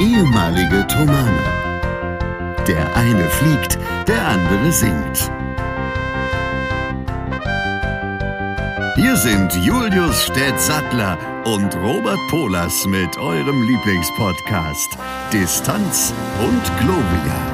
ehemalige 0.00 0.86
Tomane. 0.86 1.42
Der 2.66 2.96
eine 2.96 3.28
fliegt, 3.30 3.78
der 4.06 4.26
andere 4.26 4.72
singt. 4.72 5.30
Hier 8.96 9.16
sind 9.16 9.52
Julius 9.64 10.24
Städtsattler 10.24 11.18
und 11.44 11.74
Robert 11.76 12.18
Polas 12.30 12.86
mit 12.86 13.16
eurem 13.18 13.62
Lieblingspodcast 13.62 14.98
Distanz 15.32 16.12
und 16.40 16.62
Globia. 16.80 17.45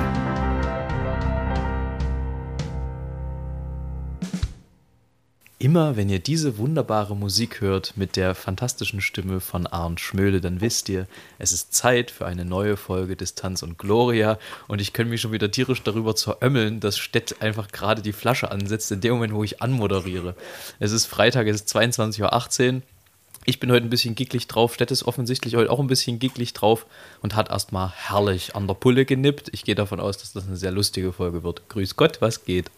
Immer 5.73 5.97
wenn 5.97 6.11
ihr 6.11 6.19
diese 6.19 6.59
wunderbare 6.59 7.17
Musik 7.17 7.63
hört 7.63 7.97
mit 7.97 8.17
der 8.17 8.35
fantastischen 8.35 9.01
Stimme 9.01 9.41
von 9.41 9.67
Arndt 9.67 10.01
Schmöde, 10.01 10.43
dann 10.43 10.61
wisst 10.61 10.91
ihr, 10.91 11.07
es 11.39 11.51
ist 11.51 11.73
Zeit 11.73 12.11
für 12.11 12.27
eine 12.27 12.45
neue 12.45 12.77
Folge 12.77 13.17
Distanz 13.17 13.63
und 13.63 13.79
Gloria. 13.79 14.39
Und 14.69 14.83
ich 14.83 14.93
kann 14.93 15.09
mich 15.09 15.23
schon 15.23 15.33
wieder 15.33 15.51
tierisch 15.51 15.83
darüber 15.83 16.15
zerömmeln, 16.15 16.81
dass 16.81 16.99
Stett 16.99 17.41
einfach 17.41 17.69
gerade 17.69 18.03
die 18.03 18.13
Flasche 18.13 18.51
ansetzt, 18.51 18.93
in 18.93 19.01
dem 19.01 19.15
Moment, 19.15 19.33
wo 19.33 19.45
ich 19.45 19.63
anmoderiere. 19.63 20.35
Es 20.79 20.93
ist 20.93 21.07
Freitag, 21.07 21.47
es 21.47 21.63
ist 21.63 21.75
22.18 21.75 22.75
Uhr. 22.75 22.83
Ich 23.47 23.59
bin 23.59 23.73
heute 23.73 23.87
ein 23.87 23.91
bisschen 23.91 24.15
gicklig 24.15 24.49
drauf. 24.49 24.75
Stett 24.75 24.91
ist 24.91 25.05
offensichtlich 25.05 25.57
heute 25.57 25.71
auch 25.71 25.81
ein 25.81 25.87
bisschen 25.87 26.19
gicklig 26.19 26.53
drauf 26.53 26.85
und 27.23 27.35
hat 27.35 27.49
erstmal 27.49 27.91
herrlich 27.93 28.55
an 28.55 28.67
der 28.67 28.75
Pulle 28.75 29.07
genippt. 29.07 29.49
Ich 29.55 29.65
gehe 29.65 29.75
davon 29.75 30.01
aus, 30.01 30.19
dass 30.19 30.35
das 30.35 30.47
eine 30.47 30.59
sehr 30.59 30.71
lustige 30.71 31.15
Folge 31.15 31.43
wird. 31.43 31.67
Grüß 31.71 31.97
Gott, 31.97 32.21
was 32.21 32.45
geht? 32.45 32.71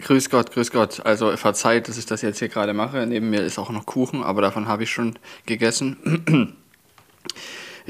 Grüß 0.00 0.30
Gott, 0.30 0.52
grüß 0.52 0.70
Gott. 0.70 1.04
Also 1.04 1.36
verzeiht, 1.36 1.88
dass 1.88 1.98
ich 1.98 2.06
das 2.06 2.22
jetzt 2.22 2.38
hier 2.38 2.48
gerade 2.48 2.74
mache. 2.74 3.06
Neben 3.06 3.30
mir 3.30 3.42
ist 3.42 3.58
auch 3.58 3.70
noch 3.70 3.86
Kuchen, 3.86 4.22
aber 4.22 4.42
davon 4.42 4.68
habe 4.68 4.84
ich 4.84 4.90
schon 4.90 5.18
gegessen. 5.46 6.56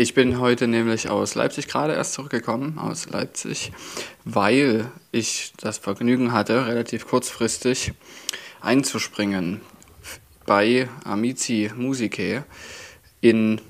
Ich 0.00 0.14
bin 0.14 0.38
heute 0.38 0.68
nämlich 0.68 1.10
aus 1.10 1.34
Leipzig 1.34 1.66
gerade 1.66 1.92
erst 1.92 2.12
zurückgekommen, 2.12 2.78
aus 2.78 3.10
Leipzig, 3.10 3.72
weil 4.24 4.92
ich 5.10 5.52
das 5.56 5.78
Vergnügen 5.78 6.30
hatte, 6.30 6.68
relativ 6.68 7.08
kurzfristig 7.08 7.94
einzuspringen 8.60 9.60
bei 10.46 10.88
Amici 11.02 11.72
Musicae 11.74 12.44
in 13.20 13.60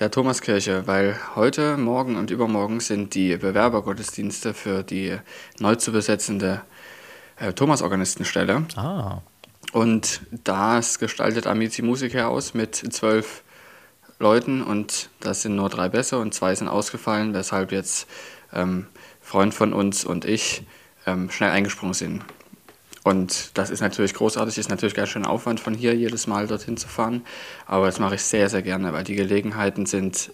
der 0.00 0.10
Thomaskirche, 0.10 0.86
weil 0.86 1.16
heute, 1.36 1.76
morgen 1.76 2.16
und 2.16 2.30
übermorgen 2.30 2.80
sind 2.80 3.14
die 3.14 3.36
Bewerbergottesdienste 3.36 4.52
für 4.52 4.82
die 4.82 5.16
neu 5.60 5.76
zu 5.76 5.92
besetzende 5.92 6.62
äh, 7.40 7.52
Thomas-Organistenstelle. 7.52 8.64
Ah. 8.76 9.22
Und 9.72 10.20
das 10.44 10.98
gestaltet 10.98 11.46
Amici 11.46 11.82
Musiker 11.82 12.28
aus 12.28 12.54
mit 12.54 12.76
zwölf 12.76 13.42
Leuten 14.18 14.62
und 14.62 15.08
das 15.20 15.42
sind 15.42 15.56
nur 15.56 15.70
drei 15.70 15.88
besser 15.88 16.20
und 16.20 16.34
zwei 16.34 16.54
sind 16.54 16.68
ausgefallen, 16.68 17.32
weshalb 17.34 17.72
jetzt 17.72 18.06
ähm, 18.52 18.86
Freund 19.20 19.54
von 19.54 19.72
uns 19.72 20.04
und 20.04 20.24
ich 20.24 20.62
ähm, 21.06 21.30
schnell 21.30 21.50
eingesprungen 21.50 21.94
sind. 21.94 22.22
Und 23.02 23.56
das 23.56 23.70
ist 23.70 23.80
natürlich 23.80 24.12
großartig, 24.12 24.58
ist 24.58 24.68
natürlich 24.68 24.94
ganz 24.94 25.08
schön 25.08 25.24
Aufwand 25.24 25.58
von 25.58 25.72
hier 25.72 25.94
jedes 25.94 26.26
Mal 26.26 26.46
dorthin 26.46 26.76
zu 26.76 26.86
fahren, 26.86 27.24
aber 27.66 27.86
das 27.86 27.98
mache 27.98 28.16
ich 28.16 28.22
sehr, 28.22 28.50
sehr 28.50 28.60
gerne, 28.60 28.92
weil 28.92 29.04
die 29.04 29.14
Gelegenheiten 29.14 29.86
sind 29.86 30.32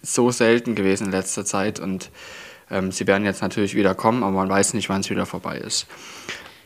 so 0.00 0.30
selten 0.30 0.74
gewesen 0.74 1.06
in 1.06 1.10
letzter 1.10 1.44
Zeit 1.44 1.78
und 1.78 2.10
ähm, 2.70 2.92
sie 2.92 3.06
werden 3.06 3.24
jetzt 3.24 3.42
natürlich 3.42 3.74
wieder 3.74 3.94
kommen, 3.94 4.22
aber 4.22 4.32
man 4.32 4.48
weiß 4.48 4.74
nicht, 4.74 4.88
wann 4.88 5.00
es 5.00 5.10
wieder 5.10 5.26
vorbei 5.26 5.58
ist. 5.58 5.86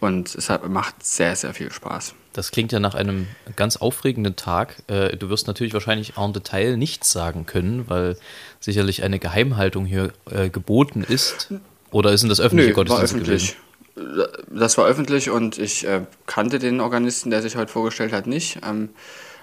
Und 0.00 0.34
es 0.34 0.50
hat, 0.50 0.69
macht 0.69 1.05
sehr, 1.05 1.34
sehr 1.34 1.55
viel 1.55 1.72
Spaß. 1.72 2.14
Das 2.34 2.50
klingt 2.50 2.72
ja 2.72 2.80
nach 2.80 2.94
einem 2.94 3.28
ganz 3.56 3.77
aufregenden 3.77 4.36
Tag. 4.36 4.82
Äh, 4.88 5.16
du 5.16 5.30
wirst 5.30 5.47
natürlich 5.47 5.72
wahrscheinlich 5.72 6.16
en 6.16 6.32
Detail 6.32 6.77
nichts 6.77 7.10
sagen 7.10 7.47
können, 7.47 7.88
weil 7.88 8.16
sicherlich 8.60 9.03
eine 9.03 9.19
Geheimhaltung 9.19 9.87
hier 9.87 10.12
äh, 10.31 10.50
geboten 10.50 11.04
ist. 11.09 11.54
Oder 11.91 12.12
ist 12.12 12.22
denn 12.22 12.28
das 12.28 12.41
öffentliche 12.41 12.70
Nö, 12.70 12.75
Gottesdienst 12.75 13.14
war 13.14 13.20
öffentlich. 13.20 13.56
Gewesen? 13.94 14.28
Das 14.50 14.76
war 14.76 14.87
öffentlich 14.87 15.31
und 15.31 15.59
ich 15.59 15.87
äh, 15.87 16.00
kannte 16.26 16.59
den 16.59 16.81
Organisten, 16.81 17.31
der 17.31 17.41
sich 17.41 17.54
heute 17.54 17.70
vorgestellt 17.70 18.12
hat, 18.12 18.26
nicht. 18.26 18.59
Ähm, 18.66 18.91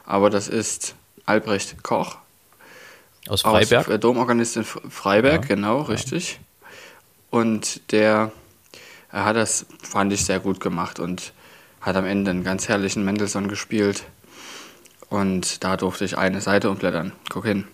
aber 0.06 0.30
das 0.30 0.50
ist 0.50 0.96
Albrecht 1.26 1.82
Koch. 1.84 2.18
Aus 3.30 3.42
Freiberg? 3.42 3.88
Aus, 3.88 4.00
Domorganist 4.00 4.58
in 4.58 4.64
Freiberg, 4.66 5.44
ja. 5.44 5.56
genau, 5.56 5.82
richtig. 5.84 6.40
Und 7.32 7.92
der 7.92 8.32
er 9.12 9.26
hat 9.26 9.36
das, 9.36 9.66
fand 9.82 10.14
ich, 10.14 10.26
sehr 10.26 10.40
gut 10.40 10.60
gemacht 10.60 11.00
und 11.00 11.34
hat 11.82 11.96
am 11.96 12.06
Ende 12.06 12.32
einen 12.32 12.44
ganz 12.44 12.70
herrlichen 12.70 13.04
Mendelssohn 13.04 13.48
gespielt. 13.48 14.04
Und 15.10 15.64
da 15.64 15.76
durfte 15.76 16.06
ich 16.06 16.18
eine 16.18 16.40
Seite 16.40 16.70
umblättern. 16.70 17.12
Guck 17.30 17.46
hin. 17.46 17.66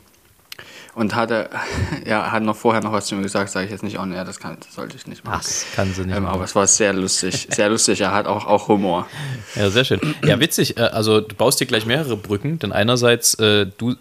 Und 0.96 1.14
hatte, 1.14 1.52
ja, 2.06 2.32
hat 2.32 2.42
noch 2.42 2.56
vorher 2.56 2.82
noch 2.82 2.92
was 2.92 3.06
zu 3.06 3.16
mir 3.16 3.22
gesagt, 3.22 3.52
sage 3.52 3.66
ich 3.66 3.72
jetzt 3.72 3.84
nicht, 3.84 4.00
oh 4.00 4.06
nee, 4.06 4.16
das, 4.16 4.40
kann, 4.40 4.58
das 4.60 4.74
sollte 4.74 4.98
ich 4.98 5.06
nicht 5.06 5.24
machen. 5.24 5.42
Das 5.44 5.66
kann 5.76 5.94
sie 5.94 6.06
nicht 6.06 6.18
ähm, 6.18 6.26
Aber 6.26 6.44
es 6.44 6.56
war 6.56 6.66
sehr 6.66 6.94
lustig, 6.94 7.48
sehr 7.52 7.70
lustig. 7.70 8.02
Er 8.02 8.14
hat 8.14 8.26
auch, 8.26 8.48
auch 8.48 8.68
Humor. 8.68 9.08
Ja, 9.54 9.70
sehr 9.70 9.86
schön. 9.86 10.02
Ja, 10.26 10.40
witzig. 10.40 10.78
Äh, 10.78 10.82
also 10.82 11.22
du 11.22 11.36
baust 11.36 11.60
dir 11.60 11.68
gleich 11.68 11.86
mehrere 11.86 12.18
Brücken, 12.18 12.58
denn 12.58 12.72
einerseits, 12.72 13.36
äh, 13.36 13.68
du 13.78 13.96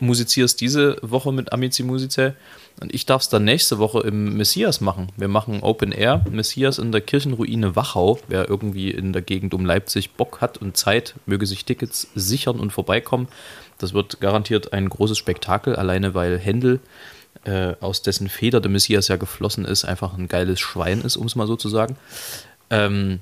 musizierst 0.00 0.60
diese 0.60 0.96
Woche 1.02 1.32
mit 1.32 1.52
Amici 1.52 1.82
Musice 1.82 2.34
und 2.80 2.94
ich 2.94 3.06
darf 3.06 3.22
es 3.22 3.28
dann 3.28 3.44
nächste 3.44 3.78
Woche 3.78 4.00
im 4.00 4.36
Messias 4.36 4.80
machen. 4.80 5.10
Wir 5.16 5.28
machen 5.28 5.62
Open 5.62 5.90
Air, 5.90 6.24
Messias 6.30 6.78
in 6.78 6.92
der 6.92 7.00
Kirchenruine 7.00 7.74
Wachau. 7.74 8.20
Wer 8.28 8.48
irgendwie 8.48 8.90
in 8.90 9.12
der 9.12 9.22
Gegend 9.22 9.54
um 9.54 9.66
Leipzig 9.66 10.12
Bock 10.12 10.40
hat 10.40 10.58
und 10.58 10.76
Zeit, 10.76 11.14
möge 11.26 11.46
sich 11.46 11.64
Tickets 11.64 12.08
sichern 12.14 12.60
und 12.60 12.72
vorbeikommen. 12.72 13.28
Das 13.78 13.94
wird 13.94 14.20
garantiert 14.20 14.72
ein 14.72 14.88
großes 14.88 15.18
Spektakel, 15.18 15.76
alleine 15.76 16.14
weil 16.14 16.38
Händel, 16.38 16.80
äh, 17.44 17.74
aus 17.80 18.02
dessen 18.02 18.28
Feder 18.28 18.60
der 18.60 18.70
Messias 18.70 19.08
ja 19.08 19.16
geflossen 19.16 19.64
ist, 19.64 19.84
einfach 19.84 20.16
ein 20.16 20.28
geiles 20.28 20.60
Schwein 20.60 21.00
ist, 21.00 21.16
um 21.16 21.26
es 21.26 21.36
mal 21.36 21.46
so 21.46 21.56
zu 21.56 21.68
sagen. 21.68 21.96
Ähm, 22.70 23.20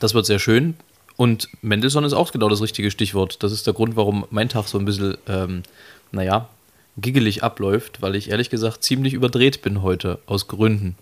das 0.00 0.14
wird 0.14 0.26
sehr 0.26 0.38
schön. 0.38 0.74
Und 1.16 1.48
Mendelssohn 1.62 2.04
ist 2.04 2.12
auch 2.12 2.32
genau 2.32 2.48
das 2.48 2.60
richtige 2.60 2.90
Stichwort. 2.90 3.42
Das 3.42 3.52
ist 3.52 3.66
der 3.66 3.74
Grund, 3.74 3.96
warum 3.96 4.26
mein 4.30 4.48
Tag 4.48 4.66
so 4.66 4.78
ein 4.78 4.84
bisschen, 4.84 5.16
ähm, 5.28 5.62
naja, 6.10 6.48
giggelig 6.96 7.42
abläuft, 7.42 8.02
weil 8.02 8.14
ich 8.14 8.30
ehrlich 8.30 8.50
gesagt 8.50 8.84
ziemlich 8.84 9.14
überdreht 9.14 9.62
bin 9.62 9.82
heute, 9.82 10.20
aus 10.26 10.46
Gründen. 10.48 10.96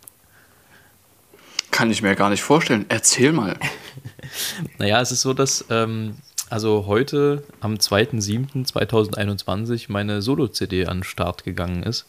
Kann 1.71 1.91
ich 1.91 2.03
mir 2.03 2.15
gar 2.15 2.31
nicht 2.31 2.43
vorstellen. 2.43 2.87
Erzähl 2.89 3.33
mal. 3.33 3.57
naja, 4.79 5.01
es 5.01 5.13
ist 5.13 5.23
so, 5.23 5.33
dass 5.33 5.65
ähm, 5.71 6.17
also 6.51 6.85
heute 6.87 7.45
am 7.61 7.77
2.7.2021 7.77 9.87
meine 9.89 10.21
Solo-CD 10.21 10.87
an 10.87 10.99
den 10.99 11.05
Start 11.05 11.45
gegangen 11.45 11.83
ist. 11.83 12.05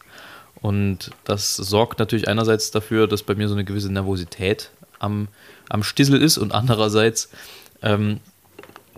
Und 0.62 1.12
das 1.24 1.56
sorgt 1.56 2.00
natürlich 2.00 2.28
einerseits 2.28 2.72
dafür, 2.72 3.08
dass 3.08 3.24
bei 3.24 3.36
mir 3.36 3.48
so 3.48 3.54
eine 3.54 3.64
gewisse 3.64 3.92
Nervosität 3.92 4.72
am, 5.00 5.30
am 5.70 5.84
Stissel 5.84 6.22
ist 6.22 6.38
und 6.38 6.54
andererseits, 6.54 7.30
ähm, 7.84 8.20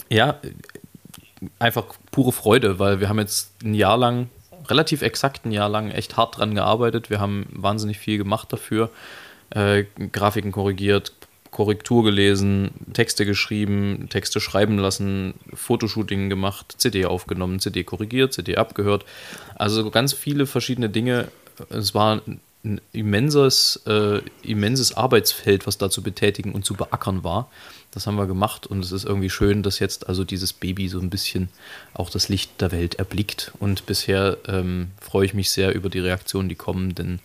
ja, 0.09 0.40
einfach 1.59 1.85
pure 2.12 2.31
Freude, 2.31 2.79
weil 2.79 3.00
wir 3.00 3.09
haben 3.09 3.19
jetzt 3.19 3.63
ein 3.63 3.73
Jahr 3.73 3.97
lang 3.97 4.29
relativ 4.68 5.01
exakt 5.01 5.46
ein 5.46 5.51
Jahr 5.51 5.69
lang 5.69 5.91
echt 5.91 6.18
hart 6.18 6.38
dran 6.38 6.56
gearbeitet. 6.56 7.09
Wir 7.09 7.19
haben 7.19 7.47
wahnsinnig 7.51 8.00
viel 8.00 8.18
gemacht 8.18 8.51
dafür. 8.51 8.90
Äh, 9.51 9.85
Grafiken 10.12 10.51
korrigiert, 10.51 11.13
Korrektur 11.51 12.03
gelesen, 12.03 12.72
Texte 12.94 13.25
geschrieben, 13.25 14.07
Texte 14.09 14.40
schreiben 14.40 14.78
lassen, 14.78 15.35
Fotoshooting 15.53 16.29
gemacht, 16.29 16.75
CD 16.78 17.06
aufgenommen, 17.06 17.59
CD 17.59 17.84
korrigiert, 17.84 18.34
CD 18.34 18.57
abgehört. 18.57 19.06
Also 19.56 19.90
ganz 19.91 20.13
viele 20.13 20.47
verschiedene 20.47 20.90
Dinge. 20.90 21.29
Es 21.69 21.94
war 21.94 22.22
ein 22.28 22.81
immenses, 22.91 23.81
äh, 23.85 24.22
immenses 24.41 24.97
Arbeitsfeld, 24.97 25.68
was 25.68 25.78
da 25.78 25.90
zu 25.90 26.01
betätigen 26.01 26.51
und 26.51 26.66
zu 26.66 26.74
beackern 26.74 27.24
war. 27.24 27.50
Das 27.95 28.07
haben 28.07 28.18
wir 28.18 28.27
gemacht 28.27 28.68
und 28.68 28.83
es 28.83 28.92
ist 28.92 29.06
irgendwie 29.06 29.30
schön, 29.30 29.63
dass 29.63 29.80
jetzt 29.80 30.09
also 30.09 30.25
dieses 30.25 30.51
Baby 30.51 30.89
so 30.89 31.00
ein 31.00 31.09
bisschen 31.09 31.47
auch 31.94 32.09
das 32.09 32.27
Licht 32.27 32.59
der 32.59 32.74
Welt 32.74 32.95
erblickt. 32.95 33.53
Und 33.59 33.86
bisher 33.86 34.38
ähm, 34.47 34.92
freue 35.00 35.25
ich 35.25 35.33
mich 35.33 35.50
sehr 35.50 35.74
über 35.74 35.89
die 35.89 36.00
Reaktionen, 36.00 36.50
die 36.50 36.56
kommen, 36.56 36.94
denn 36.94 37.19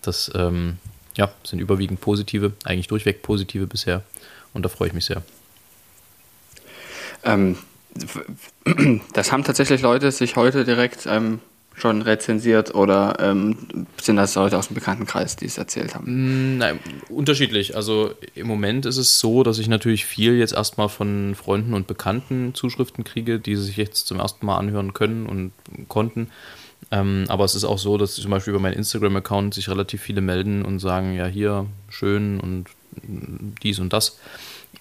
das 0.00 0.30
ähm, 0.36 0.78
ja, 1.16 1.32
sind 1.42 1.58
überwiegend 1.58 2.00
positive, 2.00 2.52
eigentlich 2.62 2.86
durchweg 2.86 3.22
positive 3.22 3.66
bisher. 3.66 4.04
Und 4.54 4.64
da 4.64 4.68
freue 4.68 4.88
ich 4.88 4.94
mich 4.94 5.06
sehr. 5.06 5.24
Ähm, 7.24 7.58
das 9.12 9.32
haben 9.32 9.42
tatsächlich 9.42 9.82
Leute 9.82 10.12
sich 10.12 10.36
heute 10.36 10.64
direkt 10.64 11.04
ähm, 11.06 11.40
schon 11.74 12.02
rezensiert 12.02 12.74
oder 12.74 13.16
ähm, 13.20 13.86
sind 14.00 14.16
das 14.16 14.34
Leute 14.34 14.58
aus 14.58 14.68
dem 14.68 14.74
Bekanntenkreis, 14.74 15.36
die 15.36 15.46
es 15.46 15.58
erzählt 15.58 15.94
haben? 15.94 16.54
Mm, 16.54 16.58
nein, 16.58 16.78
unterschiedlich. 17.08 17.76
Also 17.76 18.12
im 18.34 18.46
Moment 18.46 18.86
ist 18.86 18.98
es 18.98 19.18
so, 19.18 19.42
dass 19.42 19.58
ich 19.58 19.68
natürlich 19.68 20.04
viel 20.04 20.36
jetzt 20.36 20.52
erstmal 20.52 20.88
von 20.88 21.34
Freunden 21.34 21.74
und 21.74 21.86
Bekannten 21.86 22.54
Zuschriften 22.54 23.04
kriege, 23.04 23.38
die 23.38 23.56
sich 23.56 23.76
jetzt 23.76 24.06
zum 24.06 24.20
ersten 24.20 24.46
Mal 24.46 24.58
anhören 24.58 24.92
können 24.92 25.26
und 25.26 25.52
konnten. 25.88 26.28
Ähm, 26.90 27.24
aber 27.28 27.44
es 27.44 27.54
ist 27.54 27.64
auch 27.64 27.78
so, 27.78 27.96
dass 27.96 28.14
zum 28.14 28.30
Beispiel 28.30 28.52
über 28.52 28.60
meinen 28.60 28.74
Instagram-Account 28.74 29.54
sich 29.54 29.68
relativ 29.68 30.02
viele 30.02 30.20
melden 30.20 30.62
und 30.62 30.78
sagen, 30.78 31.14
ja, 31.14 31.26
hier, 31.26 31.66
schön 31.88 32.38
und 32.40 32.66
dies 33.62 33.78
und 33.78 33.92
das. 33.92 34.18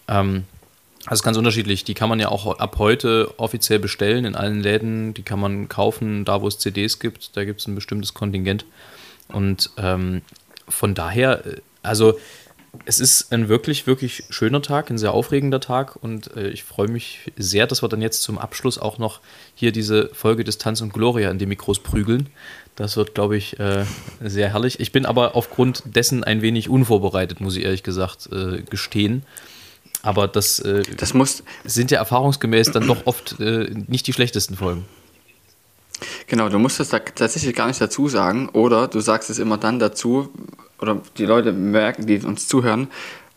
Ähm, 0.07 0.43
Also 1.07 1.23
ganz 1.23 1.37
unterschiedlich. 1.37 1.83
Die 1.83 1.93
kann 1.93 2.09
man 2.09 2.19
ja 2.19 2.29
auch 2.29 2.59
ab 2.59 2.75
heute 2.77 3.33
offiziell 3.37 3.79
bestellen 3.79 4.25
in 4.25 4.35
allen 4.35 4.61
Läden. 4.61 5.13
Die 5.13 5.23
kann 5.23 5.39
man 5.39 5.67
kaufen, 5.67 6.25
da 6.25 6.41
wo 6.41 6.47
es 6.47 6.59
CDs 6.59 6.99
gibt. 6.99 7.35
Da 7.35 7.43
gibt 7.43 7.59
es 7.59 7.67
ein 7.67 7.75
bestimmtes 7.75 8.13
Kontingent. 8.13 8.65
Und 9.29 9.71
ähm, 9.77 10.21
von 10.67 10.93
daher, 10.93 11.45
äh, 11.45 11.61
also 11.81 12.19
es 12.85 12.99
ist 12.99 13.33
ein 13.33 13.49
wirklich, 13.49 13.85
wirklich 13.85 14.23
schöner 14.29 14.61
Tag, 14.61 14.89
ein 14.89 14.97
sehr 14.97 15.13
aufregender 15.13 15.59
Tag 15.59 15.97
und 16.01 16.35
äh, 16.37 16.49
ich 16.49 16.63
freue 16.63 16.87
mich 16.87 17.31
sehr, 17.35 17.67
dass 17.67 17.83
wir 17.83 17.89
dann 17.89 18.01
jetzt 18.01 18.21
zum 18.23 18.37
Abschluss 18.37 18.77
auch 18.77 18.97
noch 18.97 19.19
hier 19.55 19.71
diese 19.71 20.09
Folge 20.13 20.43
Distanz 20.43 20.79
und 20.81 20.93
Gloria 20.93 21.29
in 21.31 21.37
die 21.37 21.45
Mikros 21.45 21.79
prügeln. 21.79 22.29
Das 22.75 22.95
wird, 22.95 23.13
glaube 23.13 23.35
ich, 23.35 23.59
äh, 23.59 23.85
sehr 24.21 24.49
herrlich. 24.49 24.79
Ich 24.79 24.93
bin 24.93 25.05
aber 25.05 25.35
aufgrund 25.35 25.83
dessen 25.85 26.23
ein 26.23 26.41
wenig 26.41 26.69
unvorbereitet, 26.69 27.41
muss 27.41 27.57
ich 27.57 27.65
ehrlich 27.65 27.83
gesagt 27.83 28.29
äh, 28.31 28.61
gestehen. 28.61 29.23
Aber 30.03 30.27
das, 30.27 30.59
äh, 30.59 30.83
das 30.97 31.13
muss, 31.13 31.43
sind 31.63 31.91
ja 31.91 31.99
erfahrungsgemäß 31.99 32.71
dann 32.71 32.87
doch 32.87 33.05
oft 33.05 33.39
äh, 33.39 33.69
nicht 33.87 34.07
die 34.07 34.13
schlechtesten 34.13 34.55
Folgen. 34.55 34.85
Genau, 36.27 36.49
du 36.49 36.57
musst 36.57 36.79
das 36.79 36.89
da 36.89 36.99
tatsächlich 36.99 37.55
gar 37.55 37.67
nicht 37.67 37.79
dazu 37.79 38.07
sagen 38.07 38.49
oder 38.49 38.87
du 38.87 38.99
sagst 38.99 39.29
es 39.29 39.37
immer 39.37 39.57
dann 39.57 39.77
dazu, 39.77 40.31
oder 40.79 41.01
die 41.17 41.25
Leute 41.25 41.51
merken, 41.51 42.07
die 42.07 42.19
uns 42.19 42.47
zuhören, 42.47 42.87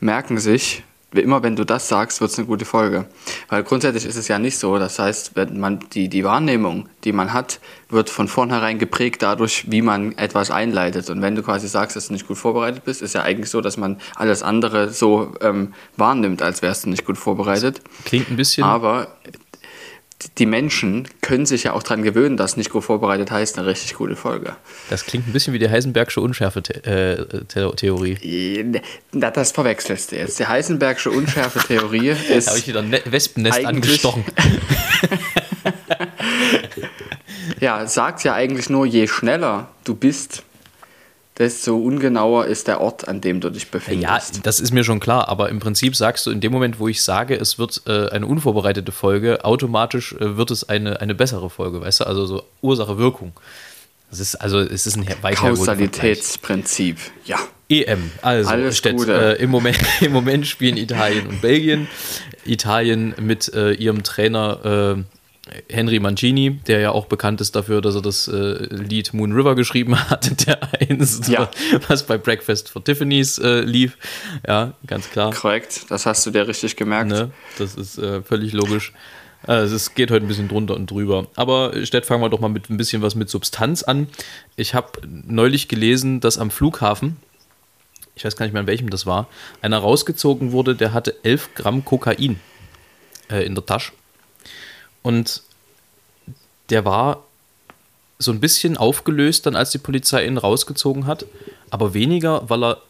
merken 0.00 0.38
sich, 0.38 0.82
immer 1.22 1.42
wenn 1.42 1.56
du 1.56 1.64
das 1.64 1.88
sagst, 1.88 2.20
wird 2.20 2.30
es 2.30 2.38
eine 2.38 2.46
gute 2.46 2.64
Folge. 2.64 3.06
Weil 3.48 3.62
grundsätzlich 3.62 4.04
ist 4.04 4.16
es 4.16 4.28
ja 4.28 4.38
nicht 4.38 4.58
so. 4.58 4.78
Das 4.78 4.98
heißt, 4.98 5.32
wenn 5.34 5.60
man 5.60 5.80
die, 5.92 6.08
die 6.08 6.24
Wahrnehmung, 6.24 6.88
die 7.04 7.12
man 7.12 7.32
hat, 7.32 7.60
wird 7.88 8.10
von 8.10 8.28
vornherein 8.28 8.78
geprägt 8.78 9.22
dadurch, 9.22 9.70
wie 9.70 9.82
man 9.82 10.16
etwas 10.18 10.50
einleitet. 10.50 11.10
Und 11.10 11.22
wenn 11.22 11.34
du 11.34 11.42
quasi 11.42 11.68
sagst, 11.68 11.96
dass 11.96 12.08
du 12.08 12.12
nicht 12.12 12.26
gut 12.26 12.38
vorbereitet 12.38 12.84
bist, 12.84 13.02
ist 13.02 13.14
ja 13.14 13.22
eigentlich 13.22 13.50
so, 13.50 13.60
dass 13.60 13.76
man 13.76 14.00
alles 14.16 14.42
andere 14.42 14.90
so 14.90 15.34
ähm, 15.40 15.74
wahrnimmt, 15.96 16.42
als 16.42 16.62
wärst 16.62 16.84
du 16.84 16.90
nicht 16.90 17.04
gut 17.04 17.18
vorbereitet. 17.18 17.80
Klingt 18.04 18.30
ein 18.30 18.36
bisschen. 18.36 18.64
Aber 18.64 19.08
die 20.38 20.46
Menschen 20.46 21.06
können 21.20 21.44
sich 21.46 21.64
ja 21.64 21.72
auch 21.72 21.82
daran 21.82 22.02
gewöhnen, 22.02 22.36
dass 22.36 22.56
nicht 22.56 22.70
gut 22.70 22.84
vorbereitet 22.84 23.30
heißt, 23.30 23.58
eine 23.58 23.66
richtig 23.66 23.94
gute 23.94 24.16
Folge. 24.16 24.56
Das 24.90 25.04
klingt 25.04 25.28
ein 25.28 25.32
bisschen 25.32 25.52
wie 25.54 25.58
die 25.58 25.68
Heisenbergsche 25.68 26.20
Unschärfe-Theorie. 26.20 28.12
Äh, 28.12 28.80
das 29.12 29.52
verwechselst 29.52 30.12
du 30.12 30.16
jetzt. 30.16 30.38
Die 30.38 30.46
Heisenbergsche 30.46 31.10
Unschärfe-Theorie 31.10 32.08
ist. 32.28 32.46
Da 32.46 32.52
habe 32.52 32.58
ich 32.58 32.66
wieder 32.66 32.80
ein 32.80 32.96
Wespennest 33.04 33.64
angestochen. 33.64 34.24
ja, 37.60 37.86
sagt 37.86 38.24
ja 38.24 38.34
eigentlich 38.34 38.70
nur, 38.70 38.86
je 38.86 39.06
schneller 39.06 39.68
du 39.84 39.94
bist, 39.94 40.42
desto 41.38 41.76
ungenauer 41.76 42.46
ist 42.46 42.68
der 42.68 42.80
Ort, 42.80 43.08
an 43.08 43.20
dem 43.20 43.40
du 43.40 43.50
dich 43.50 43.70
befindest. 43.70 44.36
Ja, 44.36 44.40
das 44.42 44.60
ist 44.60 44.72
mir 44.72 44.84
schon 44.84 45.00
klar, 45.00 45.28
aber 45.28 45.48
im 45.48 45.58
Prinzip 45.58 45.96
sagst 45.96 46.26
du 46.26 46.30
in 46.30 46.40
dem 46.40 46.52
Moment, 46.52 46.78
wo 46.78 46.88
ich 46.88 47.02
sage, 47.02 47.34
es 47.34 47.58
wird 47.58 47.82
äh, 47.86 48.08
eine 48.10 48.26
unvorbereitete 48.26 48.92
Folge, 48.92 49.44
automatisch 49.44 50.12
äh, 50.12 50.36
wird 50.36 50.50
es 50.50 50.68
eine, 50.68 51.00
eine 51.00 51.14
bessere 51.14 51.50
Folge, 51.50 51.80
weißt 51.80 52.00
du? 52.00 52.06
Also 52.06 52.26
so 52.26 52.44
Ursache-Wirkung. 52.62 53.32
Das 54.10 54.20
ist 54.20 54.36
also 54.36 54.60
es 54.60 54.86
ist 54.86 54.96
ein 54.96 55.06
Kausalitätsprinzip, 55.34 56.98
ja. 57.24 57.38
EM, 57.68 58.12
also 58.22 58.50
Alles 58.50 58.76
Stett, 58.78 59.00
äh, 59.08 59.34
im, 59.34 59.50
Moment, 59.50 59.78
im 60.00 60.12
Moment 60.12 60.46
spielen 60.46 60.76
Italien 60.76 61.26
und 61.26 61.40
Belgien. 61.40 61.88
Italien 62.44 63.14
mit 63.18 63.52
äh, 63.54 63.72
ihrem 63.72 64.02
Trainer 64.02 64.96
äh, 64.98 65.02
Henry 65.70 66.00
Mancini, 66.00 66.52
der 66.66 66.80
ja 66.80 66.90
auch 66.92 67.04
bekannt 67.06 67.40
ist 67.42 67.54
dafür, 67.54 67.82
dass 67.82 67.94
er 67.94 68.02
das 68.02 68.28
äh, 68.28 68.64
Lied 68.74 69.12
Moon 69.12 69.32
River 69.32 69.54
geschrieben 69.54 69.98
hat, 70.08 70.46
der 70.46 70.58
einst, 70.80 71.28
Ja. 71.28 71.50
was 71.88 72.04
bei 72.06 72.16
Breakfast 72.16 72.70
for 72.70 72.82
Tiffany's 72.82 73.38
äh, 73.38 73.60
lief. 73.60 73.98
Ja, 74.46 74.72
ganz 74.86 75.10
klar. 75.10 75.32
Korrekt, 75.34 75.90
das 75.90 76.06
hast 76.06 76.24
du 76.24 76.30
dir 76.30 76.48
richtig 76.48 76.76
gemerkt. 76.76 77.10
Ne? 77.10 77.30
Das 77.58 77.74
ist 77.74 77.98
äh, 77.98 78.22
völlig 78.22 78.52
logisch. 78.54 78.92
Äh, 79.46 79.56
Es 79.64 79.94
geht 79.94 80.10
heute 80.10 80.24
ein 80.24 80.28
bisschen 80.28 80.48
drunter 80.48 80.74
und 80.76 80.90
drüber. 80.90 81.26
Aber 81.36 81.84
Stett, 81.84 82.06
fangen 82.06 82.22
wir 82.22 82.30
doch 82.30 82.40
mal 82.40 82.48
mit 82.48 82.70
ein 82.70 82.78
bisschen 82.78 83.02
was 83.02 83.14
mit 83.14 83.28
Substanz 83.28 83.82
an. 83.82 84.08
Ich 84.56 84.72
habe 84.74 84.92
neulich 85.26 85.68
gelesen, 85.68 86.20
dass 86.20 86.38
am 86.38 86.50
Flughafen, 86.50 87.18
ich 88.16 88.24
weiß 88.24 88.36
gar 88.36 88.46
nicht 88.46 88.54
mehr 88.54 88.60
an 88.60 88.66
welchem 88.66 88.88
das 88.88 89.04
war, 89.04 89.28
einer 89.60 89.76
rausgezogen 89.78 90.52
wurde, 90.52 90.74
der 90.74 90.94
hatte 90.94 91.14
11 91.22 91.50
Gramm 91.54 91.84
Kokain 91.84 92.40
äh, 93.30 93.44
in 93.44 93.54
der 93.54 93.66
Tasche. 93.66 93.92
Und 95.04 95.42
der 96.70 96.84
war 96.86 97.22
so 98.18 98.32
ein 98.32 98.40
bisschen 98.40 98.76
aufgelöst, 98.78 99.44
dann 99.44 99.54
als 99.54 99.70
die 99.70 99.78
Polizei 99.78 100.26
ihn 100.26 100.38
rausgezogen 100.38 101.06
hat, 101.06 101.26
aber 101.70 101.92
weniger, 101.92 102.48
weil 102.48 102.64
er 102.64 102.82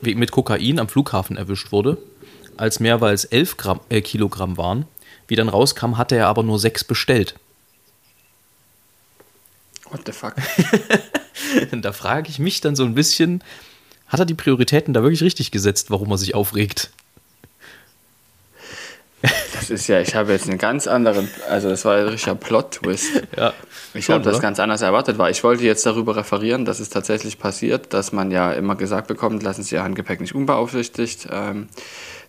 mit 0.00 0.30
Kokain 0.30 0.78
am 0.78 0.88
Flughafen 0.88 1.36
erwischt 1.36 1.72
wurde, 1.72 1.98
als 2.56 2.78
mehr, 2.78 3.00
weil 3.00 3.14
es 3.14 3.24
11 3.24 3.56
Gramm, 3.56 3.80
äh, 3.88 4.00
Kilogramm 4.00 4.56
waren. 4.56 4.86
Wie 5.26 5.34
dann 5.34 5.48
rauskam, 5.48 5.98
hatte 5.98 6.14
er 6.14 6.28
aber 6.28 6.44
nur 6.44 6.60
sechs 6.60 6.84
bestellt. 6.84 7.34
What 9.90 10.02
the 10.06 10.12
fuck? 10.12 10.34
Da 11.70 11.92
frage 11.92 12.28
ich 12.28 12.38
mich 12.38 12.60
dann 12.60 12.74
so 12.74 12.84
ein 12.84 12.94
bisschen, 12.94 13.42
hat 14.08 14.20
er 14.20 14.26
die 14.26 14.34
Prioritäten 14.34 14.94
da 14.94 15.02
wirklich 15.02 15.22
richtig 15.22 15.50
gesetzt, 15.50 15.90
warum 15.90 16.10
er 16.10 16.18
sich 16.18 16.34
aufregt? 16.34 16.90
Das 19.68 19.80
ist 19.80 19.88
ja, 19.88 20.00
ich 20.00 20.14
habe 20.14 20.32
jetzt 20.32 20.48
einen 20.48 20.58
ganz 20.58 20.86
anderen, 20.86 21.28
also 21.50 21.68
das 21.68 21.84
war 21.84 21.96
ein 21.96 22.06
richtiger 22.06 22.36
Plot-Twist. 22.36 23.22
Ja, 23.36 23.52
Ich 23.94 24.08
habe 24.10 24.22
das 24.22 24.40
ganz 24.40 24.60
anders 24.60 24.82
erwartet, 24.82 25.18
weil 25.18 25.32
ich 25.32 25.42
wollte 25.42 25.64
jetzt 25.64 25.84
darüber 25.86 26.14
referieren, 26.16 26.64
dass 26.64 26.78
es 26.80 26.88
tatsächlich 26.88 27.38
passiert, 27.38 27.92
dass 27.92 28.12
man 28.12 28.30
ja 28.30 28.52
immer 28.52 28.76
gesagt 28.76 29.08
bekommt, 29.08 29.42
lassen 29.42 29.62
Sie 29.62 29.74
Ihr 29.74 29.82
Handgepäck 29.82 30.20
nicht 30.20 30.34
unbeaufsichtigt. 30.34 31.28
Ähm, 31.32 31.68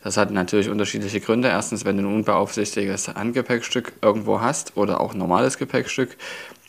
Das 0.04 0.18
hat 0.18 0.32
natürlich 0.32 0.70
unterschiedliche 0.70 1.20
Gründe. 1.20 1.50
Erstens, 1.50 1.84
wenn 1.86 1.98
du 1.98 2.04
ein 2.04 2.14
unbeaufsichtigtes 2.16 3.10
Handgepäckstück 3.10 3.94
irgendwo 4.02 4.40
hast 4.42 4.78
oder 4.78 5.02
auch 5.02 5.14
normales 5.14 5.58
Gepäckstück, 5.58 6.16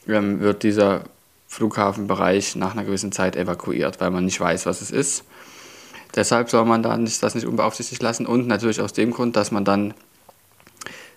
ähm, 0.09 0.41
wird 0.41 0.63
dieser 0.63 1.05
Flughafenbereich 1.47 2.57
nach 2.57 2.73
einer 2.73 2.85
gewissen 2.85 3.13
Zeit 3.13 3.37
evakuiert, 3.37 4.01
weil 4.01 4.11
man 4.11 4.25
nicht 4.25 4.41
weiß, 4.41 4.67
was 4.67 4.83
es 4.83 4.91
ist. 4.91 5.25
Deshalb 6.15 6.51
soll 6.51 6.65
man 6.65 6.83
da 6.83 6.97
nicht, 6.97 7.23
das 7.23 7.35
nicht 7.35 7.47
unbeaufsichtigt 7.47 8.03
lassen 8.03 8.27
und 8.27 8.47
natürlich 8.47 8.81
aus 8.81 8.93
dem 8.93 9.13
Grund, 9.13 9.37
dass 9.37 9.51
man 9.51 9.65
dann 9.65 9.95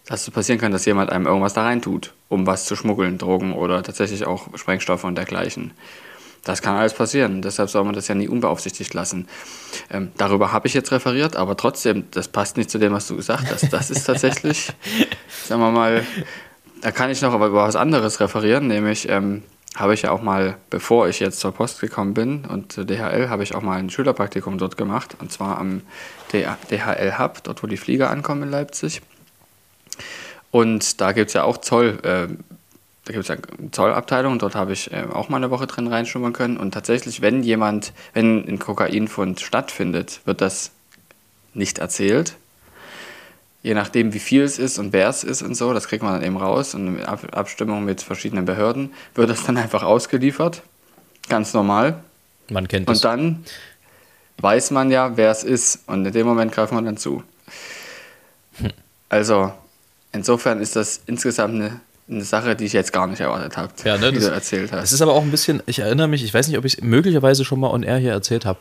dass 0.06 0.24
es 0.24 0.32
passieren 0.32 0.60
kann, 0.60 0.72
dass 0.72 0.86
jemand 0.86 1.12
einem 1.12 1.26
irgendwas 1.26 1.54
da 1.54 1.64
rein 1.64 1.82
tut, 1.82 2.14
um 2.30 2.48
was 2.48 2.66
zu 2.66 2.76
schmuggeln, 2.76 3.18
Drogen 3.18 3.54
oder 3.54 3.84
tatsächlich 3.84 4.26
auch 4.26 4.48
Sprengstoffe 4.58 5.04
und 5.04 5.16
dergleichen. 5.16 5.72
Das 6.44 6.64
kann 6.64 6.76
alles 6.76 6.94
passieren, 6.94 7.44
deshalb 7.44 7.70
soll 7.70 7.84
man 7.84 7.94
das 7.94 8.08
ja 8.08 8.16
nie 8.16 8.28
unbeaufsichtigt 8.28 8.96
lassen. 8.96 9.28
Ähm, 9.92 10.12
darüber 10.18 10.52
habe 10.52 10.68
ich 10.68 10.74
jetzt 10.74 10.92
referiert, 10.92 11.36
aber 11.36 11.56
trotzdem, 11.56 12.06
das 12.12 12.28
passt 12.28 12.58
nicht 12.58 12.72
zu 12.72 12.80
dem, 12.80 12.94
was 12.94 13.08
du 13.08 13.16
gesagt 13.16 13.52
hast. 13.52 13.72
Das 13.72 13.92
ist 13.92 14.06
tatsächlich, 14.06 14.72
sagen 15.48 15.62
wir 15.62 15.70
mal, 15.70 16.04
da 16.82 16.92
kann 16.92 17.12
ich 17.12 17.22
noch 17.22 17.34
aber 17.34 17.48
über 17.48 17.64
was 17.64 17.76
anderes 17.76 18.20
referieren, 18.20 18.68
nämlich 18.68 19.08
ähm, 19.08 19.44
habe 19.76 19.94
ich 19.94 20.02
ja 20.02 20.12
auch 20.12 20.24
mal, 20.24 20.58
bevor 20.72 21.08
ich 21.08 21.20
jetzt 21.20 21.40
zur 21.40 21.52
Post 21.52 21.80
gekommen 21.80 22.16
bin 22.16 22.46
und 22.46 22.72
zur 22.72 22.86
DHL, 22.86 23.30
habe 23.30 23.44
ich 23.44 23.54
auch 23.54 23.62
mal 23.62 23.78
ein 23.78 23.92
Schülerpraktikum 23.92 24.58
dort 24.58 24.78
gemacht, 24.78 25.16
und 25.20 25.32
zwar 25.32 25.60
am 25.60 25.82
DHL 26.34 27.20
Hub, 27.20 27.44
dort 27.44 27.62
wo 27.62 27.68
die 27.68 27.78
Flieger 27.78 28.10
ankommen 28.10 28.44
in 28.44 28.50
Leipzig. 28.50 29.02
Und 30.52 31.00
da 31.02 31.14
gibt 31.14 31.30
es 31.30 31.34
ja 31.34 31.44
auch 31.44 31.58
Zoll, 31.58 31.98
äh, 32.04 32.28
da 33.06 33.14
gibt 33.14 33.20
es 33.24 33.28
ja 33.30 33.36
eine 33.36 33.72
Zollabteilung, 33.72 34.38
dort 34.38 34.54
habe 34.54 34.74
ich 34.74 34.92
äh, 34.92 35.06
auch 35.12 35.30
mal 35.30 35.38
eine 35.38 35.50
Woche 35.50 35.66
drin 35.66 35.88
reinschnuppern 35.88 36.34
können. 36.34 36.58
Und 36.58 36.74
tatsächlich, 36.74 37.22
wenn 37.22 37.42
jemand, 37.42 37.94
wenn 38.14 38.48
ein 38.48 38.60
Kokainfund 38.60 39.40
stattfindet, 39.40 40.22
wird 40.26 40.42
das 40.42 40.72
nicht 41.54 41.80
erzählt. 41.80 42.36
Je 43.64 43.74
nachdem, 43.76 44.14
wie 44.14 44.20
viel 44.20 44.42
es 44.42 44.58
ist 44.60 44.80
und 44.80 44.92
wer 44.92 45.08
es 45.08 45.24
ist 45.24 45.42
und 45.42 45.56
so, 45.56 45.74
das 45.74 45.88
kriegt 45.88 46.04
man 46.04 46.14
dann 46.14 46.24
eben 46.24 46.38
raus. 46.38 46.74
Und 46.74 46.98
in 47.00 47.06
Ab 47.06 47.28
Abstimmung 47.32 47.86
mit 47.86 48.02
verschiedenen 48.02 48.46
Behörden 48.46 48.92
wird 49.16 49.30
das 49.30 49.44
dann 49.46 49.58
einfach 49.58 49.84
ausgeliefert. 49.84 50.64
Ganz 51.30 51.54
normal. 51.54 52.04
Man 52.50 52.68
kennt 52.68 52.88
Und 52.88 52.96
es. 52.96 53.02
dann 53.02 53.46
weiß 54.40 54.72
man 54.72 54.90
ja, 54.92 55.16
wer 55.16 55.30
es 55.32 55.44
ist. 55.44 55.88
Und 55.88 56.06
in 56.06 56.12
dem 56.12 56.26
Moment 56.26 56.52
greift 56.52 56.74
man 56.74 56.86
dann 56.86 56.98
zu. 56.98 57.24
Also, 59.10 59.54
insofern 60.14 60.60
ist 60.62 60.76
das 60.76 61.02
insgesamt 61.06 61.56
eine, 61.56 61.80
eine 62.10 62.24
Sache, 62.24 62.56
die 62.56 62.66
ich 62.66 62.74
jetzt 62.74 62.92
gar 62.94 63.08
nicht 63.08 63.20
erwartet 63.22 63.58
habe, 63.58 63.72
Ja, 63.84 63.98
ne, 63.98 64.10
die 64.12 64.18
das- 64.18 64.26
du 64.28 64.32
erzählt 64.34 64.66
Es 64.72 64.72
hast. 64.72 64.92
ist 64.92 65.02
aber 65.02 65.14
auch 65.14 65.22
ein 65.24 65.32
bisschen, 65.32 65.62
ich 65.66 65.80
erinnere 65.80 66.08
mich, 66.08 66.24
ich 66.24 66.34
weiß 66.34 66.48
nicht, 66.48 66.58
ob 66.58 66.66
ich 66.66 66.76
es 66.78 66.82
möglicherweise 66.84 67.46
schon 67.46 67.60
mal 67.60 67.70
on 67.70 67.84
air 67.84 67.98
hier 67.98 68.12
erzählt 68.12 68.46
habe. 68.46 68.60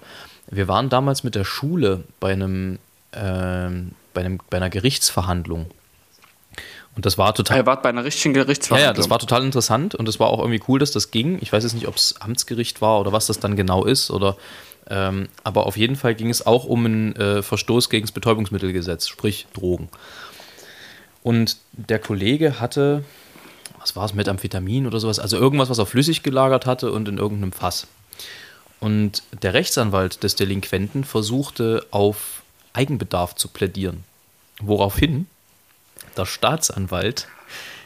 Wir 0.51 0.69
waren 0.69 0.89
damals 0.89 1.25
mit 1.25 1.35
der 1.35 1.45
Schule 1.45 2.05
bei 2.21 2.33
einem, 2.33 2.79
ähm, 3.13 3.93
bei 4.15 4.21
einem, 4.23 4.39
bei 4.51 4.57
einer 4.57 4.71
Gerichtsverhandlung. 4.71 5.67
Und 6.97 7.07
das 7.07 7.19
war 7.19 7.35
total. 7.35 7.57
Er 7.59 7.67
war 7.67 7.81
bei 7.81 7.89
einer 7.89 8.05
richtigen 8.05 8.35
Ja, 8.35 8.43
Gerichtsverhandlung. 8.43 8.89
ja, 8.89 8.93
das 8.95 9.09
war 9.11 9.19
total 9.21 9.45
interessant 9.45 9.95
und 9.95 10.09
es 10.09 10.19
war 10.19 10.29
auch 10.29 10.41
irgendwie 10.41 10.61
cool, 10.69 10.79
dass 10.81 10.91
das 10.91 11.11
ging. 11.13 11.39
Ich 11.41 11.53
weiß 11.53 11.63
jetzt 11.63 11.75
nicht, 11.75 11.87
ob 11.87 11.97
es 11.97 12.17
Amtsgericht 12.21 12.81
war 12.81 13.01
oder 13.01 13.13
was 13.13 13.27
das 13.27 13.39
dann 13.39 13.55
genau 13.57 13.85
ist 13.85 14.11
oder 14.11 14.37
ähm, 14.89 15.29
aber 15.45 15.67
auf 15.67 15.77
jeden 15.77 15.95
Fall 15.95 16.17
ging 16.17 16.31
es 16.31 16.45
auch 16.47 16.65
um 16.65 16.85
einen 16.85 17.15
äh, 17.15 17.43
Verstoß 17.43 17.91
gegen 17.91 18.07
das 18.07 18.13
Betäubungsmittelgesetz, 18.13 19.07
sprich 19.07 19.47
Drogen. 19.55 19.89
Und 21.23 21.59
der 21.73 21.99
Kollege 21.99 22.61
hatte, 22.61 23.05
was 23.79 23.97
war 23.97 24.05
es, 24.05 24.15
Methamphetamin 24.15 24.87
oder 24.87 25.01
sowas, 25.01 25.19
also 25.19 25.37
irgendwas, 25.37 25.69
was 25.69 25.79
er 25.79 25.87
flüssig 25.87 26.23
gelagert 26.23 26.67
hatte 26.67 26.93
und 26.93 27.09
in 27.09 27.19
irgendeinem 27.19 27.53
Fass. 27.53 27.87
Und 28.81 29.23
der 29.43 29.53
Rechtsanwalt 29.53 30.23
des 30.23 30.37
Delinquenten 30.37 31.05
versuchte 31.05 31.87
auf 31.91 32.43
Eigenbedarf 32.73 33.35
zu 33.35 33.49
plädieren. 33.49 34.05
Woraufhin 34.61 35.27
der 36.17 36.25
Staatsanwalt 36.25 37.29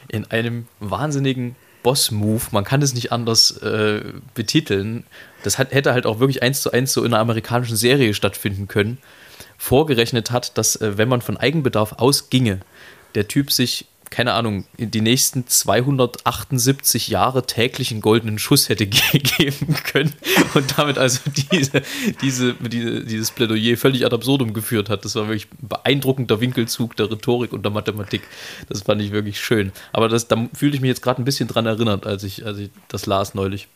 in 0.07 0.29
einem 0.31 0.67
wahnsinnigen 0.79 1.55
Boss-Move, 1.83 2.43
man 2.51 2.63
kann 2.63 2.81
es 2.81 2.93
nicht 2.93 3.11
anders 3.11 3.57
äh, 3.57 4.01
betiteln, 4.33 5.03
das 5.43 5.59
hat, 5.59 5.71
hätte 5.71 5.93
halt 5.93 6.05
auch 6.05 6.19
wirklich 6.19 6.41
eins 6.41 6.61
zu 6.61 6.71
eins 6.71 6.93
so 6.93 7.03
in 7.03 7.13
einer 7.13 7.21
amerikanischen 7.21 7.75
Serie 7.75 8.13
stattfinden 8.13 8.67
können, 8.67 8.97
vorgerechnet 9.57 10.31
hat, 10.31 10.57
dass 10.57 10.77
äh, 10.77 10.97
wenn 10.97 11.09
man 11.09 11.21
von 11.21 11.37
Eigenbedarf 11.37 11.93
ausginge, 11.93 12.61
der 13.15 13.27
Typ 13.27 13.51
sich 13.51 13.85
keine 14.15 14.33
Ahnung, 14.33 14.65
in 14.77 14.91
die 14.91 15.01
nächsten 15.01 15.45
278 15.45 17.09
Jahre 17.09 17.45
täglichen 17.45 17.99
goldenen 17.99 18.39
Schuss 18.39 18.69
hätte 18.69 18.87
geben 18.87 19.75
können 19.83 20.13
und 20.53 20.77
damit 20.77 20.97
also 20.97 21.19
diese, 21.51 21.81
diese, 22.21 22.53
diese, 22.53 23.03
dieses 23.03 23.31
Plädoyer 23.31 23.75
völlig 23.75 24.05
ad 24.05 24.15
absurdum 24.15 24.53
geführt 24.53 24.89
hat. 24.89 25.03
Das 25.03 25.15
war 25.15 25.27
wirklich 25.27 25.47
ein 25.51 25.67
beeindruckender 25.67 26.39
Winkelzug 26.39 26.95
der 26.95 27.11
Rhetorik 27.11 27.51
und 27.51 27.63
der 27.63 27.73
Mathematik. 27.73 28.21
Das 28.69 28.83
fand 28.83 29.01
ich 29.01 29.11
wirklich 29.11 29.39
schön. 29.41 29.73
Aber 29.91 30.07
das, 30.07 30.29
da 30.29 30.47
fühle 30.53 30.75
ich 30.75 30.81
mich 30.81 30.89
jetzt 30.89 31.01
gerade 31.01 31.21
ein 31.21 31.25
bisschen 31.25 31.49
dran 31.49 31.65
erinnert, 31.65 32.05
als 32.05 32.23
ich, 32.23 32.45
als 32.45 32.57
ich 32.59 32.69
das 32.87 33.07
las 33.07 33.33
neulich. 33.33 33.67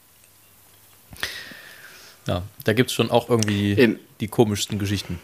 Ja, 2.28 2.44
da 2.64 2.74
gibt 2.74 2.92
es 2.92 2.96
schon 2.96 3.12
auch 3.12 3.30
irgendwie 3.30 3.74
Im 3.74 4.00
die 4.22 4.28
komischsten 4.28 4.80
Geschichten. 4.80 5.20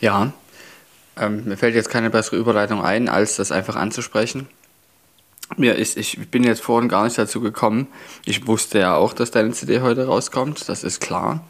Ja, 0.00 0.32
ähm, 1.20 1.44
mir 1.44 1.56
fällt 1.56 1.74
jetzt 1.74 1.90
keine 1.90 2.10
bessere 2.10 2.36
Überleitung 2.36 2.82
ein, 2.82 3.08
als 3.08 3.36
das 3.36 3.52
einfach 3.52 3.76
anzusprechen. 3.76 4.48
Mir 5.56 5.76
ist, 5.76 5.96
ich 5.96 6.30
bin 6.30 6.44
jetzt 6.44 6.60
vorhin 6.60 6.88
gar 6.88 7.04
nicht 7.04 7.16
dazu 7.16 7.40
gekommen. 7.40 7.86
Ich 8.26 8.46
wusste 8.46 8.80
ja 8.80 8.96
auch, 8.96 9.14
dass 9.14 9.30
deine 9.30 9.52
CD 9.52 9.80
heute 9.80 10.06
rauskommt, 10.06 10.68
das 10.68 10.84
ist 10.84 11.00
klar. 11.00 11.40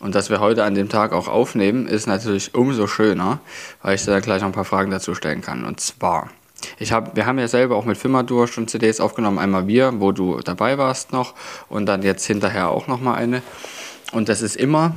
Und 0.00 0.14
dass 0.14 0.28
wir 0.28 0.40
heute 0.40 0.64
an 0.64 0.74
dem 0.74 0.88
Tag 0.88 1.12
auch 1.12 1.28
aufnehmen, 1.28 1.86
ist 1.86 2.06
natürlich 2.06 2.54
umso 2.54 2.86
schöner, 2.88 3.38
weil 3.80 3.94
ich 3.94 4.04
dir 4.04 4.10
dann 4.10 4.22
gleich 4.22 4.40
noch 4.40 4.48
ein 4.48 4.52
paar 4.52 4.64
Fragen 4.64 4.90
dazu 4.90 5.14
stellen 5.14 5.40
kann. 5.40 5.64
Und 5.64 5.80
zwar, 5.80 6.30
ich 6.78 6.92
hab, 6.92 7.14
wir 7.14 7.26
haben 7.26 7.38
ja 7.38 7.48
selber 7.48 7.76
auch 7.76 7.84
mit 7.84 7.96
Firmadur 7.96 8.48
schon 8.48 8.66
CDs 8.66 9.00
aufgenommen, 9.00 9.38
einmal 9.38 9.68
wir, 9.68 10.00
wo 10.00 10.10
du 10.10 10.40
dabei 10.40 10.76
warst 10.76 11.12
noch, 11.12 11.34
und 11.68 11.86
dann 11.86 12.02
jetzt 12.02 12.26
hinterher 12.26 12.70
auch 12.70 12.88
nochmal 12.88 13.16
eine. 13.16 13.42
Und 14.12 14.28
das 14.28 14.42
ist 14.42 14.56
immer, 14.56 14.94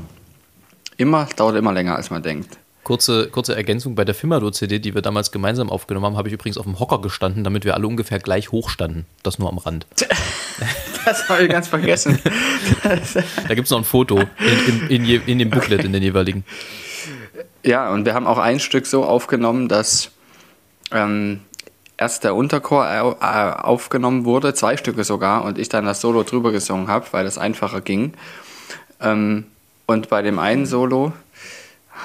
immer, 0.98 1.28
dauert 1.36 1.56
immer 1.56 1.74
länger, 1.74 1.96
als 1.96 2.10
man 2.10 2.24
denkt. 2.24 2.58
Kurze, 2.88 3.28
kurze 3.28 3.54
Ergänzung, 3.54 3.96
bei 3.96 4.06
der 4.06 4.16
Fimado-CD, 4.16 4.80
die 4.80 4.96
wir 4.96 5.02
damals 5.02 5.34
gemeinsam 5.34 5.70
aufgenommen 5.70 6.06
haben, 6.06 6.16
habe 6.16 6.30
ich 6.30 6.34
übrigens 6.34 6.58
auf 6.58 6.64
dem 6.64 6.80
Hocker 6.80 7.02
gestanden, 7.02 7.44
damit 7.44 7.66
wir 7.66 7.74
alle 7.74 7.86
ungefähr 7.86 8.18
gleich 8.18 8.54
hoch 8.54 8.70
standen. 8.70 9.06
Das 9.24 9.40
nur 9.40 9.50
am 9.50 9.58
Rand. 9.58 9.86
Das 11.04 11.28
habe 11.30 11.44
ich 11.44 11.50
ganz 11.50 11.68
vergessen. 11.68 12.20
da 12.84 13.56
gibt 13.56 13.66
es 13.66 13.72
noch 13.72 13.78
ein 13.78 13.84
Foto 13.86 14.20
in, 14.20 14.88
in, 14.90 15.06
in, 15.06 15.22
in 15.26 15.40
dem 15.40 15.50
Booklet, 15.50 15.84
in 15.86 15.94
den 15.94 16.04
jeweiligen. 16.04 16.46
Ja, 17.64 17.92
und 17.92 18.06
wir 18.06 18.14
haben 18.14 18.28
auch 18.28 18.38
ein 18.38 18.60
Stück 18.60 18.86
so 18.86 19.06
aufgenommen, 19.06 19.68
dass 19.70 20.12
ähm, 20.92 21.42
erst 21.98 22.24
der 22.24 22.36
Unterchor 22.36 23.66
aufgenommen 23.66 24.26
wurde, 24.26 24.54
zwei 24.54 24.76
Stücke 24.76 25.04
sogar, 25.04 25.44
und 25.44 25.58
ich 25.58 25.70
dann 25.70 25.86
das 25.86 26.02
Solo 26.02 26.24
drüber 26.24 26.54
gesungen 26.54 26.88
habe, 26.88 27.06
weil 27.12 27.26
das 27.26 27.38
einfacher 27.38 27.82
ging. 27.82 28.14
Ähm, 29.02 29.46
und 29.86 30.10
bei 30.10 30.22
dem 30.22 30.40
einen 30.40 30.66
Solo 30.66 31.14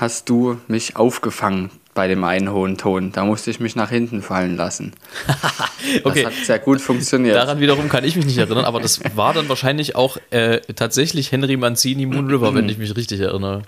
hast 0.01 0.29
du 0.29 0.59
mich 0.69 0.97
aufgefangen 0.97 1.71
bei 1.95 2.09
dem 2.09 2.25
einen 2.25 2.51
hohen 2.53 2.79
Ton. 2.79 3.13
Da 3.13 3.25
musste 3.25 3.51
ich 3.51 3.61
mich 3.61 3.77
nach 3.77 3.91
hinten 3.91 4.23
fallen 4.23 4.57
lassen. 4.57 4.93
okay. 6.05 6.23
Das 6.23 6.33
hat 6.33 6.45
sehr 6.45 6.59
gut 6.59 6.81
funktioniert. 6.81 7.37
Daran 7.37 7.61
wiederum 7.61 7.89
kann 7.89 8.05
ich 8.05 8.17
mich 8.17 8.25
nicht 8.25 8.39
erinnern, 8.39 8.65
aber 8.65 8.81
das 8.81 9.01
war 9.15 9.35
dann 9.35 9.49
wahrscheinlich 9.49 9.95
auch 9.95 10.17
äh, 10.31 10.61
tatsächlich 10.75 11.33
Henry 11.33 11.57
Mancini 11.57 12.07
Moon 12.07 12.29
River, 12.29 12.55
wenn 12.55 12.69
ich 12.69 12.79
mich 12.79 12.97
richtig 12.97 13.21
erinnere. 13.21 13.63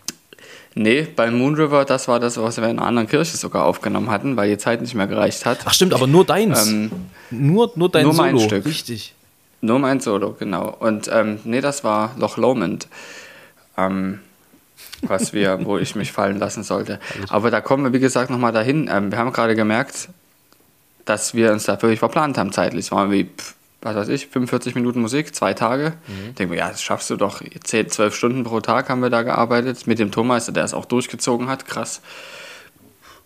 Nee, 0.77 1.07
bei 1.15 1.31
Moon 1.31 1.55
River, 1.55 1.85
das 1.85 2.09
war 2.09 2.19
das, 2.19 2.37
was 2.37 2.57
wir 2.57 2.65
in 2.65 2.79
einer 2.79 2.87
anderen 2.87 3.09
Kirche 3.09 3.37
sogar 3.37 3.65
aufgenommen 3.65 4.11
hatten, 4.11 4.37
weil 4.37 4.51
die 4.51 4.59
Zeit 4.59 4.81
nicht 4.81 4.95
mehr 4.95 5.07
gereicht 5.07 5.47
hat. 5.47 5.59
Ach 5.65 5.75
stimmt, 5.75 5.95
aber 5.95 6.07
nur 6.07 6.25
deins. 6.25 6.67
Ähm, 6.69 6.91
nur, 7.31 7.73
nur 7.77 7.91
dein 7.91 8.05
nur 8.05 8.15
Solo. 8.15 8.33
mein 8.33 8.41
Stück. 8.41 8.65
Richtig. 8.65 9.15
Nur 9.61 9.79
mein 9.79 10.01
Solo, 10.01 10.35
genau. 10.37 10.75
Und 10.81 11.09
ähm, 11.13 11.39
nee, 11.45 11.61
das 11.61 11.85
war 11.85 12.15
Loch 12.19 12.37
Lomond. 12.37 12.89
Ähm, 13.79 14.19
was 15.09 15.33
wir, 15.33 15.65
wo 15.65 15.79
ich 15.79 15.95
mich 15.95 16.13
fallen 16.13 16.39
lassen 16.39 16.63
sollte. 16.63 17.01
Aber 17.29 17.51
da 17.51 17.61
kommen 17.61 17.85
wir, 17.85 17.93
wie 17.93 18.01
gesagt, 18.01 18.31
nochmal 18.31 18.53
dahin. 18.53 18.89
Ähm, 18.93 19.11
wir 19.11 19.19
haben 19.19 19.33
gerade 19.33 19.55
gemerkt, 19.55 20.09
dass 21.05 21.35
wir 21.35 21.53
uns 21.53 21.65
da 21.65 21.81
wirklich 21.81 21.99
verplant 21.99 22.39
haben 22.39 22.53
zeitlich. 22.53 22.87
Es 22.87 22.93
waren 22.93 23.11
wie, 23.11 23.31
was 23.83 23.95
weiß 23.95 24.09
ich, 24.09 24.29
45 24.29 24.75
Minuten 24.75 25.01
Musik, 25.01 25.35
zwei 25.35 25.55
Tage. 25.55 25.95
Mhm. 26.07 26.29
Ich 26.31 26.35
denke 26.35 26.55
mir, 26.55 26.59
ja, 26.59 26.69
das 26.71 26.83
schaffst 26.83 27.11
du 27.11 27.17
doch. 27.17 27.43
10, 27.43 27.91
12 27.91 28.15
Stunden 28.15 28.45
pro 28.45 28.61
Tag 28.61 28.89
haben 28.89 29.01
wir 29.01 29.11
da 29.11 29.23
gearbeitet. 29.23 29.87
Mit 29.87 29.99
dem 29.99 30.11
Tonmeister, 30.11 30.53
der 30.53 30.65
es 30.65 30.75
auch 30.75 30.87
durchgezogen 30.87 31.49
hat. 31.49 31.67
Krass. 31.67 32.01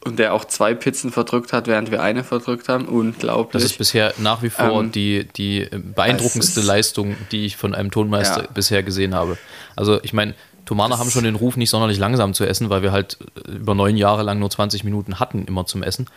Und 0.04 0.18
der 0.18 0.32
auch 0.32 0.44
zwei 0.44 0.75
Pizzen 0.75 1.11
verdrückt 1.11 1.52
hat, 1.52 1.66
während 1.66 1.90
wir 1.90 2.02
eine 2.02 2.23
verdrückt 2.23 2.68
haben. 2.68 2.87
Unglaublich. 2.87 3.52
Das 3.52 3.64
ist 3.64 3.78
bisher 3.78 4.14
nach 4.18 4.42
wie 4.42 4.50
vor 4.50 4.80
ähm, 4.80 4.92
die, 4.92 5.26
die 5.37 5.68
beeindruckendste 5.73 6.61
Leistung, 6.61 7.16
die 7.32 7.47
ich 7.47 7.56
von 7.56 7.75
einem 7.75 7.90
Tonmeister 7.90 8.42
ja. 8.42 8.49
bisher 8.52 8.82
gesehen 8.85 9.14
habe. 9.14 9.37
Also 9.75 10.00
ich 10.02 10.12
meine, 10.12 10.35
Tomane 10.68 10.98
haben 10.98 11.10
schon 11.10 11.25
den 11.25 11.34
Ruf, 11.34 11.56
nicht 11.56 11.70
sonderlich 11.70 11.96
langsam 11.96 12.34
zu 12.34 12.44
essen, 12.44 12.68
weil 12.68 12.82
wir 12.82 12.92
halt 12.92 13.16
äh, 13.46 13.52
über 13.52 13.75
neun 13.75 13.96
Jahre 13.96 14.22
lang 14.22 14.38
nur 14.38 14.50
20 14.50 14.84
Minuten 14.84 15.18
hatten, 15.18 15.46
immer 15.46 15.64
zum 15.64 15.82
Essen. 15.82 16.10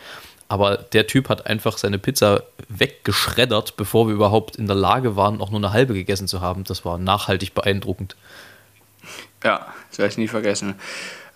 Aber 0.46 0.76
der 0.76 1.06
Typ 1.06 1.30
hat 1.30 1.46
einfach 1.46 1.78
seine 1.78 1.98
Pizza 1.98 2.42
weggeschreddert, 2.68 3.78
bevor 3.78 4.08
wir 4.08 4.14
überhaupt 4.14 4.56
in 4.56 4.66
der 4.66 4.76
Lage 4.76 5.16
waren, 5.16 5.40
auch 5.40 5.48
nur 5.48 5.58
eine 5.58 5.72
halbe 5.72 5.94
gegessen 5.94 6.28
zu 6.28 6.42
haben. 6.42 6.64
Das 6.64 6.84
war 6.84 6.98
nachhaltig 6.98 7.54
beeindruckend. 7.54 8.14
Ja, 9.42 9.68
das 9.88 9.98
werde 9.98 10.10
ich 10.10 10.18
nie 10.18 10.28
vergessen. 10.28 10.74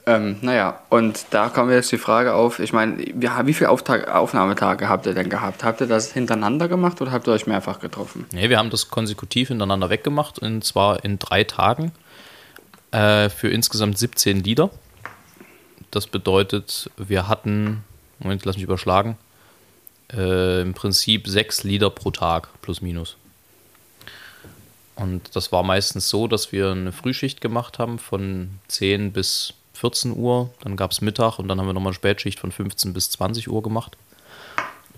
Ähm, 0.04 0.36
naja, 0.42 0.80
und 0.90 1.24
da 1.30 1.48
kommen 1.48 1.70
jetzt 1.70 1.90
die 1.90 1.98
Frage 1.98 2.34
auf, 2.34 2.58
ich 2.58 2.74
meine, 2.74 2.98
wie 2.98 3.54
viele 3.54 3.70
Auftag 3.70 4.14
Aufnahmetage 4.14 4.90
habt 4.90 5.06
ihr 5.06 5.14
denn 5.14 5.30
gehabt? 5.30 5.64
Habt 5.64 5.80
ihr 5.80 5.86
das 5.86 6.12
hintereinander 6.12 6.68
gemacht 6.68 7.00
oder 7.00 7.12
habt 7.12 7.26
ihr 7.26 7.32
euch 7.32 7.46
mehrfach 7.46 7.80
getroffen? 7.80 8.26
Nee, 8.30 8.50
wir 8.50 8.58
haben 8.58 8.68
das 8.68 8.90
konsekutiv 8.90 9.48
hintereinander 9.48 9.88
weggemacht 9.88 10.38
und 10.38 10.62
zwar 10.62 11.02
in 11.02 11.18
drei 11.18 11.44
Tagen 11.44 11.92
äh, 12.90 13.28
für 13.28 13.48
insgesamt 13.48 13.98
17 13.98 14.42
Lieder. 14.42 14.70
Das 15.90 16.06
bedeutet, 16.06 16.90
wir 16.96 17.28
hatten, 17.28 17.84
Moment, 18.18 18.44
lass 18.44 18.56
mich 18.56 18.64
überschlagen, 18.64 19.16
äh, 20.12 20.62
im 20.62 20.74
Prinzip 20.74 21.28
sechs 21.28 21.64
Lieder 21.64 21.90
pro 21.90 22.10
Tag, 22.10 22.48
plus 22.62 22.80
minus. 22.80 23.16
Und 24.94 25.36
das 25.36 25.52
war 25.52 25.62
meistens 25.62 26.08
so, 26.08 26.26
dass 26.26 26.52
wir 26.52 26.70
eine 26.70 26.92
Frühschicht 26.92 27.40
gemacht 27.40 27.78
haben 27.78 27.98
von 27.98 28.58
10 28.68 29.12
bis 29.12 29.52
14 29.74 30.16
Uhr, 30.16 30.50
dann 30.60 30.76
gab 30.76 30.90
es 30.92 31.02
Mittag 31.02 31.38
und 31.38 31.48
dann 31.48 31.60
haben 31.60 31.66
wir 31.66 31.74
nochmal 31.74 31.90
eine 31.90 31.94
Spätschicht 31.94 32.40
von 32.40 32.50
15 32.50 32.94
bis 32.94 33.10
20 33.10 33.50
Uhr 33.50 33.62
gemacht. 33.62 33.96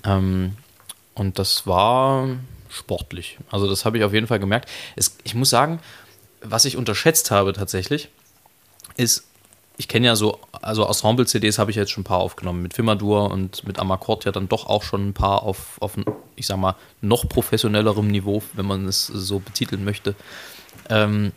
Ähm, 0.04 0.56
und 1.14 1.38
das 1.40 1.66
war 1.66 2.28
sportlich. 2.70 3.38
Also 3.50 3.68
das 3.68 3.84
habe 3.84 3.98
ich 3.98 4.04
auf 4.04 4.12
jeden 4.12 4.28
Fall 4.28 4.38
gemerkt. 4.38 4.68
Es, 4.94 5.16
ich 5.24 5.34
muss 5.34 5.50
sagen, 5.50 5.80
was 6.42 6.64
ich 6.64 6.76
unterschätzt 6.76 7.30
habe 7.30 7.52
tatsächlich, 7.52 8.08
ist, 8.96 9.24
ich 9.76 9.88
kenne 9.88 10.06
ja 10.06 10.16
so, 10.16 10.38
also 10.52 10.84
Ensemble-CDs 10.84 11.58
habe 11.58 11.70
ich 11.70 11.76
jetzt 11.76 11.90
schon 11.90 12.02
ein 12.02 12.04
paar 12.04 12.18
aufgenommen. 12.18 12.62
Mit 12.62 12.74
Fimadur 12.74 13.30
und 13.30 13.64
mit 13.66 13.78
Amakord 13.78 14.24
ja 14.24 14.32
dann 14.32 14.48
doch 14.48 14.66
auch 14.66 14.82
schon 14.82 15.08
ein 15.08 15.14
paar 15.14 15.42
auf, 15.42 15.80
auf 15.80 15.96
ich 16.36 16.46
sag 16.46 16.56
mal, 16.56 16.74
noch 17.00 17.28
professionellerem 17.28 18.08
Niveau, 18.08 18.42
wenn 18.54 18.66
man 18.66 18.86
es 18.86 19.06
so 19.06 19.38
betiteln 19.38 19.84
möchte. 19.84 20.14
Ähm, 20.88 21.32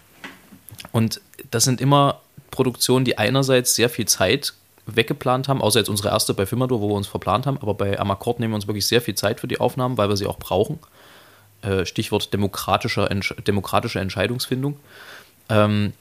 und 0.91 1.21
das 1.51 1.63
sind 1.63 1.81
immer 1.81 2.21
Produktionen, 2.49 3.05
die 3.05 3.17
einerseits 3.17 3.75
sehr 3.75 3.89
viel 3.89 4.07
Zeit 4.07 4.53
weggeplant 4.85 5.47
haben, 5.47 5.61
außer 5.61 5.79
jetzt 5.79 5.89
unsere 5.89 6.09
erste 6.09 6.33
bei 6.33 6.45
Fimadur, 6.45 6.81
wo 6.81 6.89
wir 6.89 6.95
uns 6.95 7.07
verplant 7.07 7.45
haben, 7.45 7.59
aber 7.61 7.73
bei 7.73 7.99
Amakord 7.99 8.39
nehmen 8.39 8.53
wir 8.53 8.55
uns 8.55 8.67
wirklich 8.67 8.87
sehr 8.87 9.01
viel 9.01 9.15
Zeit 9.15 9.39
für 9.39 9.47
die 9.47 9.59
Aufnahmen, 9.59 9.97
weil 9.97 10.09
wir 10.09 10.17
sie 10.17 10.25
auch 10.25 10.39
brauchen. 10.39 10.79
Äh, 11.61 11.85
Stichwort 11.85 12.33
demokratischer, 12.33 13.07
demokratische 13.45 13.99
Entscheidungsfindung. 13.99 14.79
Ähm, 15.49 15.93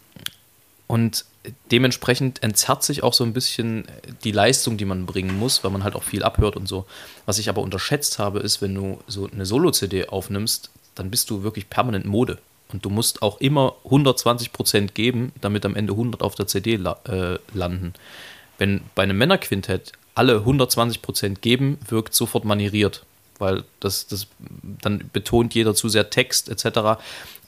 und 0.87 1.25
dementsprechend 1.71 2.43
entzerrt 2.43 2.83
sich 2.83 3.03
auch 3.03 3.13
so 3.13 3.25
ein 3.25 3.33
bisschen 3.33 3.85
die 4.25 4.33
Leistung, 4.33 4.77
die 4.77 4.85
man 4.85 5.07
bringen 5.07 5.39
muss, 5.39 5.63
weil 5.63 5.71
man 5.71 5.85
halt 5.85 5.95
auch 5.95 6.03
viel 6.03 6.23
abhört 6.23 6.57
und 6.57 6.67
so. 6.67 6.87
Was 7.27 7.39
ich 7.39 7.49
aber 7.49 7.63
unterschätzt 7.63 8.19
habe, 8.19 8.41
ist, 8.41 8.63
wenn 8.63 8.75
du 8.75 9.01
so 9.07 9.29
eine 9.31 9.47
Solo-CD 9.47 10.09
aufnimmst, 10.09 10.71
dann 10.95 11.11
bist 11.11 11.31
du 11.31 11.43
wirklich 11.43 11.69
permanent 11.69 12.07
Mode. 12.07 12.39
Und 12.73 12.85
du 12.85 12.91
musst 12.91 13.21
auch 13.21 13.41
immer 13.41 13.75
120% 13.85 14.93
geben, 14.93 15.33
damit 15.41 15.65
am 15.67 15.77
Ende 15.77 15.93
100 15.93 16.23
auf 16.23 16.35
der 16.37 16.47
CD 16.47 16.77
la 16.77 16.99
äh, 17.07 17.39
landen. 17.53 17.95
Wenn 18.59 18.81
bei 18.95 19.03
einem 19.03 19.19
Männerquintett 19.19 19.93
alle 20.15 20.39
120% 20.39 21.41
geben, 21.41 21.79
wirkt 21.89 22.15
sofort 22.15 22.45
manieriert 22.45 23.05
weil 23.41 23.65
das, 23.81 24.07
das 24.07 24.27
dann 24.63 25.11
betont 25.13 25.55
jeder 25.55 25.75
zu 25.75 25.89
sehr 25.89 26.11
Text 26.11 26.49
etc. 26.49 27.01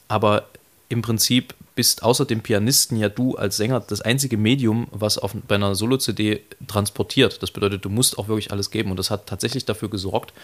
Aber 0.08 0.46
im 0.88 1.02
Prinzip 1.02 1.54
bist 1.74 2.02
außer 2.02 2.26
dem 2.26 2.42
Pianisten 2.42 2.98
ja 2.98 3.08
du 3.08 3.36
als 3.36 3.56
Sänger 3.56 3.80
das 3.80 4.02
einzige 4.02 4.36
Medium, 4.36 4.88
was 4.90 5.16
auf, 5.16 5.34
bei 5.48 5.54
einer 5.54 5.74
Solo-CD 5.74 6.42
transportiert. 6.66 7.42
Das 7.42 7.50
bedeutet, 7.50 7.84
du 7.84 7.88
musst 7.88 8.18
auch 8.18 8.28
wirklich 8.28 8.52
alles 8.52 8.70
geben. 8.70 8.90
Und 8.90 8.98
das 8.98 9.10
hat 9.10 9.26
tatsächlich 9.26 9.64
dafür 9.64 9.88
gesorgt, 9.88 10.34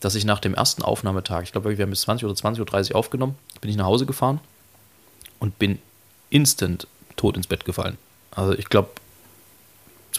dass 0.00 0.14
ich 0.14 0.24
nach 0.24 0.38
dem 0.38 0.54
ersten 0.54 0.82
Aufnahmetag, 0.82 1.42
ich 1.42 1.52
glaube, 1.52 1.76
wir 1.76 1.82
haben 1.82 1.90
bis 1.90 2.02
20 2.02 2.26
oder 2.26 2.34
20.30 2.34 2.90
Uhr 2.90 2.96
aufgenommen, 2.96 3.36
bin 3.60 3.70
ich 3.70 3.76
nach 3.76 3.84
Hause 3.84 4.06
gefahren 4.06 4.40
und 5.38 5.58
bin 5.58 5.78
instant 6.30 6.86
tot 7.16 7.36
ins 7.36 7.46
Bett 7.46 7.66
gefallen. 7.66 7.98
Also 8.30 8.54
ich 8.54 8.70
glaube, 8.70 8.88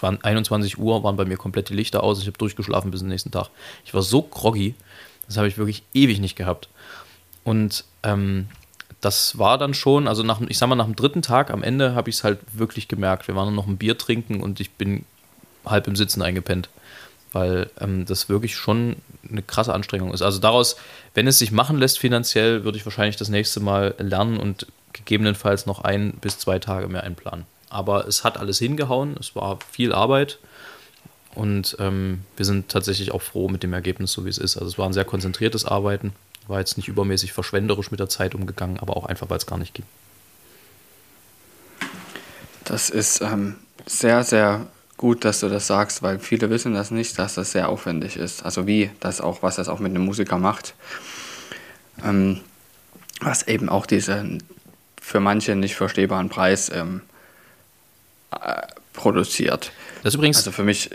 21 0.02 0.78
Uhr 0.78 1.04
waren 1.04 1.16
bei 1.16 1.26
mir 1.26 1.38
komplett 1.38 1.70
die 1.70 1.74
Lichter 1.74 2.04
aus. 2.04 2.20
Ich 2.20 2.28
habe 2.28 2.38
durchgeschlafen 2.38 2.92
bis 2.92 3.02
zum 3.02 3.10
nächsten 3.10 3.32
Tag. 3.32 3.50
Ich 3.86 3.94
war 3.94 4.02
so 4.02 4.22
groggy, 4.22 4.76
das 5.28 5.38
habe 5.38 5.48
ich 5.48 5.58
wirklich 5.58 5.84
ewig 5.94 6.20
nicht 6.20 6.36
gehabt. 6.36 6.70
Und 7.44 7.86
ähm, 8.04 8.48
das 9.00 9.38
war 9.38 9.58
dann 9.58 9.74
schon, 9.74 10.08
also 10.08 10.24
nach, 10.24 10.40
ich 10.42 10.58
sag 10.58 10.70
mal, 10.70 10.76
nach 10.76 10.86
dem 10.86 10.96
dritten 10.96 11.22
Tag 11.22 11.50
am 11.50 11.64
Ende 11.64 11.96
habe 11.96 12.10
ich 12.10 12.18
es 12.18 12.24
halt 12.24 12.40
wirklich 12.54 12.88
gemerkt. 12.88 13.28
Wir 13.28 13.36
waren 13.36 13.48
dann 13.48 13.56
noch 13.56 13.68
ein 13.68 13.78
Bier 13.78 13.98
trinken 13.98 14.42
und 14.42 14.60
ich 14.60 14.72
bin 14.72 15.06
halb 15.66 15.88
im 15.88 15.96
Sitzen 15.96 16.22
eingepennt, 16.22 16.70
weil 17.32 17.70
ähm, 17.80 18.06
das 18.06 18.30
wirklich 18.30 18.56
schon 18.56 18.98
eine 19.30 19.42
krasse 19.42 19.74
Anstrengung 19.74 20.14
ist. 20.14 20.22
Also 20.22 20.40
daraus, 20.40 20.76
wenn 21.14 21.28
es 21.28 21.40
sich 21.40 21.52
machen 21.52 21.78
lässt 21.78 22.00
finanziell, 22.00 22.64
würde 22.64 22.78
ich 22.78 22.86
wahrscheinlich 22.86 23.18
das 23.18 23.30
nächste 23.30 23.60
Mal 23.60 23.96
lernen 23.98 24.38
und 24.38 24.68
gegebenenfalls 24.94 25.66
noch 25.66 25.84
ein 25.84 26.14
bis 26.22 26.38
zwei 26.38 26.60
Tage 26.60 26.88
mehr 26.88 27.04
einplanen. 27.04 27.46
Aber 27.72 28.08
es 28.08 28.24
hat 28.24 28.38
alles 28.38 28.60
hingehauen, 28.60 29.16
es 29.20 29.36
war 29.36 29.60
viel 29.72 29.94
Arbeit 29.94 30.40
und 31.34 31.78
ähm, 31.80 32.22
wir 32.36 32.46
sind 32.46 32.70
tatsächlich 32.70 33.12
auch 33.12 33.22
froh 33.22 33.48
mit 33.48 33.64
dem 33.64 33.74
Ergebnis, 33.74 34.12
so 34.12 34.26
wie 34.26 34.30
es 34.30 34.38
ist. 34.38 34.58
Also 34.58 34.68
es 34.68 34.78
war 34.78 34.86
ein 34.86 34.94
sehr 34.94 35.06
konzentriertes 35.06 35.66
Arbeiten, 35.66 36.14
war 36.48 36.60
jetzt 36.60 36.76
nicht 36.76 36.90
übermäßig 36.90 37.32
verschwenderisch 37.32 37.90
mit 37.90 38.00
der 38.00 38.10
Zeit 38.10 38.36
umgegangen, 38.36 38.78
aber 38.80 38.98
auch 38.98 39.06
einfach, 39.06 39.30
weil 39.30 39.38
es 39.38 39.46
gar 39.46 39.58
nicht 39.58 39.74
ging. 39.74 39.86
Das 42.66 42.90
ist 42.90 43.22
ähm, 43.22 43.56
sehr, 43.86 44.24
sehr 44.24 44.68
gut, 44.98 45.24
dass 45.24 45.40
du 45.40 45.50
das 45.50 45.68
sagst, 45.68 46.04
weil 46.04 46.20
viele 46.20 46.50
wissen 46.50 46.74
das 46.74 46.92
nicht, 46.92 47.18
dass 47.18 47.36
das 47.36 47.54
sehr 47.54 47.70
aufwendig 47.70 48.18
ist. 48.18 48.44
Also 48.44 48.68
wie 48.68 48.92
das 49.00 49.22
auch, 49.22 49.42
was 49.42 49.56
das 49.56 49.70
auch 49.70 49.80
mit 49.80 49.92
einem 49.92 50.06
Musiker 50.06 50.38
macht. 50.38 50.76
Ähm, 52.04 52.42
was 53.22 53.48
eben 53.48 53.70
auch 53.70 53.86
diesen 53.86 54.44
für 55.02 55.20
manche 55.20 55.56
nicht 55.56 55.76
verstehbaren 55.76 56.30
Preis 56.30 56.70
ähm, 56.74 57.02
äh, 57.02 57.11
produziert. 58.94 59.72
Das 60.04 60.14
ist 60.14 60.16
übrigens. 60.16 60.38
Also 60.38 60.52
für 60.52 60.64
mich 60.64 60.90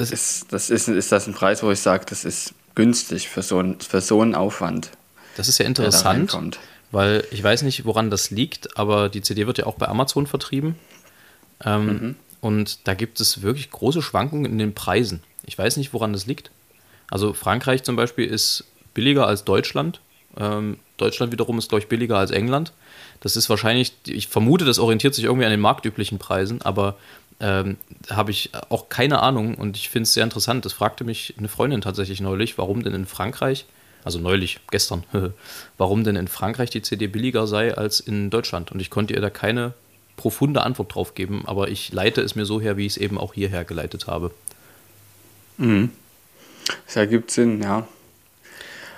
das 0.00 0.10
ist, 0.10 0.50
das 0.50 0.70
ist, 0.70 0.88
ist 0.88 1.12
das 1.12 1.26
ein 1.26 1.34
Preis, 1.34 1.62
wo 1.62 1.70
ich 1.70 1.80
sage, 1.80 2.06
das 2.08 2.24
ist 2.24 2.54
günstig 2.74 3.28
für 3.28 3.42
so, 3.42 3.60
ein, 3.60 3.78
für 3.80 4.00
so 4.00 4.22
einen 4.22 4.34
Aufwand. 4.34 4.92
Das 5.36 5.46
ist 5.46 5.58
ja 5.58 5.66
interessant, 5.66 6.58
weil 6.90 7.22
ich 7.30 7.42
weiß 7.42 7.60
nicht, 7.62 7.84
woran 7.84 8.08
das 8.08 8.30
liegt, 8.30 8.78
aber 8.78 9.10
die 9.10 9.20
CD 9.20 9.46
wird 9.46 9.58
ja 9.58 9.66
auch 9.66 9.74
bei 9.74 9.88
Amazon 9.88 10.26
vertrieben. 10.26 10.76
Ähm, 11.62 11.86
mhm. 11.86 12.16
Und 12.40 12.88
da 12.88 12.94
gibt 12.94 13.20
es 13.20 13.42
wirklich 13.42 13.70
große 13.70 14.00
Schwankungen 14.00 14.46
in 14.46 14.56
den 14.56 14.74
Preisen. 14.74 15.22
Ich 15.44 15.58
weiß 15.58 15.76
nicht, 15.76 15.92
woran 15.92 16.14
das 16.14 16.24
liegt. 16.24 16.50
Also 17.10 17.34
Frankreich 17.34 17.82
zum 17.82 17.96
Beispiel 17.96 18.24
ist 18.24 18.64
billiger 18.94 19.26
als 19.26 19.44
Deutschland. 19.44 20.00
Ähm, 20.38 20.78
Deutschland 21.00 21.32
wiederum 21.32 21.58
ist, 21.58 21.68
glaube 21.68 21.82
ich, 21.82 21.88
billiger 21.88 22.18
als 22.18 22.30
England. 22.30 22.72
Das 23.20 23.36
ist 23.36 23.50
wahrscheinlich, 23.50 23.92
ich 24.06 24.28
vermute, 24.28 24.64
das 24.64 24.78
orientiert 24.78 25.14
sich 25.14 25.24
irgendwie 25.24 25.44
an 25.44 25.50
den 25.50 25.60
marktüblichen 25.60 26.18
Preisen, 26.18 26.62
aber 26.62 26.96
ähm, 27.40 27.76
habe 28.10 28.30
ich 28.30 28.50
auch 28.68 28.88
keine 28.88 29.22
Ahnung 29.22 29.54
und 29.54 29.76
ich 29.76 29.88
finde 29.88 30.04
es 30.04 30.14
sehr 30.14 30.24
interessant. 30.24 30.64
Das 30.64 30.72
fragte 30.72 31.04
mich 31.04 31.34
eine 31.38 31.48
Freundin 31.48 31.80
tatsächlich 31.80 32.20
neulich, 32.20 32.58
warum 32.58 32.82
denn 32.82 32.94
in 32.94 33.06
Frankreich, 33.06 33.66
also 34.04 34.18
neulich, 34.18 34.60
gestern, 34.70 35.04
warum 35.78 36.04
denn 36.04 36.16
in 36.16 36.28
Frankreich 36.28 36.70
die 36.70 36.82
CD 36.82 37.06
billiger 37.06 37.46
sei 37.46 37.76
als 37.76 38.00
in 38.00 38.30
Deutschland. 38.30 38.72
Und 38.72 38.80
ich 38.80 38.90
konnte 38.90 39.14
ihr 39.14 39.20
da 39.20 39.30
keine 39.30 39.72
profunde 40.16 40.62
Antwort 40.62 40.94
drauf 40.94 41.14
geben, 41.14 41.44
aber 41.46 41.68
ich 41.68 41.92
leite 41.92 42.20
es 42.20 42.34
mir 42.34 42.44
so 42.44 42.60
her, 42.60 42.76
wie 42.76 42.84
ich 42.84 42.92
es 42.92 42.98
eben 42.98 43.16
auch 43.16 43.32
hierher 43.32 43.64
geleitet 43.64 44.06
habe. 44.06 44.32
Mhm. 45.56 45.90
Das 46.86 46.96
ergibt 46.96 47.30
Sinn, 47.30 47.62
ja. 47.62 47.86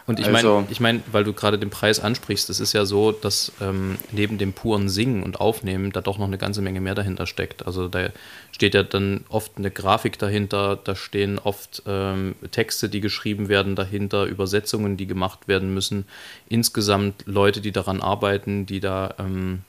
Und 0.07 0.19
ich 0.19 0.27
also, 0.27 0.55
meine, 0.55 0.67
ich 0.71 0.81
mein, 0.81 1.03
weil 1.13 1.25
du 1.25 1.33
gerade 1.33 1.59
den 1.59 1.71
Preis 1.71 2.01
ansprichst, 2.01 2.51
es 2.51 2.59
ist 2.59 2.73
ja 2.73 2.85
so, 2.85 3.13
dass 3.13 3.53
ähm, 3.61 3.99
neben 4.11 4.37
dem 4.37 4.53
puren 4.53 4.89
Singen 4.89 5.23
und 5.23 5.41
Aufnehmen 5.41 5.93
da 5.93 6.01
doch 6.01 6.19
noch 6.19 6.27
eine 6.27 6.39
ganze 6.39 6.61
Menge 6.61 6.81
mehr 6.81 6.95
dahinter 6.95 7.27
steckt. 7.27 7.67
Also 7.67 7.89
da 7.89 8.09
steht 8.51 8.75
ja 8.75 8.83
dann 8.83 9.25
oft 9.29 9.53
eine 9.57 9.71
Grafik 9.71 10.19
dahinter, 10.19 10.77
da 10.83 10.97
stehen 10.97 11.39
oft 11.39 11.83
ähm, 11.87 12.35
Texte, 12.51 12.89
die 12.89 13.01
geschrieben 13.01 13.49
werden 13.49 13.77
dahinter, 13.77 14.25
Übersetzungen, 14.25 14.97
die 14.97 15.07
gemacht 15.07 15.47
werden 15.47 15.73
müssen. 15.73 16.05
Insgesamt 16.49 17.23
Leute, 17.27 17.61
die 17.61 17.73
daran 17.73 18.01
arbeiten, 18.01 18.67
die 18.67 18.81
da 18.81 19.15
ähm, 19.19 19.61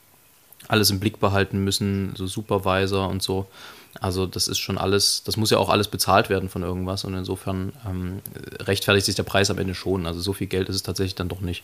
alles 0.67 0.89
im 0.89 1.00
Blick 1.00 1.19
behalten 1.19 1.63
müssen, 1.63 2.13
so 2.15 2.26
Supervisor 2.26 3.08
und 3.08 3.22
so. 3.22 3.48
Also 4.01 4.25
das 4.25 4.47
ist 4.47 4.60
schon 4.60 4.77
alles, 4.77 5.23
das 5.23 5.38
muss 5.38 5.51
ja 5.51 5.58
auch 5.58 5.69
alles 5.69 5.88
bezahlt 5.88 6.29
werden 6.29 6.49
von 6.49 6.63
irgendwas 6.63 7.03
und 7.03 7.13
insofern 7.13 7.73
ähm, 7.88 8.21
rechtfertigt 8.60 9.06
sich 9.06 9.15
der 9.15 9.23
Preis 9.23 9.49
am 9.51 9.58
Ende 9.60 9.75
schon. 9.75 10.06
Also 10.08 10.19
so 10.19 10.34
viel 10.34 10.47
Geld 10.47 10.69
ist 10.69 10.75
es 10.75 10.84
tatsächlich 10.84 11.15
dann 11.15 11.29
doch 11.29 11.41
nicht. 11.41 11.63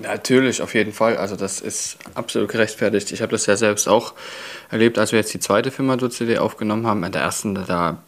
Natürlich, 0.00 0.62
auf 0.62 0.74
jeden 0.74 0.92
Fall. 0.92 1.16
Also 1.16 1.36
das 1.36 1.60
ist 1.60 1.98
absolut 2.14 2.48
gerechtfertigt. 2.48 3.12
Ich 3.12 3.20
habe 3.20 3.32
das 3.32 3.46
ja 3.46 3.56
selbst 3.56 3.88
auch 3.88 4.14
erlebt, 4.70 4.98
als 4.98 5.12
wir 5.12 5.18
jetzt 5.18 5.34
die 5.34 5.40
zweite 5.40 5.70
Firma 5.70 5.98
CD 6.10 6.38
aufgenommen 6.38 6.86
haben. 6.86 7.04
In 7.04 7.12
der 7.12 7.22
ersten, 7.22 7.54
da 7.54 7.98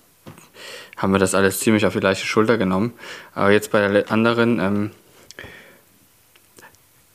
haben 0.96 1.12
wir 1.12 1.18
das 1.18 1.34
alles 1.34 1.60
ziemlich 1.60 1.84
auf 1.84 1.92
die 1.92 2.00
gleiche 2.00 2.26
Schulter 2.26 2.56
genommen. 2.56 2.94
Aber 3.34 3.50
jetzt 3.50 3.70
bei 3.70 3.86
der 3.86 4.10
anderen, 4.10 4.60
ähm, 4.60 4.90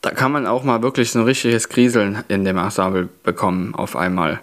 da 0.02 0.12
kann 0.12 0.32
man 0.32 0.46
auch 0.46 0.64
mal 0.64 0.82
wirklich 0.82 1.12
so 1.12 1.20
ein 1.20 1.26
richtiges 1.26 1.70
Kriseln 1.70 2.24
in 2.28 2.46
dem 2.46 2.58
Ensemble 2.58 3.10
bekommen 3.24 3.74
auf 3.74 3.96
einmal 3.96 4.42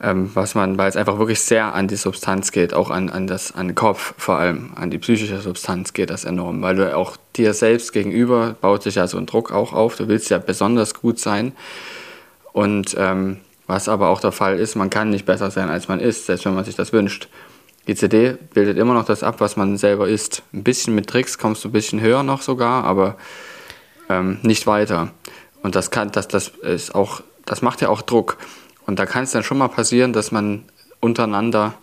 ähm, 0.00 0.30
was 0.34 0.54
man, 0.54 0.76
weil 0.78 0.88
es 0.88 0.96
einfach 0.96 1.18
wirklich 1.18 1.40
sehr 1.40 1.74
an 1.74 1.88
die 1.88 1.96
Substanz 1.96 2.52
geht, 2.52 2.74
auch 2.74 2.90
an, 2.90 3.08
an, 3.08 3.26
das, 3.26 3.54
an 3.54 3.68
den 3.68 3.74
Kopf 3.74 4.14
vor 4.18 4.36
allem, 4.38 4.72
an 4.74 4.90
die 4.90 4.98
psychische 4.98 5.40
Substanz 5.40 5.92
geht 5.92 6.10
das 6.10 6.24
enorm, 6.24 6.62
weil 6.62 6.76
du 6.76 6.96
auch 6.96 7.16
dir 7.36 7.54
selbst 7.54 7.92
gegenüber 7.92 8.56
baut 8.60 8.82
sich 8.82 8.96
ja 8.96 9.06
so 9.06 9.16
ein 9.16 9.26
Druck 9.26 9.52
auch 9.52 9.72
auf, 9.72 9.96
du 9.96 10.08
willst 10.08 10.30
ja 10.30 10.38
besonders 10.38 10.94
gut 10.94 11.18
sein 11.18 11.52
und 12.52 12.94
ähm, 12.98 13.38
was 13.66 13.88
aber 13.88 14.08
auch 14.08 14.20
der 14.20 14.32
Fall 14.32 14.58
ist, 14.58 14.76
man 14.76 14.90
kann 14.90 15.10
nicht 15.10 15.26
besser 15.26 15.50
sein, 15.50 15.70
als 15.70 15.88
man 15.88 16.00
ist, 16.00 16.26
selbst 16.26 16.44
wenn 16.44 16.54
man 16.54 16.64
sich 16.64 16.76
das 16.76 16.92
wünscht. 16.92 17.28
Die 17.86 17.94
CD 17.94 18.36
bildet 18.54 18.78
immer 18.78 18.94
noch 18.94 19.04
das 19.04 19.22
ab, 19.22 19.36
was 19.38 19.56
man 19.56 19.76
selber 19.76 20.08
ist. 20.08 20.42
Ein 20.52 20.64
bisschen 20.64 20.94
mit 20.94 21.08
Tricks 21.08 21.38
kommst 21.38 21.64
du 21.64 21.68
ein 21.68 21.72
bisschen 21.72 22.00
höher 22.00 22.22
noch 22.22 22.42
sogar, 22.42 22.84
aber 22.84 23.16
ähm, 24.08 24.38
nicht 24.42 24.66
weiter. 24.66 25.10
Und 25.62 25.74
das 25.74 25.90
kann, 25.90 26.12
das, 26.12 26.28
das 26.28 26.48
ist 26.48 26.94
auch, 26.94 27.22
das 27.44 27.62
macht 27.62 27.80
ja 27.80 27.88
auch 27.88 28.02
Druck. 28.02 28.38
Und 28.86 28.98
da 28.98 29.06
kann 29.06 29.24
es 29.24 29.32
dann 29.32 29.42
schon 29.42 29.58
mal 29.58 29.68
passieren, 29.68 30.12
dass 30.12 30.30
man 30.32 30.64
untereinander 31.00 31.74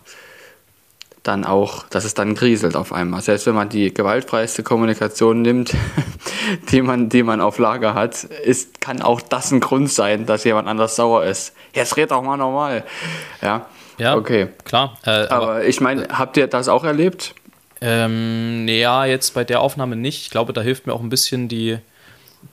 dann 1.24 1.44
auch, 1.44 1.88
dass 1.88 2.04
es 2.04 2.14
dann 2.14 2.34
kriselt 2.34 2.76
auf 2.76 2.92
einmal. 2.92 3.22
Selbst 3.22 3.46
wenn 3.46 3.54
man 3.54 3.70
die 3.70 3.92
gewaltfreiste 3.92 4.62
Kommunikation 4.62 5.40
nimmt, 5.42 5.74
die 6.70 6.82
man, 6.82 7.08
die 7.08 7.22
man 7.22 7.40
auf 7.40 7.58
Lager 7.58 7.94
hat, 7.94 8.24
ist, 8.24 8.80
kann 8.80 9.00
auch 9.00 9.22
das 9.22 9.50
ein 9.50 9.60
Grund 9.60 9.90
sein, 9.90 10.26
dass 10.26 10.44
jemand 10.44 10.68
anders 10.68 10.96
sauer 10.96 11.24
ist. 11.24 11.54
Jetzt 11.72 11.96
red 11.96 12.10
doch 12.10 12.22
mal 12.22 12.36
normal. 12.36 12.84
Ja, 13.40 13.66
ja 13.96 14.16
okay. 14.16 14.48
Klar. 14.64 14.98
Äh, 15.04 15.10
aber, 15.10 15.30
aber, 15.30 15.64
ich 15.64 15.80
meine, 15.80 16.08
habt 16.10 16.36
ihr 16.36 16.46
das 16.46 16.68
auch 16.68 16.84
erlebt? 16.84 17.34
Ähm, 17.80 18.68
ja, 18.68 19.06
jetzt 19.06 19.32
bei 19.32 19.44
der 19.44 19.60
Aufnahme 19.60 19.96
nicht. 19.96 20.22
Ich 20.22 20.30
glaube, 20.30 20.52
da 20.52 20.60
hilft 20.60 20.86
mir 20.86 20.92
auch 20.92 21.02
ein 21.02 21.08
bisschen 21.08 21.48
die, 21.48 21.78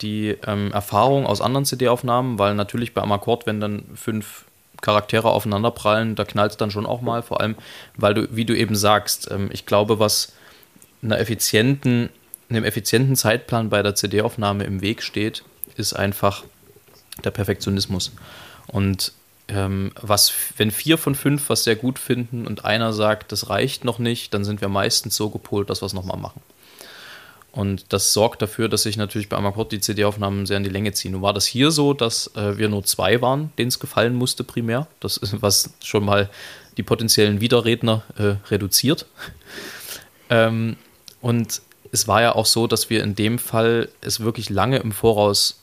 die 0.01 0.37
ähm, 0.45 0.71
Erfahrung 0.71 1.25
aus 1.25 1.41
anderen 1.41 1.65
CD-Aufnahmen, 1.65 2.39
weil 2.39 2.55
natürlich 2.55 2.93
bei 2.93 3.01
Amakord, 3.01 3.45
wenn 3.45 3.59
dann 3.59 3.83
fünf 3.95 4.45
Charaktere 4.81 5.29
aufeinanderprallen, 5.29 6.15
da 6.15 6.25
knallt 6.25 6.51
es 6.51 6.57
dann 6.57 6.71
schon 6.71 6.85
auch 6.85 7.01
mal, 7.01 7.21
vor 7.21 7.41
allem, 7.41 7.55
weil 7.95 8.13
du, 8.13 8.35
wie 8.35 8.45
du 8.45 8.57
eben 8.57 8.75
sagst, 8.75 9.29
ähm, 9.31 9.49
ich 9.51 9.65
glaube, 9.65 9.99
was 9.99 10.33
einer 11.03 11.19
effizienten, 11.19 12.09
einem 12.49 12.63
effizienten 12.63 13.15
Zeitplan 13.15 13.69
bei 13.69 13.81
der 13.83 13.95
CD-Aufnahme 13.95 14.63
im 14.63 14.81
Weg 14.81 15.03
steht, 15.03 15.43
ist 15.75 15.93
einfach 15.93 16.43
der 17.23 17.31
Perfektionismus. 17.31 18.11
Und 18.67 19.13
ähm, 19.47 19.91
was, 20.01 20.33
wenn 20.57 20.71
vier 20.71 20.97
von 20.97 21.15
fünf 21.15 21.49
was 21.49 21.63
sehr 21.63 21.75
gut 21.75 21.99
finden 21.99 22.47
und 22.47 22.65
einer 22.65 22.93
sagt, 22.93 23.31
das 23.31 23.49
reicht 23.49 23.83
noch 23.83 23.99
nicht, 23.99 24.33
dann 24.33 24.43
sind 24.43 24.61
wir 24.61 24.69
meistens 24.69 25.15
so 25.15 25.29
gepolt, 25.29 25.69
dass 25.69 25.81
wir 25.81 25.87
es 25.87 25.93
nochmal 25.93 26.17
machen. 26.17 26.41
Und 27.51 27.91
das 27.91 28.13
sorgt 28.13 28.41
dafür, 28.41 28.69
dass 28.69 28.83
sich 28.83 28.95
natürlich 28.95 29.27
bei 29.27 29.35
Amakord 29.35 29.73
die 29.73 29.81
CD-Aufnahmen 29.81 30.45
sehr 30.45 30.57
in 30.57 30.63
die 30.63 30.69
Länge 30.69 30.93
ziehen. 30.93 31.11
Nun 31.11 31.21
war 31.21 31.33
das 31.33 31.45
hier 31.45 31.71
so, 31.71 31.93
dass 31.93 32.33
äh, 32.35 32.57
wir 32.57 32.69
nur 32.69 32.83
zwei 32.85 33.21
waren, 33.21 33.51
denen 33.57 33.67
es 33.67 33.79
gefallen 33.79 34.15
musste 34.15 34.43
primär. 34.45 34.87
Das 35.01 35.17
ist, 35.17 35.41
was 35.41 35.71
schon 35.83 36.05
mal 36.05 36.29
die 36.77 36.83
potenziellen 36.83 37.41
Widerredner 37.41 38.03
äh, 38.17 38.35
reduziert. 38.49 39.05
ähm, 40.29 40.77
und 41.19 41.61
es 41.91 42.07
war 42.07 42.21
ja 42.21 42.35
auch 42.35 42.45
so, 42.45 42.67
dass 42.67 42.89
wir 42.89 43.03
in 43.03 43.15
dem 43.15 43.37
Fall 43.37 43.89
es 43.99 44.21
wirklich 44.21 44.49
lange 44.49 44.77
im 44.77 44.93
Voraus, 44.93 45.59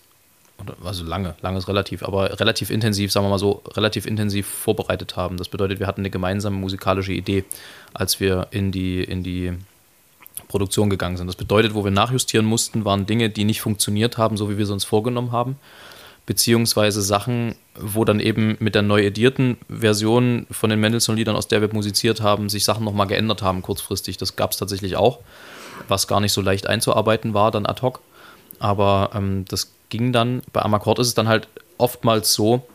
also 0.84 1.04
lange, 1.04 1.36
lange 1.40 1.56
ist 1.56 1.68
relativ, 1.68 2.02
aber 2.02 2.38
relativ 2.38 2.68
intensiv, 2.68 3.12
sagen 3.12 3.24
wir 3.24 3.30
mal 3.30 3.38
so, 3.38 3.62
relativ 3.68 4.04
intensiv 4.04 4.46
vorbereitet 4.46 5.16
haben. 5.16 5.38
Das 5.38 5.48
bedeutet, 5.48 5.80
wir 5.80 5.86
hatten 5.86 6.02
eine 6.02 6.10
gemeinsame 6.10 6.56
musikalische 6.56 7.12
Idee, 7.12 7.44
als 7.94 8.20
wir 8.20 8.48
in 8.50 8.72
die, 8.72 9.02
in 9.02 9.22
die 9.22 9.54
Produktion 10.48 10.90
gegangen 10.90 11.16
sind. 11.16 11.26
Das 11.26 11.36
bedeutet, 11.36 11.74
wo 11.74 11.84
wir 11.84 11.90
nachjustieren 11.90 12.46
mussten, 12.46 12.84
waren 12.84 13.06
Dinge, 13.06 13.30
die 13.30 13.44
nicht 13.44 13.60
funktioniert 13.60 14.18
haben, 14.18 14.36
so 14.36 14.50
wie 14.50 14.56
wir 14.56 14.64
es 14.64 14.70
uns 14.70 14.84
vorgenommen 14.84 15.30
haben, 15.30 15.56
beziehungsweise 16.26 17.02
Sachen, 17.02 17.54
wo 17.78 18.04
dann 18.04 18.18
eben 18.18 18.56
mit 18.58 18.74
der 18.74 18.82
neu 18.82 19.02
edierten 19.02 19.58
Version 19.68 20.46
von 20.50 20.70
den 20.70 20.80
Mendelssohn-Liedern, 20.80 21.36
aus 21.36 21.48
der 21.48 21.60
wir 21.60 21.72
musiziert 21.72 22.20
haben, 22.20 22.48
sich 22.48 22.64
Sachen 22.64 22.84
nochmal 22.84 23.06
geändert 23.06 23.42
haben 23.42 23.62
kurzfristig. 23.62 24.16
Das 24.16 24.36
gab 24.36 24.52
es 24.52 24.56
tatsächlich 24.56 24.96
auch, 24.96 25.20
was 25.86 26.08
gar 26.08 26.20
nicht 26.20 26.32
so 26.32 26.40
leicht 26.40 26.66
einzuarbeiten 26.66 27.34
war, 27.34 27.50
dann 27.50 27.66
ad 27.66 27.82
hoc. 27.82 28.00
Aber 28.58 29.10
ähm, 29.14 29.44
das 29.48 29.72
ging 29.88 30.12
dann, 30.12 30.42
bei 30.52 30.62
Amakord 30.62 30.98
ist 30.98 31.08
es 31.08 31.14
dann 31.14 31.28
halt 31.28 31.48
oftmals 31.78 32.32
so, 32.34 32.66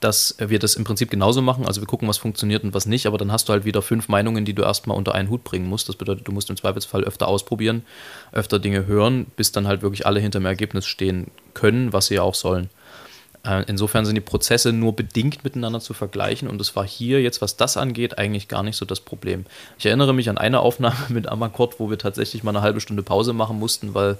dass 0.00 0.36
wir 0.38 0.58
das 0.58 0.76
im 0.76 0.84
Prinzip 0.84 1.10
genauso 1.10 1.42
machen. 1.42 1.66
Also 1.66 1.80
wir 1.80 1.86
gucken, 1.86 2.08
was 2.08 2.18
funktioniert 2.18 2.62
und 2.64 2.74
was 2.74 2.86
nicht, 2.86 3.06
aber 3.06 3.18
dann 3.18 3.32
hast 3.32 3.48
du 3.48 3.52
halt 3.52 3.64
wieder 3.64 3.82
fünf 3.82 4.08
Meinungen, 4.08 4.44
die 4.44 4.54
du 4.54 4.62
erstmal 4.62 4.96
unter 4.96 5.14
einen 5.14 5.30
Hut 5.30 5.44
bringen 5.44 5.68
musst. 5.68 5.88
Das 5.88 5.96
bedeutet, 5.96 6.28
du 6.28 6.32
musst 6.32 6.50
im 6.50 6.56
Zweifelsfall 6.56 7.04
öfter 7.04 7.28
ausprobieren, 7.28 7.82
öfter 8.32 8.58
Dinge 8.58 8.86
hören, 8.86 9.26
bis 9.36 9.52
dann 9.52 9.66
halt 9.66 9.82
wirklich 9.82 10.06
alle 10.06 10.20
hinter 10.20 10.40
dem 10.40 10.46
Ergebnis 10.46 10.86
stehen 10.86 11.30
können, 11.54 11.92
was 11.92 12.06
sie 12.06 12.16
ja 12.16 12.22
auch 12.22 12.34
sollen. 12.34 12.70
Äh, 13.44 13.64
insofern 13.66 14.04
sind 14.04 14.14
die 14.14 14.20
Prozesse 14.20 14.72
nur 14.72 14.94
bedingt 14.94 15.44
miteinander 15.44 15.80
zu 15.80 15.94
vergleichen 15.94 16.48
und 16.48 16.60
es 16.60 16.74
war 16.76 16.86
hier 16.86 17.22
jetzt, 17.22 17.40
was 17.40 17.56
das 17.56 17.76
angeht, 17.76 18.18
eigentlich 18.18 18.48
gar 18.48 18.62
nicht 18.62 18.76
so 18.76 18.84
das 18.84 19.00
Problem. 19.00 19.46
Ich 19.78 19.86
erinnere 19.86 20.12
mich 20.12 20.28
an 20.28 20.38
eine 20.38 20.60
Aufnahme 20.60 20.96
mit 21.08 21.28
Amakord, 21.28 21.80
wo 21.80 21.90
wir 21.90 21.98
tatsächlich 21.98 22.42
mal 22.42 22.50
eine 22.50 22.62
halbe 22.62 22.80
Stunde 22.80 23.02
Pause 23.02 23.32
machen 23.32 23.58
mussten, 23.58 23.94
weil, 23.94 24.18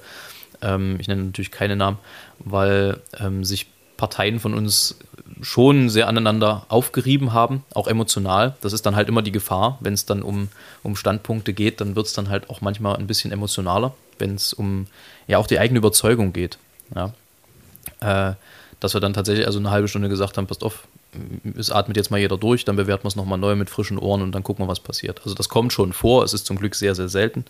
ähm, 0.62 0.96
ich 1.00 1.08
nenne 1.08 1.24
natürlich 1.24 1.50
keine 1.50 1.76
Namen, 1.76 1.98
weil 2.38 3.00
ähm, 3.18 3.44
sich 3.44 3.66
Parteien 3.98 4.40
von 4.40 4.54
uns 4.54 4.96
schon 5.42 5.90
sehr 5.90 6.08
aneinander 6.08 6.64
aufgerieben 6.68 7.34
haben, 7.34 7.64
auch 7.74 7.86
emotional. 7.86 8.56
Das 8.62 8.72
ist 8.72 8.86
dann 8.86 8.96
halt 8.96 9.08
immer 9.08 9.20
die 9.20 9.32
Gefahr, 9.32 9.76
wenn 9.80 9.92
es 9.92 10.06
dann 10.06 10.22
um, 10.22 10.48
um 10.82 10.96
Standpunkte 10.96 11.52
geht, 11.52 11.82
dann 11.82 11.94
wird 11.96 12.06
es 12.06 12.14
dann 12.14 12.30
halt 12.30 12.48
auch 12.48 12.62
manchmal 12.62 12.96
ein 12.96 13.06
bisschen 13.06 13.30
emotionaler, 13.30 13.94
wenn 14.18 14.34
es 14.34 14.54
um 14.54 14.86
ja 15.26 15.38
auch 15.38 15.46
die 15.46 15.58
eigene 15.58 15.78
Überzeugung 15.78 16.32
geht. 16.32 16.58
Ja. 16.94 17.12
Äh, 18.00 18.34
dass 18.80 18.94
wir 18.94 19.00
dann 19.00 19.12
tatsächlich 19.12 19.46
also 19.46 19.58
eine 19.58 19.70
halbe 19.70 19.88
Stunde 19.88 20.08
gesagt 20.08 20.36
haben, 20.36 20.46
passt 20.46 20.62
auf, 20.62 20.86
es 21.56 21.70
atmet 21.70 21.96
jetzt 21.96 22.10
mal 22.10 22.18
jeder 22.18 22.38
durch, 22.38 22.64
dann 22.64 22.76
bewerten 22.76 23.04
wir 23.04 23.08
es 23.08 23.16
nochmal 23.16 23.38
neu 23.38 23.56
mit 23.56 23.70
frischen 23.70 23.98
Ohren 23.98 24.22
und 24.22 24.32
dann 24.32 24.44
gucken 24.44 24.64
wir, 24.64 24.68
was 24.68 24.80
passiert. 24.80 25.20
Also 25.24 25.34
das 25.34 25.48
kommt 25.48 25.72
schon 25.72 25.92
vor, 25.92 26.22
es 26.22 26.32
ist 26.32 26.46
zum 26.46 26.58
Glück 26.58 26.74
sehr, 26.74 26.94
sehr 26.94 27.08
selten, 27.08 27.44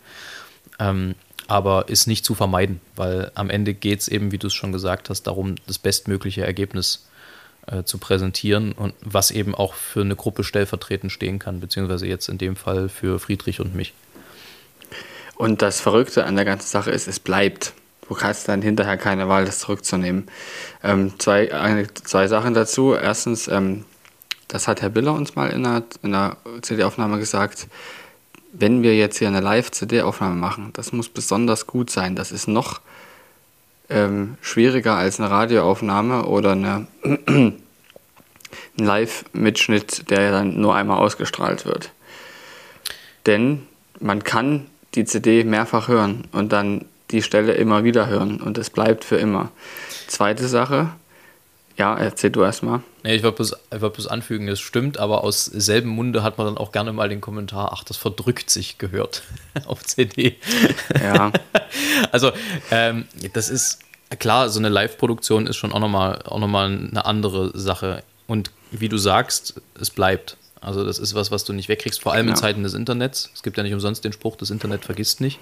ähm, 0.78 1.14
aber 1.48 1.88
ist 1.88 2.06
nicht 2.06 2.24
zu 2.24 2.34
vermeiden, 2.34 2.80
weil 2.94 3.32
am 3.34 3.50
Ende 3.50 3.74
geht 3.74 4.00
es 4.00 4.08
eben, 4.08 4.30
wie 4.30 4.38
du 4.38 4.46
es 4.46 4.54
schon 4.54 4.70
gesagt 4.70 5.10
hast, 5.10 5.22
darum, 5.22 5.56
das 5.66 5.78
bestmögliche 5.78 6.44
Ergebnis 6.44 7.08
äh, 7.66 7.82
zu 7.84 7.98
präsentieren 7.98 8.72
und 8.72 8.94
was 9.00 9.30
eben 9.30 9.54
auch 9.54 9.74
für 9.74 10.02
eine 10.02 10.14
Gruppe 10.14 10.44
stellvertretend 10.44 11.10
stehen 11.10 11.38
kann, 11.38 11.60
beziehungsweise 11.60 12.06
jetzt 12.06 12.28
in 12.28 12.38
dem 12.38 12.54
Fall 12.54 12.88
für 12.88 13.18
Friedrich 13.18 13.60
und 13.60 13.74
mich. 13.74 13.94
Und 15.36 15.62
das 15.62 15.80
Verrückte 15.80 16.24
an 16.24 16.36
der 16.36 16.44
ganzen 16.44 16.68
Sache 16.68 16.90
ist, 16.90 17.08
es 17.08 17.18
bleibt. 17.18 17.72
Du 18.08 18.18
hast 18.20 18.48
dann 18.48 18.60
hinterher 18.60 18.96
keine 18.96 19.28
Wahl, 19.28 19.44
das 19.44 19.60
zurückzunehmen. 19.60 20.28
Ähm, 20.82 21.18
zwei, 21.18 21.52
eine, 21.54 21.92
zwei 21.94 22.26
Sachen 22.26 22.54
dazu. 22.54 22.94
Erstens, 22.94 23.48
ähm, 23.48 23.84
das 24.48 24.66
hat 24.66 24.82
Herr 24.82 24.90
Biller 24.90 25.12
uns 25.12 25.34
mal 25.36 25.50
in 25.50 25.64
einer, 25.64 25.84
in 26.02 26.14
einer 26.14 26.36
CD-Aufnahme 26.62 27.18
gesagt, 27.18 27.68
wenn 28.58 28.82
wir 28.82 28.96
jetzt 28.96 29.18
hier 29.18 29.28
eine 29.28 29.40
Live-CD-Aufnahme 29.40 30.34
machen, 30.34 30.70
das 30.72 30.92
muss 30.92 31.08
besonders 31.08 31.66
gut 31.66 31.90
sein. 31.90 32.16
Das 32.16 32.32
ist 32.32 32.48
noch 32.48 32.80
ähm, 33.88 34.36
schwieriger 34.40 34.96
als 34.96 35.20
eine 35.20 35.30
Radioaufnahme 35.30 36.26
oder 36.26 36.52
eine, 36.52 36.86
ein 37.02 37.62
Live-Mitschnitt, 38.76 40.10
der 40.10 40.32
dann 40.32 40.60
nur 40.60 40.74
einmal 40.74 40.98
ausgestrahlt 40.98 41.64
wird. 41.66 41.90
Denn 43.26 43.66
man 44.00 44.24
kann 44.24 44.66
die 44.94 45.04
CD 45.04 45.44
mehrfach 45.44 45.88
hören 45.88 46.24
und 46.32 46.52
dann 46.52 46.84
die 47.10 47.22
Stelle 47.22 47.52
immer 47.52 47.84
wieder 47.84 48.06
hören 48.06 48.40
und 48.40 48.58
es 48.58 48.70
bleibt 48.70 49.04
für 49.04 49.16
immer. 49.16 49.50
Zweite 50.06 50.48
Sache, 50.48 50.90
ja, 51.78 51.96
erzähl 51.96 52.30
du 52.30 52.42
erstmal. 52.42 52.82
Nee, 53.04 53.14
ich 53.14 53.22
wollte 53.22 53.36
bloß, 53.36 53.54
wollt 53.78 53.92
bloß 53.92 54.08
anfügen, 54.08 54.48
das 54.48 54.58
stimmt, 54.58 54.98
aber 54.98 55.22
aus 55.22 55.44
selben 55.44 55.90
Munde 55.90 56.24
hat 56.24 56.36
man 56.36 56.48
dann 56.48 56.58
auch 56.58 56.72
gerne 56.72 56.92
mal 56.92 57.08
den 57.08 57.20
Kommentar, 57.20 57.70
ach, 57.72 57.84
das 57.84 57.96
verdrückt 57.96 58.50
sich 58.50 58.78
gehört 58.78 59.22
auf 59.66 59.84
CD. 59.84 60.36
Ja. 61.00 61.32
also, 62.12 62.32
ähm, 62.72 63.06
das 63.32 63.48
ist 63.48 63.78
klar, 64.18 64.48
so 64.48 64.58
eine 64.58 64.68
Live-Produktion 64.68 65.46
ist 65.46 65.56
schon 65.56 65.72
auch 65.72 65.78
nochmal 65.78 66.20
auch 66.24 66.40
noch 66.40 66.48
mal 66.48 66.66
eine 66.66 67.04
andere 67.04 67.56
Sache. 67.56 68.02
Und 68.26 68.50
wie 68.72 68.88
du 68.88 68.98
sagst, 68.98 69.60
es 69.80 69.90
bleibt. 69.90 70.36
Also, 70.60 70.84
das 70.84 70.98
ist 70.98 71.14
was, 71.14 71.30
was 71.30 71.44
du 71.44 71.52
nicht 71.52 71.68
wegkriegst, 71.68 72.02
vor 72.02 72.12
allem 72.12 72.26
ja. 72.26 72.32
in 72.32 72.36
Zeiten 72.36 72.64
des 72.64 72.74
Internets. 72.74 73.30
Es 73.32 73.44
gibt 73.44 73.56
ja 73.56 73.62
nicht 73.62 73.72
umsonst 73.72 74.04
den 74.04 74.12
Spruch, 74.12 74.34
das 74.34 74.50
Internet 74.50 74.84
vergisst 74.84 75.20
nicht. 75.20 75.38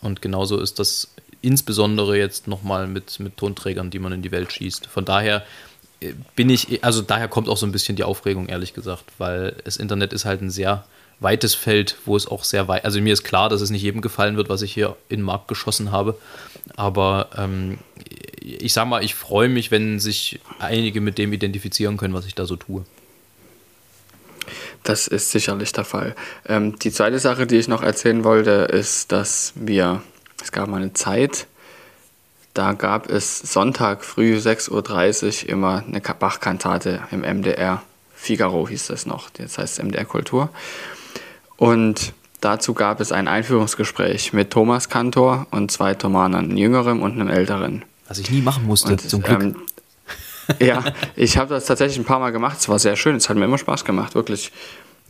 Und 0.00 0.20
genauso 0.20 0.58
ist 0.58 0.80
das 0.80 1.11
insbesondere 1.42 2.16
jetzt 2.16 2.48
nochmal 2.48 2.86
mit, 2.86 3.20
mit 3.20 3.36
Tonträgern, 3.36 3.90
die 3.90 3.98
man 3.98 4.12
in 4.12 4.22
die 4.22 4.30
Welt 4.30 4.52
schießt. 4.52 4.86
Von 4.86 5.04
daher 5.04 5.44
äh, 6.00 6.14
bin 6.36 6.48
ich, 6.48 6.82
also 6.84 7.02
daher 7.02 7.28
kommt 7.28 7.48
auch 7.48 7.56
so 7.56 7.66
ein 7.66 7.72
bisschen 7.72 7.96
die 7.96 8.04
Aufregung, 8.04 8.48
ehrlich 8.48 8.74
gesagt, 8.74 9.04
weil 9.18 9.56
das 9.64 9.76
Internet 9.76 10.12
ist 10.12 10.24
halt 10.24 10.40
ein 10.40 10.50
sehr 10.50 10.84
weites 11.20 11.54
Feld, 11.54 11.96
wo 12.04 12.16
es 12.16 12.26
auch 12.26 12.42
sehr 12.44 12.66
weit, 12.68 12.84
also 12.84 13.00
mir 13.00 13.12
ist 13.12 13.22
klar, 13.22 13.48
dass 13.48 13.60
es 13.60 13.70
nicht 13.70 13.82
jedem 13.82 14.00
gefallen 14.00 14.36
wird, 14.36 14.48
was 14.48 14.62
ich 14.62 14.72
hier 14.72 14.96
in 15.08 15.20
den 15.20 15.24
Markt 15.24 15.46
geschossen 15.48 15.92
habe, 15.92 16.18
aber 16.74 17.30
ähm, 17.36 17.78
ich 18.40 18.72
sag 18.72 18.86
mal, 18.86 19.04
ich 19.04 19.14
freue 19.14 19.48
mich, 19.48 19.70
wenn 19.70 20.00
sich 20.00 20.40
einige 20.58 21.00
mit 21.00 21.18
dem 21.18 21.32
identifizieren 21.32 21.96
können, 21.96 22.14
was 22.14 22.26
ich 22.26 22.34
da 22.34 22.44
so 22.44 22.56
tue. 22.56 22.84
Das 24.82 25.06
ist 25.06 25.30
sicherlich 25.30 25.72
der 25.72 25.84
Fall. 25.84 26.16
Ähm, 26.46 26.76
die 26.78 26.90
zweite 26.90 27.20
Sache, 27.20 27.46
die 27.46 27.56
ich 27.56 27.68
noch 27.68 27.82
erzählen 27.82 28.24
wollte, 28.24 28.50
ist, 28.50 29.12
dass 29.12 29.52
wir, 29.54 30.02
es 30.42 30.52
gab 30.52 30.68
mal 30.68 30.76
eine 30.76 30.92
Zeit, 30.92 31.46
da 32.54 32.72
gab 32.72 33.08
es 33.08 33.38
Sonntag 33.38 34.04
früh 34.04 34.36
6.30 34.36 35.44
Uhr 35.44 35.48
immer 35.48 35.84
eine 35.86 36.00
Bach-Kantate 36.00 37.02
im 37.10 37.20
MDR. 37.20 37.82
Figaro 38.14 38.68
hieß 38.68 38.88
das 38.88 39.06
noch, 39.06 39.30
jetzt 39.38 39.58
heißt 39.58 39.78
es 39.78 39.84
MDR 39.84 40.04
Kultur. 40.04 40.50
Und 41.56 42.12
dazu 42.40 42.74
gab 42.74 43.00
es 43.00 43.10
ein 43.10 43.26
Einführungsgespräch 43.26 44.32
mit 44.32 44.50
Thomas 44.50 44.88
Kantor 44.88 45.46
und 45.50 45.70
zwei 45.70 45.94
Thomanern, 45.94 46.46
einem 46.46 46.56
jüngeren 46.56 47.00
und 47.00 47.12
einem 47.12 47.28
älteren. 47.28 47.84
Was 48.08 48.18
ich 48.18 48.30
nie 48.30 48.42
machen 48.42 48.66
musste, 48.66 48.92
und, 48.92 49.00
zum 49.00 49.22
Glück. 49.22 49.40
Ähm, 49.40 49.56
ja, 50.60 50.84
ich 51.16 51.38
habe 51.38 51.54
das 51.54 51.66
tatsächlich 51.66 51.98
ein 51.98 52.04
paar 52.04 52.18
Mal 52.18 52.30
gemacht. 52.30 52.58
Es 52.58 52.68
war 52.68 52.78
sehr 52.78 52.96
schön. 52.96 53.16
Es 53.16 53.28
hat 53.28 53.36
mir 53.36 53.44
immer 53.44 53.58
Spaß 53.58 53.84
gemacht, 53.84 54.14
wirklich. 54.14 54.52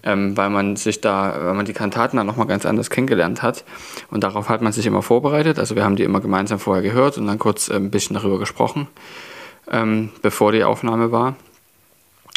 Ähm, 0.04 0.36
weil 0.36 0.50
man 0.50 0.74
sich 0.74 1.00
da, 1.00 1.32
weil 1.38 1.54
man 1.54 1.64
die 1.64 1.72
Kantaten 1.72 2.16
dann 2.16 2.26
nochmal 2.26 2.48
ganz 2.48 2.66
anders 2.66 2.90
kennengelernt 2.90 3.42
hat. 3.42 3.64
Und 4.10 4.24
darauf 4.24 4.48
hat 4.48 4.60
man 4.60 4.72
sich 4.72 4.84
immer 4.86 5.02
vorbereitet. 5.02 5.60
Also 5.60 5.76
wir 5.76 5.84
haben 5.84 5.94
die 5.94 6.02
immer 6.02 6.20
gemeinsam 6.20 6.58
vorher 6.58 6.82
gehört 6.82 7.18
und 7.18 7.26
dann 7.28 7.38
kurz 7.38 7.68
äh, 7.68 7.76
ein 7.76 7.90
bisschen 7.90 8.14
darüber 8.14 8.40
gesprochen, 8.40 8.88
ähm, 9.70 10.10
bevor 10.20 10.50
die 10.50 10.64
Aufnahme 10.64 11.12
war. 11.12 11.36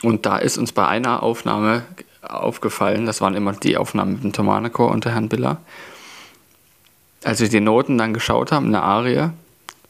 Und 0.03 0.27
da 0.27 0.37
ist 0.37 0.57
uns 0.57 0.71
bei 0.71 0.85
einer 0.87 1.23
Aufnahme 1.23 1.83
aufgefallen, 2.21 3.05
das 3.05 3.21
waren 3.21 3.35
immer 3.35 3.53
die 3.53 3.77
Aufnahmen 3.77 4.13
mit 4.13 4.23
dem 4.23 4.33
Thomanechor 4.33 4.91
unter 4.91 5.11
Herrn 5.11 5.29
Biller. 5.29 5.57
Als 7.23 7.39
wir 7.39 7.49
die 7.49 7.59
Noten 7.59 7.97
dann 7.97 8.13
geschaut 8.13 8.51
haben, 8.51 8.67
eine 8.67 8.83
Arie, 8.83 9.29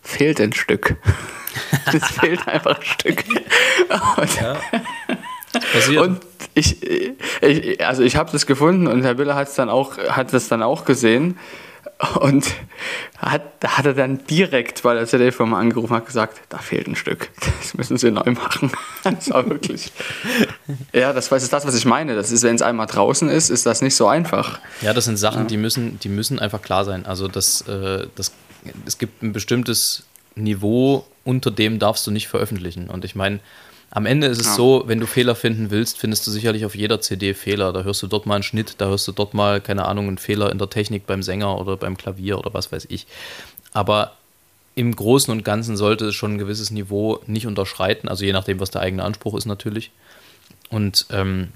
fehlt 0.02 0.40
ein 0.40 0.54
Stück. 0.54 0.96
es 1.94 2.06
fehlt 2.12 2.48
einfach 2.48 2.78
ein 2.78 2.86
Stück. 2.86 3.24
Und, 4.18 4.36
ja. 5.92 6.02
und 6.02 6.22
ich, 6.56 6.82
ich, 7.42 7.86
also 7.86 8.04
ich 8.04 8.16
habe 8.16 8.32
das 8.32 8.46
gefunden 8.46 8.88
und 8.88 9.04
Herr 9.04 9.16
Biller 9.16 9.36
hat 9.36 9.50
es 9.50 9.56
dann 9.56 9.70
auch, 9.70 9.98
hat 9.98 10.34
das 10.34 10.48
dann 10.48 10.64
auch 10.64 10.86
gesehen 10.86 11.38
und 12.20 12.46
hat, 13.18 13.44
hat 13.64 13.86
er 13.86 13.94
dann 13.94 14.26
direkt, 14.26 14.84
weil 14.84 14.98
er 14.98 15.06
ZDF 15.06 15.40
mal 15.40 15.60
angerufen 15.60 15.96
hat, 15.96 16.06
gesagt, 16.06 16.42
da 16.50 16.58
fehlt 16.58 16.88
ein 16.88 16.96
Stück. 16.96 17.30
Das 17.62 17.74
müssen 17.74 17.98
sie 17.98 18.12
neu 18.12 18.32
machen. 18.32 18.72
Das 19.04 19.30
war 19.30 19.48
wirklich. 19.48 19.92
Ja, 20.92 21.14
das, 21.14 21.30
das 21.30 21.44
ist 21.44 21.54
das, 21.54 21.66
was 21.66 21.76
ich 21.76 21.86
meine. 21.86 22.16
Das 22.16 22.32
ist, 22.32 22.44
wenn 22.44 22.56
es 22.56 22.64
einmal 22.64 22.88
draußen 22.88 23.30
ist, 23.30 23.50
ist 23.50 23.66
das 23.66 23.82
nicht 23.82 23.96
so 23.96 24.08
einfach. 24.08 24.60
Ja, 24.82 24.94
das 24.94 25.06
sind 25.06 25.18
Sachen, 25.18 25.42
ja. 25.42 25.48
die, 25.48 25.58
müssen, 25.58 26.00
die 26.00 26.10
müssen 26.10 26.40
einfach 26.40 26.62
klar 26.62 26.86
sein. 26.86 27.06
Also 27.06 27.28
das, 27.28 27.62
äh, 27.68 28.08
das, 28.16 28.32
es 28.86 28.98
gibt 28.98 29.22
ein 29.22 29.32
bestimmtes 29.32 30.06
Niveau, 30.36 31.06
unter 31.24 31.52
dem 31.52 31.78
darfst 31.78 32.06
du 32.08 32.12
nicht 32.12 32.28
veröffentlichen. 32.28 32.90
Und 32.90 33.06
ich 33.06 33.14
meine, 33.16 33.40
am 33.96 34.06
Ende 34.06 34.28
ist 34.28 34.42
es 34.42 34.48
ja. 34.48 34.56
so, 34.56 34.84
wenn 34.88 35.00
du 35.00 35.08
Fehler 35.08 35.36
finden 35.36 35.72
willst, 35.72 35.98
findest 35.98 36.28
du 36.28 36.32
sicherlich 36.32 36.66
auf 36.66 36.76
jeder 36.76 37.00
CD 37.00 37.34
Fehler. 37.34 37.72
Da 37.72 37.84
hörst 37.84 38.04
du 38.04 38.08
dort 38.08 38.26
mal 38.26 38.36
einen 38.36 38.44
Schnitt, 38.44 38.76
da 38.80 38.88
hörst 38.88 39.08
du 39.08 39.14
dort 39.14 39.34
mal, 39.34 39.62
keine 39.62 39.86
Ahnung, 39.86 40.10
einen 40.10 40.18
Fehler 40.18 40.52
in 40.52 40.58
der 40.58 40.70
Technik 40.70 41.08
beim 41.08 41.24
Sänger 41.24 41.58
oder 41.58 41.78
beim 41.78 41.96
Klavier 41.96 42.38
oder 42.38 42.54
was 42.54 42.74
weiß 42.74 42.88
ich. 42.90 43.08
Aber 43.72 44.12
im 44.76 44.94
Großen 44.94 45.32
und 45.32 45.46
Ganzen 45.46 45.78
sollte 45.78 46.08
es 46.08 46.16
schon 46.16 46.34
ein 46.34 46.38
gewisses 46.38 46.72
Niveau 46.72 47.22
nicht 47.26 47.48
unterschreiten, 47.48 48.10
also 48.10 48.26
je 48.26 48.34
nachdem, 48.34 48.60
was 48.60 48.70
der 48.70 48.82
eigene 48.82 49.02
Anspruch 49.02 49.38
ist 49.38 49.46
natürlich. 49.46 49.92
Und 50.70 51.06
ähm, 51.12 51.54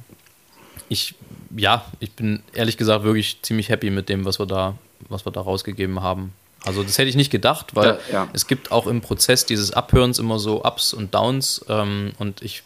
ich, 0.87 1.15
ja, 1.57 1.83
ich 1.99 2.13
bin 2.13 2.41
ehrlich 2.53 2.77
gesagt 2.77 3.03
wirklich 3.03 3.41
ziemlich 3.41 3.67
happy 3.67 3.89
mit 3.89 4.07
dem, 4.07 4.23
was 4.23 4.39
wir 4.39 4.45
da, 4.45 4.77
was 5.09 5.25
wir 5.25 5.33
da 5.33 5.41
rausgegeben 5.41 6.01
haben. 6.01 6.31
Also 6.65 6.83
das 6.83 6.97
hätte 6.97 7.09
ich 7.09 7.15
nicht 7.15 7.31
gedacht, 7.31 7.75
weil 7.75 7.99
ja, 8.11 8.23
ja. 8.23 8.29
es 8.33 8.47
gibt 8.47 8.71
auch 8.71 8.87
im 8.87 9.01
Prozess 9.01 9.45
dieses 9.45 9.71
Abhörens 9.71 10.19
immer 10.19 10.39
so 10.39 10.63
Ups 10.63 10.93
und 10.93 11.13
Downs 11.13 11.65
ähm, 11.69 12.11
und 12.17 12.41
ich 12.41 12.63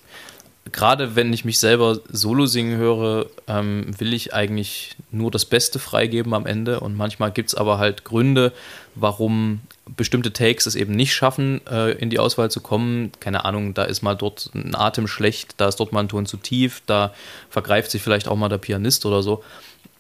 gerade 0.72 1.16
wenn 1.16 1.34
ich 1.34 1.46
mich 1.46 1.60
selber 1.60 2.00
solo 2.10 2.46
singen 2.46 2.78
höre, 2.78 3.28
ähm, 3.48 3.86
will 3.98 4.14
ich 4.14 4.34
eigentlich 4.34 4.96
nur 5.12 5.30
das 5.30 5.46
Beste 5.46 5.78
freigeben 5.78 6.34
am 6.34 6.46
Ende 6.46 6.80
und 6.80 6.96
manchmal 6.96 7.32
gibt 7.32 7.50
es 7.50 7.56
aber 7.56 7.78
halt 7.78 8.04
Gründe, 8.06 8.54
warum 8.96 9.62
bestimmte 9.98 10.32
Takes 10.32 10.66
es 10.66 10.76
eben 10.76 10.96
nicht 10.96 11.14
schaffen, 11.14 11.62
äh, 11.68 11.92
in 11.92 12.10
die 12.10 12.20
Auswahl 12.20 12.50
zu 12.50 12.62
kommen. 12.62 13.12
Keine 13.20 13.44
Ahnung, 13.44 13.74
da 13.74 13.84
ist 13.84 14.02
mal 14.02 14.16
dort 14.16 14.50
ein 14.54 14.76
Atem 14.76 15.08
schlecht, 15.08 15.56
da 15.58 15.68
ist 15.68 15.80
dort 15.80 15.92
mal 15.92 16.00
ein 16.00 16.10
Ton 16.10 16.26
zu 16.26 16.38
tief, 16.38 16.82
da 16.86 17.14
vergreift 17.50 17.92
sich 17.92 18.02
vielleicht 18.02 18.28
auch 18.28 18.38
mal 18.38 18.50
der 18.50 18.58
Pianist 18.58 19.06
oder 19.06 19.22
so. 19.22 19.44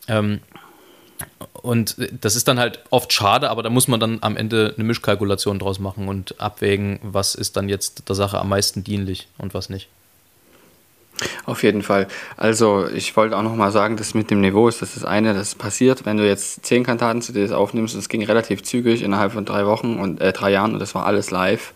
Ähm, 0.07 0.39
und 1.53 1.95
das 2.21 2.35
ist 2.35 2.47
dann 2.47 2.59
halt 2.59 2.83
oft 2.89 3.13
schade, 3.13 3.49
aber 3.49 3.63
da 3.63 3.69
muss 3.69 3.87
man 3.87 3.99
dann 3.99 4.17
am 4.21 4.35
Ende 4.35 4.73
eine 4.75 4.83
Mischkalkulation 4.83 5.59
draus 5.59 5.79
machen 5.79 6.07
und 6.07 6.39
abwägen, 6.41 6.99
was 7.03 7.35
ist 7.35 7.55
dann 7.55 7.69
jetzt 7.69 8.09
der 8.09 8.15
Sache 8.15 8.39
am 8.39 8.49
meisten 8.49 8.83
dienlich 8.83 9.27
und 9.37 9.53
was 9.53 9.69
nicht. 9.69 9.87
Auf 11.45 11.63
jeden 11.63 11.83
Fall. 11.83 12.07
Also 12.37 12.87
ich 12.87 13.15
wollte 13.15 13.37
auch 13.37 13.43
noch 13.43 13.55
mal 13.55 13.71
sagen, 13.71 13.97
dass 13.97 14.13
mit 14.13 14.31
dem 14.31 14.41
Niveau 14.41 14.67
ist 14.67 14.81
das 14.81 14.95
das 14.95 15.05
eine, 15.05 15.33
das 15.33 15.55
passiert, 15.55 16.05
wenn 16.05 16.17
du 16.17 16.27
jetzt 16.27 16.65
zehn 16.65 16.83
Kantaten-CDs 16.83 17.51
aufnimmst 17.51 17.93
und 17.93 17.99
es 17.99 18.09
ging 18.09 18.23
relativ 18.23 18.63
zügig 18.63 19.03
innerhalb 19.03 19.33
von 19.33 19.45
drei 19.45 19.65
Wochen 19.65 19.99
und 19.99 20.19
äh, 20.21 20.33
drei 20.33 20.51
Jahren 20.51 20.73
und 20.73 20.79
das 20.79 20.95
war 20.95 21.05
alles 21.05 21.31
live, 21.31 21.73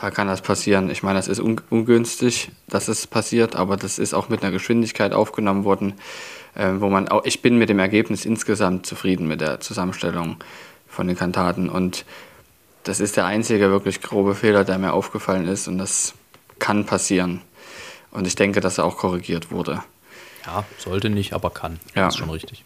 da 0.00 0.10
kann 0.10 0.28
das 0.28 0.40
passieren. 0.40 0.90
Ich 0.90 1.02
meine, 1.02 1.18
das 1.18 1.28
ist 1.28 1.40
un 1.40 1.60
ungünstig, 1.68 2.50
dass 2.68 2.88
es 2.88 3.06
passiert, 3.06 3.54
aber 3.54 3.76
das 3.76 3.98
ist 3.98 4.14
auch 4.14 4.28
mit 4.28 4.42
einer 4.42 4.50
Geschwindigkeit 4.50 5.12
aufgenommen 5.12 5.64
worden, 5.64 5.94
äh, 6.54 6.72
wo 6.78 6.88
man 6.88 7.08
auch, 7.08 7.24
ich 7.24 7.42
bin 7.42 7.58
mit 7.58 7.68
dem 7.68 7.78
Ergebnis 7.78 8.24
insgesamt 8.24 8.86
zufrieden 8.86 9.28
mit 9.28 9.40
der 9.40 9.60
Zusammenstellung 9.60 10.36
von 10.88 11.06
den 11.06 11.16
Kantaten 11.16 11.68
und 11.68 12.04
das 12.84 13.00
ist 13.00 13.16
der 13.16 13.26
einzige 13.26 13.70
wirklich 13.70 14.00
grobe 14.00 14.34
Fehler, 14.34 14.64
der 14.64 14.78
mir 14.78 14.92
aufgefallen 14.92 15.46
ist 15.46 15.68
und 15.68 15.78
das 15.78 16.14
kann 16.58 16.86
passieren. 16.86 17.42
Und 18.10 18.26
ich 18.26 18.34
denke, 18.34 18.60
dass 18.60 18.78
er 18.78 18.84
auch 18.84 18.96
korrigiert 18.96 19.50
wurde. 19.50 19.82
Ja, 20.46 20.64
sollte 20.78 21.10
nicht, 21.10 21.32
aber 21.32 21.50
kann. 21.50 21.78
Ja. 21.94 22.06
Das 22.06 22.14
ist 22.14 22.18
schon 22.18 22.30
richtig. 22.30 22.64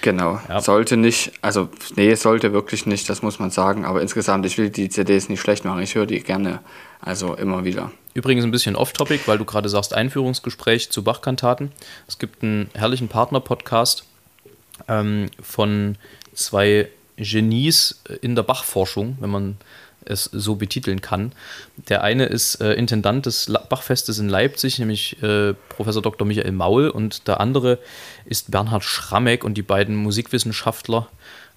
Genau. 0.00 0.40
Ja. 0.48 0.60
Sollte 0.60 0.96
nicht, 0.96 1.32
also 1.42 1.68
nee, 1.96 2.14
sollte 2.14 2.52
wirklich 2.52 2.86
nicht, 2.86 3.08
das 3.08 3.22
muss 3.22 3.38
man 3.38 3.50
sagen. 3.50 3.84
Aber 3.84 4.02
insgesamt, 4.02 4.46
ich 4.46 4.58
will 4.58 4.70
die 4.70 4.88
CDs 4.88 5.28
nicht 5.28 5.40
schlecht 5.40 5.64
machen. 5.64 5.80
Ich 5.80 5.94
höre 5.94 6.06
die 6.06 6.20
gerne, 6.20 6.60
also 7.02 7.34
immer 7.34 7.64
wieder. 7.64 7.92
Übrigens 8.14 8.44
ein 8.44 8.50
bisschen 8.50 8.76
off-topic, 8.76 9.26
weil 9.26 9.38
du 9.38 9.44
gerade 9.44 9.68
sagst, 9.68 9.92
Einführungsgespräch 9.92 10.90
zu 10.90 11.02
Bach-Kantaten. 11.02 11.72
Es 12.06 12.18
gibt 12.18 12.42
einen 12.42 12.70
herrlichen 12.74 13.08
Partner-Podcast 13.08 14.04
ähm, 14.88 15.28
von 15.40 15.96
zwei 16.32 16.88
Genies 17.16 18.02
in 18.22 18.34
der 18.36 18.42
Bach-Forschung, 18.42 19.16
wenn 19.20 19.30
man 19.30 19.56
es 20.04 20.24
so 20.24 20.56
betiteln 20.56 21.00
kann. 21.00 21.32
Der 21.88 22.02
eine 22.02 22.26
ist 22.26 22.60
äh, 22.60 22.72
Intendant 22.74 23.26
des 23.26 23.52
Bachfestes 23.68 24.18
in 24.18 24.28
Leipzig, 24.28 24.78
nämlich 24.78 25.22
äh, 25.22 25.54
Professor 25.68 26.02
Dr. 26.02 26.26
Michael 26.26 26.52
Maul, 26.52 26.88
und 26.88 27.28
der 27.28 27.40
andere 27.40 27.78
ist 28.24 28.50
Bernhard 28.50 28.84
Schrammeck 28.84 29.44
und 29.44 29.54
die 29.54 29.62
beiden 29.62 29.96
Musikwissenschaftler. 29.96 31.08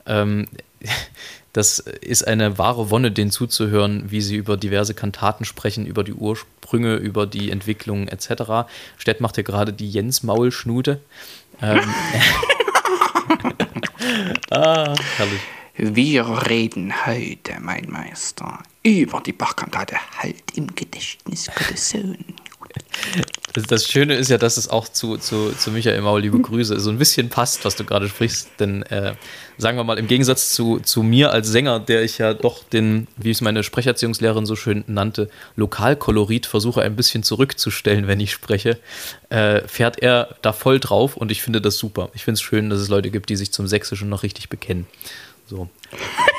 Ähm, 0.06 0.48
das 1.56 1.80
ist 1.80 2.28
eine 2.28 2.58
wahre 2.58 2.90
Wonne, 2.90 3.14
denen 3.14 3.32
zuzuhören, 3.32 4.12
wie 4.12 4.20
sie 4.20 4.36
über 4.36 4.58
diverse 4.58 4.94
Kantaten 4.94 5.46
sprechen, 5.46 5.86
über 5.86 6.04
die 6.04 6.12
Ursprünge, 6.12 6.96
über 6.96 7.26
die 7.26 7.50
Entwicklung 7.50 8.10
etc. 8.10 8.68
Stett 8.98 9.22
macht 9.22 9.36
hier 9.36 9.46
gerade 9.46 9.72
die 9.72 9.90
Jens-Maul-Schnute. 9.90 11.00
Ähm, 11.62 11.80
ah, 14.52 14.96
herrlich. 15.16 15.40
Wir 15.78 16.26
reden 16.50 16.94
heute, 17.06 17.54
mein 17.62 17.90
Meister, 17.90 18.62
über 18.84 19.22
die 19.22 19.32
Bachkantate 19.32 19.96
Halt 20.18 20.44
im 20.56 20.68
Gedächtnis 20.76 21.50
Gottes 21.56 21.90
Sohn. 21.90 22.36
Das, 23.70 23.88
Schöne 23.88 24.16
ist 24.16 24.30
ja, 24.30 24.38
dass 24.38 24.58
es 24.58 24.70
auch 24.70 24.90
zu, 24.90 25.18
zu, 25.18 25.54
zu 25.54 25.72
Michael 25.72 26.02
Maul, 26.02 26.22
liebe 26.22 26.40
Grüße, 26.40 26.78
so 26.80 26.90
ein 26.90 26.98
bisschen 26.98 27.30
passt, 27.30 27.64
was 27.64 27.78
du 27.78 27.86
gerade 27.86 28.10
sprichst. 28.10 28.50
Denn 28.60 28.84
äh, 28.84 29.14
sagen 29.58 29.78
wir 29.78 29.86
mal, 29.86 29.98
im 29.98 30.08
Gegensatz 30.08 30.52
zu, 30.52 30.80
zu 30.80 31.04
mir 31.04 31.32
als 31.32 31.48
Sänger, 31.48 31.80
der 31.80 32.04
ich 32.04 32.18
ja 32.18 32.34
doch 32.34 32.66
den, 32.66 33.08
wie 33.16 33.32
es 33.32 33.40
meine 33.40 33.64
Sprecherziehungslehrerin 33.64 34.46
so 34.46 34.58
schön 34.58 34.84
nannte, 34.88 35.30
Lokalkolorit 35.56 36.46
versuche 36.46 36.82
ein 36.82 36.98
bisschen 36.98 37.24
zurückzustellen, 37.24 38.08
wenn 38.08 38.20
ich 38.20 38.34
spreche, 38.34 38.78
äh, 39.30 39.66
fährt 39.68 40.02
er 40.02 40.36
da 40.42 40.52
voll 40.52 40.82
drauf 40.82 41.16
und 41.16 41.32
ich 41.32 41.42
finde 41.42 41.62
das 41.62 41.78
super. 41.78 42.10
Ich 42.14 42.26
finde 42.26 42.36
es 42.36 42.42
schön, 42.42 42.70
dass 42.70 42.82
es 42.82 42.90
Leute 42.90 43.10
gibt, 43.10 43.30
die 43.30 43.38
sich 43.38 43.54
zum 43.54 43.68
Sächsischen 43.68 44.10
noch 44.10 44.24
richtig 44.24 44.50
bekennen. 44.50 44.86
So. 45.48 45.70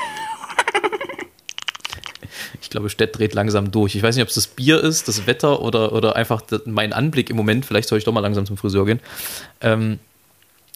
Ich 2.61 2.69
glaube, 2.69 2.89
Stett 2.89 3.17
dreht 3.17 3.33
langsam 3.33 3.71
durch. 3.71 3.95
Ich 3.95 4.03
weiß 4.03 4.15
nicht, 4.15 4.23
ob 4.23 4.29
es 4.29 4.35
das 4.35 4.47
Bier 4.47 4.83
ist, 4.83 5.07
das 5.07 5.27
Wetter 5.27 5.61
oder, 5.61 5.93
oder 5.93 6.15
einfach 6.15 6.41
mein 6.65 6.93
Anblick 6.93 7.29
im 7.29 7.35
Moment. 7.35 7.65
Vielleicht 7.65 7.87
soll 7.87 7.97
ich 7.97 8.03
doch 8.03 8.13
mal 8.13 8.21
langsam 8.21 8.45
zum 8.45 8.57
Friseur 8.57 8.85
gehen. 8.85 8.99
Ähm, 9.61 9.99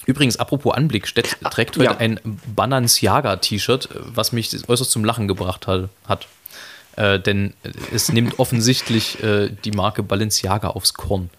übrigens, 0.05 0.37
apropos 0.37 0.73
Anblick, 0.73 1.07
Stett 1.07 1.37
trägt 1.51 1.77
heute 1.77 1.85
ja. 1.85 1.97
ein 1.97 2.19
Balenciaga-T-Shirt, 2.55 3.89
was 4.13 4.31
mich 4.31 4.49
äußerst 4.67 4.91
zum 4.91 5.05
Lachen 5.05 5.27
gebracht 5.27 5.67
hat. 5.67 5.89
hat. 6.07 6.27
Äh, 6.97 7.19
denn 7.19 7.53
es 7.93 8.11
nimmt 8.11 8.39
offensichtlich 8.39 9.23
äh, 9.23 9.49
die 9.63 9.71
Marke 9.71 10.03
Balenciaga 10.03 10.69
aufs 10.69 10.93
Korn. 10.93 11.29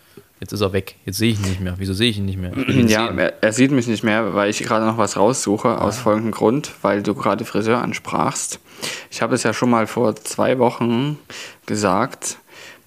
Jetzt 0.42 0.50
ist 0.50 0.60
er 0.60 0.72
weg. 0.72 0.96
Jetzt 1.06 1.18
sehe 1.18 1.30
ich 1.30 1.38
ihn 1.38 1.48
nicht 1.48 1.60
mehr. 1.60 1.74
Wieso 1.76 1.92
sehe 1.92 2.10
ich 2.10 2.18
ihn 2.18 2.24
nicht 2.24 2.36
mehr? 2.36 2.52
Ihn 2.56 2.88
Ja, 2.88 3.06
er, 3.06 3.40
er 3.40 3.52
sieht 3.52 3.70
mich 3.70 3.86
nicht 3.86 4.02
mehr, 4.02 4.34
weil 4.34 4.50
ich 4.50 4.58
gerade 4.58 4.84
noch 4.84 4.98
was 4.98 5.16
raussuche, 5.16 5.80
aus 5.80 5.98
folgendem 5.98 6.32
Grund, 6.32 6.72
weil 6.82 7.00
du 7.00 7.14
gerade 7.14 7.44
Friseur 7.44 7.80
ansprachst. 7.80 8.58
Ich 9.08 9.22
habe 9.22 9.36
es 9.36 9.44
ja 9.44 9.54
schon 9.54 9.70
mal 9.70 9.86
vor 9.86 10.16
zwei 10.16 10.58
Wochen 10.58 11.16
gesagt, 11.66 12.38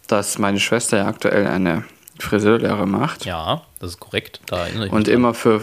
dass 0.07 0.37
meine 0.37 0.59
Schwester 0.59 0.97
ja 0.97 1.07
aktuell 1.07 1.47
eine 1.47 1.85
Friseurlehre 2.19 2.85
macht. 2.85 3.23
ja, 3.23 3.61
das 3.79 3.91
ist 3.91 3.99
korrekt. 4.01 4.41
Da 4.47 4.65
erinnere 4.65 4.87
ich 4.87 4.91
mich. 4.91 4.97
Und 4.97 5.07
immer 5.07 5.33
für, 5.33 5.61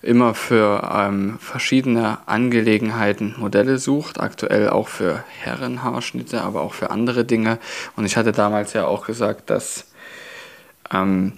immer 0.00 0.32
für 0.32 0.90
ähm, 0.90 1.38
verschiedene 1.38 2.26
Angelegenheiten 2.26 3.34
Modelle 3.36 3.76
sucht, 3.76 4.20
aktuell 4.20 4.70
auch 4.70 4.88
für 4.88 5.22
Herrenhaarschnitte, 5.42 6.40
aber 6.40 6.62
auch 6.62 6.72
für 6.72 6.90
andere 6.90 7.26
Dinge. 7.26 7.58
Und 7.94 8.06
ich 8.06 8.16
hatte 8.16 8.32
damals 8.32 8.72
ja 8.72 8.86
auch 8.86 9.04
gesagt, 9.04 9.50
dass 9.50 9.84
ähm, 10.92 11.32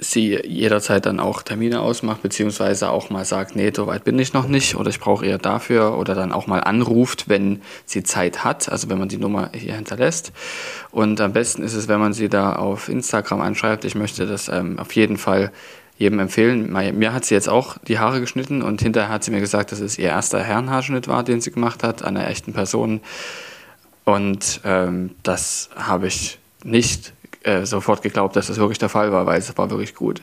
sie 0.00 0.38
jederzeit 0.44 1.06
dann 1.06 1.20
auch 1.20 1.42
Termine 1.42 1.80
ausmacht, 1.80 2.22
beziehungsweise 2.22 2.90
auch 2.90 3.10
mal 3.10 3.24
sagt, 3.24 3.54
nee, 3.54 3.70
so 3.74 3.86
weit 3.86 4.04
bin 4.04 4.18
ich 4.18 4.32
noch 4.32 4.48
nicht 4.48 4.74
oder 4.74 4.88
ich 4.88 5.00
brauche 5.00 5.26
eher 5.26 5.38
dafür 5.38 5.98
oder 5.98 6.14
dann 6.14 6.32
auch 6.32 6.46
mal 6.46 6.60
anruft, 6.60 7.28
wenn 7.28 7.60
sie 7.84 8.02
Zeit 8.02 8.42
hat, 8.42 8.70
also 8.70 8.88
wenn 8.88 8.98
man 8.98 9.08
die 9.08 9.18
Nummer 9.18 9.50
hier 9.52 9.74
hinterlässt. 9.74 10.32
Und 10.90 11.20
am 11.20 11.32
besten 11.32 11.62
ist 11.62 11.74
es, 11.74 11.88
wenn 11.88 12.00
man 12.00 12.12
sie 12.12 12.28
da 12.28 12.54
auf 12.54 12.88
Instagram 12.88 13.40
anschreibt. 13.40 13.84
Ich 13.84 13.94
möchte 13.94 14.26
das 14.26 14.48
ähm, 14.48 14.78
auf 14.78 14.94
jeden 14.94 15.18
Fall 15.18 15.52
jedem 15.98 16.18
empfehlen. 16.18 16.72
Mir 16.72 17.12
hat 17.12 17.26
sie 17.26 17.34
jetzt 17.34 17.50
auch 17.50 17.76
die 17.86 17.98
Haare 17.98 18.20
geschnitten 18.20 18.62
und 18.62 18.80
hinterher 18.80 19.10
hat 19.10 19.22
sie 19.22 19.30
mir 19.30 19.40
gesagt, 19.40 19.70
dass 19.70 19.80
es 19.80 19.98
ihr 19.98 20.08
erster 20.08 20.42
Herrenhaarschnitt 20.42 21.08
war, 21.08 21.22
den 21.22 21.42
sie 21.42 21.50
gemacht 21.50 21.82
hat, 21.82 22.02
an 22.02 22.16
einer 22.16 22.28
echten 22.28 22.54
Person. 22.54 23.02
Und 24.04 24.62
ähm, 24.64 25.10
das 25.22 25.68
habe 25.76 26.06
ich 26.06 26.38
nicht 26.64 27.12
äh, 27.42 27.64
sofort 27.64 28.02
geglaubt, 28.02 28.36
dass 28.36 28.48
das 28.48 28.58
wirklich 28.58 28.78
der 28.78 28.88
Fall 28.88 29.12
war, 29.12 29.26
weil 29.26 29.38
es 29.38 29.56
war 29.56 29.70
wirklich 29.70 29.94
gut. 29.94 30.22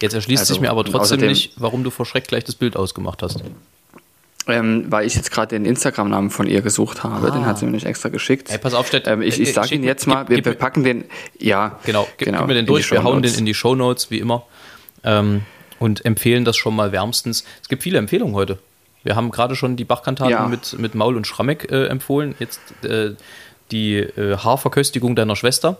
Jetzt 0.00 0.14
erschließt 0.14 0.40
Also, 0.42 0.54
sich 0.54 0.60
mir 0.60 0.70
aber 0.70 0.84
trotzdem 0.84 1.18
außerdem- 1.18 1.28
nicht, 1.28 1.52
warum 1.56 1.82
du 1.84 1.90
vor 1.90 2.06
Schreck 2.06 2.28
gleich 2.28 2.44
das 2.44 2.54
Bild 2.54 2.76
ausgemacht 2.76 3.22
hast. 3.22 3.42
Ähm, 4.46 4.86
weil 4.88 5.06
ich 5.06 5.14
jetzt 5.14 5.30
gerade 5.30 5.48
den 5.48 5.66
Instagram-Namen 5.66 6.30
von 6.30 6.46
ihr 6.46 6.62
gesucht 6.62 7.04
habe, 7.04 7.26
Ah. 7.26 7.30
den 7.30 7.44
hat 7.44 7.58
sie 7.58 7.66
mir 7.66 7.72
nicht 7.72 7.84
extra 7.84 8.08
geschickt. 8.08 8.48
Ey, 8.50 8.56
pass 8.56 8.72
auf, 8.72 8.86
Stett, 8.86 9.06
ähm, 9.06 9.20
ich 9.20 9.38
äh, 9.38 9.42
ich 9.42 9.52
sage 9.52 9.68
schick 9.68 9.74
ihn 9.76 9.80
mir- 9.82 9.88
jetzt 9.88 10.06
mal, 10.06 10.22
gib- 10.22 10.30
wir, 10.30 10.36
gib 10.36 10.44
wir 10.46 10.54
packen 10.54 10.84
den, 10.84 11.04
ja, 11.38 11.78
Genau, 11.84 12.08
gib, 12.16 12.26
genau, 12.28 12.38
gib 12.38 12.46
mir 12.48 12.54
den 12.54 12.64
durch, 12.64 12.90
wir 12.90 13.02
hauen 13.02 13.20
den 13.20 13.34
in 13.34 13.44
die 13.44 13.52
Shownotes, 13.52 14.10
wie 14.10 14.18
immer. 14.20 14.44
Ähm, 15.04 15.42
und 15.78 16.04
empfehlen 16.06 16.46
das 16.46 16.56
schon 16.56 16.74
mal 16.74 16.92
wärmstens. 16.92 17.44
Es 17.60 17.68
gibt 17.68 17.82
viele 17.82 17.98
Empfehlungen 17.98 18.34
heute. 18.34 18.58
Wir 19.04 19.16
haben 19.16 19.30
gerade 19.30 19.54
schon 19.54 19.76
die 19.76 19.84
Bachkantaten 19.84 20.32
Ja. 20.32 20.46
mit, 20.46 20.78
mit 20.78 20.94
Maul 20.94 21.16
und 21.16 21.26
Schrammeck 21.26 21.70
äh, 21.70 21.86
empfohlen. 21.86 22.34
Jetzt 22.38 22.60
äh, 22.84 23.10
die 23.70 23.96
äh, 23.98 24.38
Haarverköstigung 24.38 25.14
deiner 25.14 25.36
Schwester. 25.36 25.76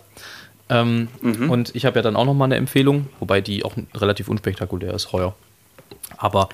Ähm, 0.70 1.08
Mhm. 1.22 1.50
Und 1.50 1.74
ich 1.74 1.84
habe 1.86 1.96
ja 1.98 2.02
dann 2.02 2.16
auch 2.16 2.24
noch 2.26 2.34
mal 2.34 2.44
eine 2.46 2.56
Empfehlung, 2.56 3.08
wobei 3.20 3.40
die 3.40 3.64
auch 3.64 3.74
relativ 3.94 4.28
unspektakulär 4.28 4.92
ist, 4.94 5.12
heuer. 5.12 5.34
Aber 6.16 6.48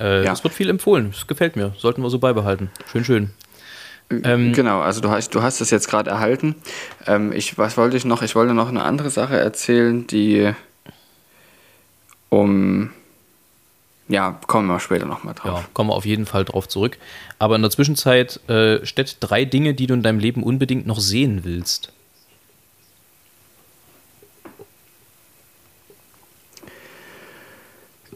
äh, 0.00 0.24
Ja. 0.24 0.32
es 0.32 0.42
wird 0.44 0.54
viel 0.54 0.70
empfohlen. 0.70 1.10
Es 1.14 1.26
gefällt 1.26 1.56
mir. 1.56 1.74
Sollten 1.78 2.02
wir 2.02 2.10
so 2.10 2.18
beibehalten. 2.18 2.70
Schön, 2.90 3.04
schön. 3.04 3.30
Ähm, 4.10 4.52
Genau, 4.54 4.80
also 4.80 5.00
du 5.02 5.10
hast, 5.10 5.34
du 5.34 5.42
hast 5.42 5.60
das 5.60 5.70
jetzt 5.70 5.88
gerade 5.88 6.08
erhalten. 6.10 6.54
Ähm, 7.06 7.32
ich, 7.32 7.58
was 7.58 7.76
wollte 7.76 7.96
ich 7.96 8.04
noch? 8.06 8.22
Ich 8.22 8.34
wollte 8.34 8.54
noch 8.54 8.68
eine 8.68 8.82
andere 8.82 9.10
Sache 9.10 9.36
erzählen, 9.36 10.06
die 10.06 10.52
um, 12.30 12.90
ja, 14.08 14.38
kommen 14.46 14.66
wir 14.68 14.80
später 14.80 15.06
nochmal 15.06 15.34
drauf. 15.34 15.60
Ja, 15.60 15.64
kommen 15.74 15.90
wir 15.90 15.94
auf 15.94 16.06
jeden 16.06 16.26
Fall 16.26 16.44
drauf 16.44 16.68
zurück. 16.68 16.98
Aber 17.38 17.56
in 17.56 17.62
der 17.62 17.70
Zwischenzeit 17.70 18.40
äh, 18.48 18.84
steht 18.86 19.18
drei 19.20 19.44
Dinge, 19.44 19.74
die 19.74 19.86
du 19.86 19.94
in 19.94 20.02
deinem 20.02 20.18
Leben 20.18 20.42
unbedingt 20.42 20.86
noch 20.86 21.00
sehen 21.00 21.40
willst. 21.44 21.92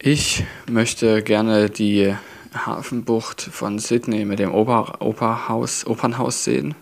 Ich 0.04 0.42
möchte 0.68 1.22
gerne 1.22 1.70
die 1.70 2.12
Hafenbucht 2.52 3.40
von 3.40 3.78
Sydney 3.78 4.24
mit 4.24 4.40
dem 4.40 4.52
Oper, 4.52 4.96
Operhaus, 4.98 5.86
Opernhaus 5.86 6.42
sehen. 6.42 6.74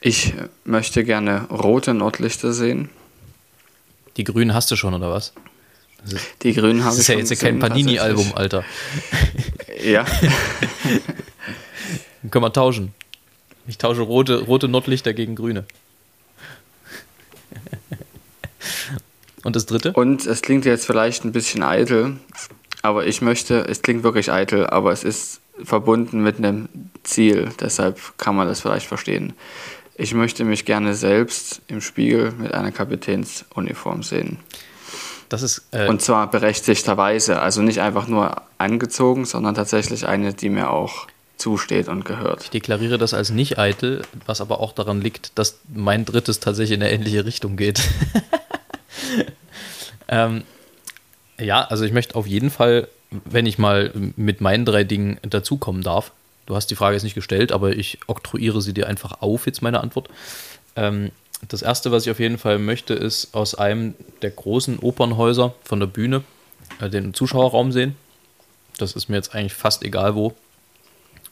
Ich 0.00 0.32
möchte 0.64 1.04
gerne 1.04 1.42
rote 1.50 1.92
Nordlichter 1.92 2.54
sehen. 2.54 2.88
Die 4.16 4.24
Grünen 4.24 4.54
hast 4.54 4.70
du 4.70 4.76
schon, 4.76 4.94
oder 4.94 5.10
was? 5.10 5.34
Das 6.02 6.14
ist, 6.14 6.26
Die 6.42 6.54
grünen 6.54 6.82
habe 6.82 6.96
das 6.96 6.98
ich 6.98 7.00
ist 7.00 7.08
ja 7.08 7.14
schon 7.16 7.26
jetzt 7.26 7.40
kein 7.42 7.58
Panini-Album, 7.58 8.32
Alter. 8.34 8.64
Ja, 9.84 10.04
Dann 12.22 12.30
können 12.30 12.42
wir 12.42 12.52
tauschen. 12.54 12.94
Ich 13.66 13.76
tausche 13.76 14.00
rote, 14.00 14.40
rote 14.40 14.68
Nordlichter 14.68 15.12
gegen 15.12 15.34
grüne. 15.34 15.66
Und 19.44 19.56
das 19.56 19.66
dritte? 19.66 19.92
und 19.92 20.26
es 20.26 20.42
klingt 20.42 20.64
jetzt 20.64 20.86
vielleicht 20.86 21.24
ein 21.24 21.32
bisschen 21.32 21.62
eitel, 21.62 22.16
aber 22.82 23.06
ich 23.06 23.22
möchte, 23.22 23.66
es 23.68 23.82
klingt 23.82 24.02
wirklich 24.02 24.32
eitel, 24.32 24.66
aber 24.66 24.90
es 24.92 25.04
ist 25.04 25.40
verbunden 25.62 26.22
mit 26.22 26.38
einem 26.38 26.68
Ziel, 27.04 27.50
deshalb 27.60 27.98
kann 28.18 28.34
man 28.34 28.48
das 28.48 28.60
vielleicht 28.60 28.86
verstehen. 28.86 29.34
Ich 29.96 30.12
möchte 30.12 30.44
mich 30.44 30.64
gerne 30.64 30.94
selbst 30.94 31.62
im 31.68 31.80
Spiegel 31.80 32.32
mit 32.32 32.52
einer 32.52 32.72
Kapitänsuniform 32.72 34.02
sehen. 34.02 34.38
Das 35.28 35.42
ist. 35.42 35.62
Äh, 35.70 35.88
Und 35.88 36.02
zwar 36.02 36.30
berechtigterweise. 36.30 37.40
Also 37.40 37.62
nicht 37.62 37.80
einfach 37.80 38.08
nur 38.08 38.42
angezogen, 38.58 39.24
sondern 39.24 39.54
tatsächlich 39.54 40.06
eine, 40.06 40.34
die 40.34 40.48
mir 40.48 40.70
auch 40.70 41.06
zusteht 41.36 41.88
und 41.88 42.04
gehört. 42.04 42.44
Ich 42.44 42.50
deklariere 42.50 42.98
das 42.98 43.14
als 43.14 43.30
nicht 43.30 43.58
eitel, 43.58 44.02
was 44.26 44.40
aber 44.40 44.60
auch 44.60 44.72
daran 44.72 45.00
liegt, 45.00 45.38
dass 45.38 45.60
mein 45.72 46.04
drittes 46.04 46.40
tatsächlich 46.40 46.76
in 46.76 46.82
eine 46.82 46.92
ähnliche 46.92 47.24
Richtung 47.24 47.56
geht. 47.56 47.80
ähm, 50.08 50.42
ja, 51.38 51.64
also 51.64 51.84
ich 51.84 51.92
möchte 51.92 52.14
auf 52.14 52.26
jeden 52.26 52.50
Fall, 52.50 52.88
wenn 53.10 53.46
ich 53.46 53.58
mal 53.58 53.92
mit 54.16 54.40
meinen 54.40 54.64
drei 54.64 54.84
Dingen 54.84 55.18
dazukommen 55.22 55.82
darf, 55.82 56.12
du 56.46 56.54
hast 56.56 56.70
die 56.70 56.76
Frage 56.76 56.94
jetzt 56.94 57.02
nicht 57.02 57.14
gestellt, 57.14 57.52
aber 57.52 57.76
ich 57.76 57.98
oktroyiere 58.06 58.60
sie 58.60 58.74
dir 58.74 58.86
einfach 58.86 59.20
auf, 59.20 59.46
jetzt 59.46 59.62
meine 59.62 59.80
Antwort. 59.80 60.08
Ähm, 60.76 61.10
das 61.48 61.62
erste, 61.62 61.92
was 61.92 62.04
ich 62.04 62.10
auf 62.10 62.20
jeden 62.20 62.38
Fall 62.38 62.58
möchte, 62.58 62.94
ist 62.94 63.34
aus 63.34 63.54
einem 63.54 63.94
der 64.22 64.30
großen 64.30 64.78
Opernhäuser 64.78 65.54
von 65.62 65.80
der 65.80 65.86
Bühne 65.86 66.22
äh, 66.80 66.88
den 66.88 67.14
Zuschauerraum 67.14 67.72
sehen. 67.72 67.96
Das 68.78 68.92
ist 68.92 69.08
mir 69.08 69.16
jetzt 69.16 69.34
eigentlich 69.34 69.54
fast 69.54 69.82
egal 69.82 70.14
wo. 70.14 70.34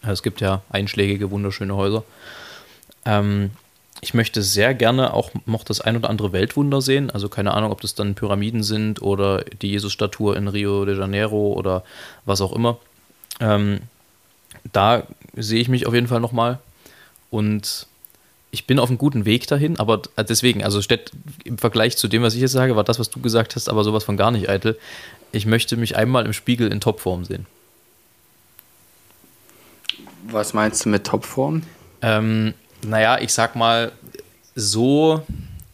Es 0.03 0.23
gibt 0.23 0.41
ja 0.41 0.63
einschlägige, 0.69 1.31
wunderschöne 1.31 1.77
Häuser. 1.77 2.05
Ähm, 3.05 3.51
ich 4.05 4.15
möchte 4.15 4.43
sehr 4.43 4.75
gerne 4.75 5.15
auch 5.15 5.31
noch 5.47 5.63
das 5.63 5.81
ein 5.81 5.97
oder 5.97 6.11
andere 6.11 6.33
Weltwunder 6.33 6.83
sehen. 6.83 7.11
Also 7.11 7.29
keine 7.29 7.55
Ahnung, 7.55 7.71
ob 7.71 7.81
das 7.81 7.95
dann 7.95 8.17
Pyramiden 8.17 8.65
sind 8.65 9.01
oder 9.01 9.45
die 9.45 9.71
Jesus-Statue 9.71 10.35
in 10.35 10.49
Rio 10.49 10.85
de 10.85 10.99
Janeiro 10.99 11.53
oder 11.53 11.85
was 12.25 12.41
auch 12.41 12.53
immer. 12.53 12.79
Ähm, 13.39 13.79
da 14.73 15.05
sehe 15.37 15.61
ich 15.61 15.69
mich 15.69 15.87
auf 15.87 15.95
jeden 15.95 16.09
Fall 16.09 16.19
nochmal. 16.19 16.59
Und 17.31 17.87
ich 18.51 18.67
bin 18.67 18.81
auf 18.81 18.89
einem 18.89 18.99
guten 18.99 19.25
Weg 19.25 19.47
dahin, 19.47 19.79
aber 19.79 20.03
deswegen, 20.19 20.65
also 20.65 20.83
statt, 20.83 21.13
im 21.45 21.57
Vergleich 21.57 21.97
zu 21.97 22.09
dem, 22.09 22.23
was 22.23 22.35
ich 22.35 22.41
jetzt 22.41 22.53
sage, 22.53 22.75
war 22.75 22.85
das, 22.85 22.99
was 22.99 23.09
du 23.09 23.21
gesagt 23.21 23.55
hast, 23.55 23.69
aber 23.69 23.85
sowas 23.85 24.03
von 24.03 24.17
gar 24.17 24.33
nicht 24.33 24.49
eitel. 24.49 24.77
Ich 25.31 25.47
möchte 25.47 25.77
mich 25.77 25.97
einmal 25.97 26.27
im 26.27 26.33
Spiegel 26.33 26.73
in 26.73 26.81
Topform 26.81 27.25
sehen. 27.25 27.47
Was 30.25 30.55
meinst 30.55 30.85
du 30.85 30.89
mit 30.89 31.05
Topform? 31.07 31.63
Ähm, 32.03 32.55
naja, 32.85 33.19
ich 33.21 33.33
sag 33.33 33.57
mal, 33.57 33.93
so 34.55 35.25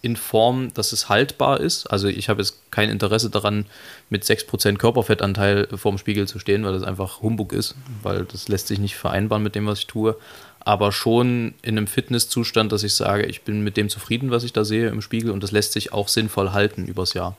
in 0.00 0.16
Form, 0.16 0.72
dass 0.74 0.92
es 0.92 1.08
haltbar 1.08 1.60
ist. 1.60 1.86
Also 1.86 2.06
ich 2.08 2.28
habe 2.28 2.40
jetzt 2.40 2.70
kein 2.70 2.88
Interesse 2.88 3.30
daran, 3.30 3.66
mit 4.10 4.24
6% 4.24 4.76
Körperfettanteil 4.76 5.68
vorm 5.76 5.98
Spiegel 5.98 6.28
zu 6.28 6.38
stehen, 6.38 6.64
weil 6.64 6.72
das 6.72 6.84
einfach 6.84 7.20
Humbug 7.20 7.52
ist, 7.52 7.74
weil 8.02 8.24
das 8.24 8.48
lässt 8.48 8.68
sich 8.68 8.78
nicht 8.78 8.94
vereinbaren 8.94 9.42
mit 9.42 9.54
dem, 9.54 9.66
was 9.66 9.80
ich 9.80 9.86
tue. 9.86 10.16
Aber 10.60 10.92
schon 10.92 11.54
in 11.62 11.76
einem 11.76 11.86
Fitnesszustand, 11.86 12.70
dass 12.70 12.84
ich 12.84 12.94
sage, 12.94 13.26
ich 13.26 13.42
bin 13.42 13.62
mit 13.62 13.76
dem 13.76 13.88
zufrieden, 13.88 14.30
was 14.30 14.44
ich 14.44 14.52
da 14.52 14.64
sehe 14.64 14.88
im 14.88 15.02
Spiegel 15.02 15.32
und 15.32 15.42
das 15.42 15.50
lässt 15.50 15.72
sich 15.72 15.92
auch 15.92 16.08
sinnvoll 16.08 16.52
halten 16.52 16.86
übers 16.86 17.14
Jahr. 17.14 17.36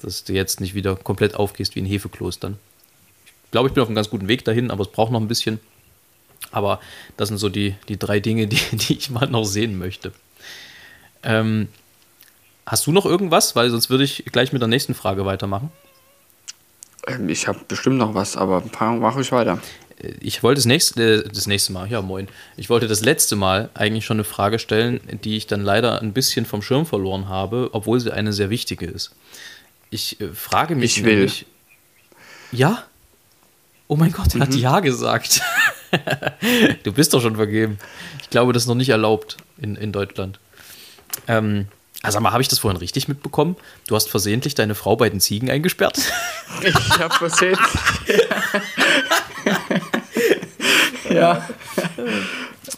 Dass 0.00 0.24
du 0.24 0.32
jetzt 0.32 0.60
nicht 0.60 0.74
wieder 0.74 0.96
komplett 0.96 1.34
aufgehst 1.34 1.74
wie 1.74 1.82
ein 1.82 1.86
Hefekloß 1.86 2.38
dann. 2.38 2.58
Ich 3.44 3.50
glaube, 3.50 3.68
ich 3.68 3.74
bin 3.74 3.82
auf 3.82 3.88
einem 3.88 3.96
ganz 3.96 4.10
guten 4.10 4.28
Weg 4.28 4.44
dahin, 4.44 4.70
aber 4.70 4.82
es 4.82 4.92
braucht 4.92 5.12
noch 5.12 5.20
ein 5.20 5.28
bisschen. 5.28 5.60
Aber 6.50 6.80
das 7.16 7.28
sind 7.28 7.38
so 7.38 7.48
die, 7.48 7.74
die 7.88 7.98
drei 7.98 8.20
Dinge, 8.20 8.46
die, 8.48 8.60
die 8.72 8.94
ich 8.94 9.10
mal 9.10 9.28
noch 9.28 9.44
sehen 9.44 9.78
möchte. 9.78 10.12
Ähm, 11.22 11.68
hast 12.66 12.86
du 12.86 12.92
noch 12.92 13.06
irgendwas? 13.06 13.56
Weil 13.56 13.70
sonst 13.70 13.90
würde 13.90 14.04
ich 14.04 14.24
gleich 14.32 14.52
mit 14.52 14.62
der 14.62 14.68
nächsten 14.68 14.94
Frage 14.94 15.24
weitermachen. 15.24 15.70
Ähm, 17.06 17.28
ich 17.28 17.48
habe 17.48 17.60
bestimmt 17.66 17.96
noch 17.96 18.14
was, 18.14 18.36
aber 18.36 18.62
mache 18.80 19.20
ich 19.20 19.32
weiter. 19.32 19.60
Äh, 20.02 20.12
ich 20.20 20.42
wollte 20.42 20.58
das 20.58 20.66
nächste, 20.66 21.24
äh, 21.24 21.28
das 21.28 21.46
nächste 21.46 21.72
Mal, 21.72 21.90
ja 21.90 22.02
moin, 22.02 22.28
ich 22.56 22.70
wollte 22.70 22.88
das 22.88 23.00
letzte 23.00 23.36
Mal 23.36 23.70
eigentlich 23.74 24.04
schon 24.04 24.16
eine 24.16 24.24
Frage 24.24 24.58
stellen, 24.58 25.00
die 25.24 25.36
ich 25.36 25.46
dann 25.46 25.62
leider 25.62 26.00
ein 26.00 26.12
bisschen 26.12 26.46
vom 26.46 26.62
Schirm 26.62 26.86
verloren 26.86 27.28
habe, 27.28 27.70
obwohl 27.72 28.00
sie 28.00 28.12
eine 28.12 28.32
sehr 28.32 28.50
wichtige 28.50 28.86
ist. 28.86 29.14
Ich 29.90 30.20
äh, 30.20 30.28
frage 30.28 30.74
mich 30.74 30.98
ich 30.98 31.04
will. 31.04 31.14
nämlich, 31.14 31.46
ja? 32.52 32.84
Oh 33.88 33.96
mein 33.96 34.12
Gott, 34.12 34.34
er 34.34 34.36
mhm. 34.36 34.42
hat 34.42 34.54
Ja 34.54 34.80
gesagt. 34.80 35.40
du 36.84 36.92
bist 36.92 37.14
doch 37.14 37.22
schon 37.22 37.36
vergeben. 37.36 37.78
Ich 38.20 38.28
glaube, 38.28 38.52
das 38.52 38.64
ist 38.64 38.68
noch 38.68 38.74
nicht 38.74 38.90
erlaubt 38.90 39.38
in, 39.56 39.76
in 39.76 39.92
Deutschland. 39.92 40.38
Ähm, 41.26 41.68
also 42.02 42.20
mal, 42.20 42.32
habe 42.32 42.42
ich 42.42 42.48
das 42.48 42.58
vorhin 42.58 42.78
richtig 42.78 43.08
mitbekommen? 43.08 43.56
Du 43.86 43.96
hast 43.96 44.10
versehentlich 44.10 44.54
deine 44.54 44.74
Frau 44.74 44.94
bei 44.94 45.08
den 45.08 45.20
Ziegen 45.20 45.50
eingesperrt? 45.50 45.98
Ich 46.62 46.98
habe 46.98 47.14
versehentlich. 47.14 47.60
ja. 51.10 51.46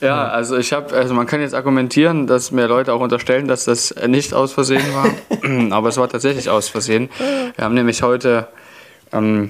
Ja, 0.00 0.28
also 0.28 0.58
ich 0.58 0.72
habe, 0.72 0.94
also 0.94 1.14
man 1.14 1.26
kann 1.26 1.40
jetzt 1.40 1.54
argumentieren, 1.54 2.26
dass 2.26 2.50
mir 2.50 2.66
Leute 2.66 2.92
auch 2.92 3.00
unterstellen, 3.00 3.48
dass 3.48 3.64
das 3.64 3.94
nicht 4.06 4.34
aus 4.34 4.52
Versehen 4.52 4.84
war, 4.92 5.10
aber 5.70 5.88
es 5.88 5.96
war 5.96 6.10
tatsächlich 6.10 6.50
aus 6.50 6.68
Versehen. 6.68 7.08
Wir 7.56 7.64
haben 7.64 7.74
nämlich 7.74 8.02
heute 8.02 8.48
ähm, 9.12 9.48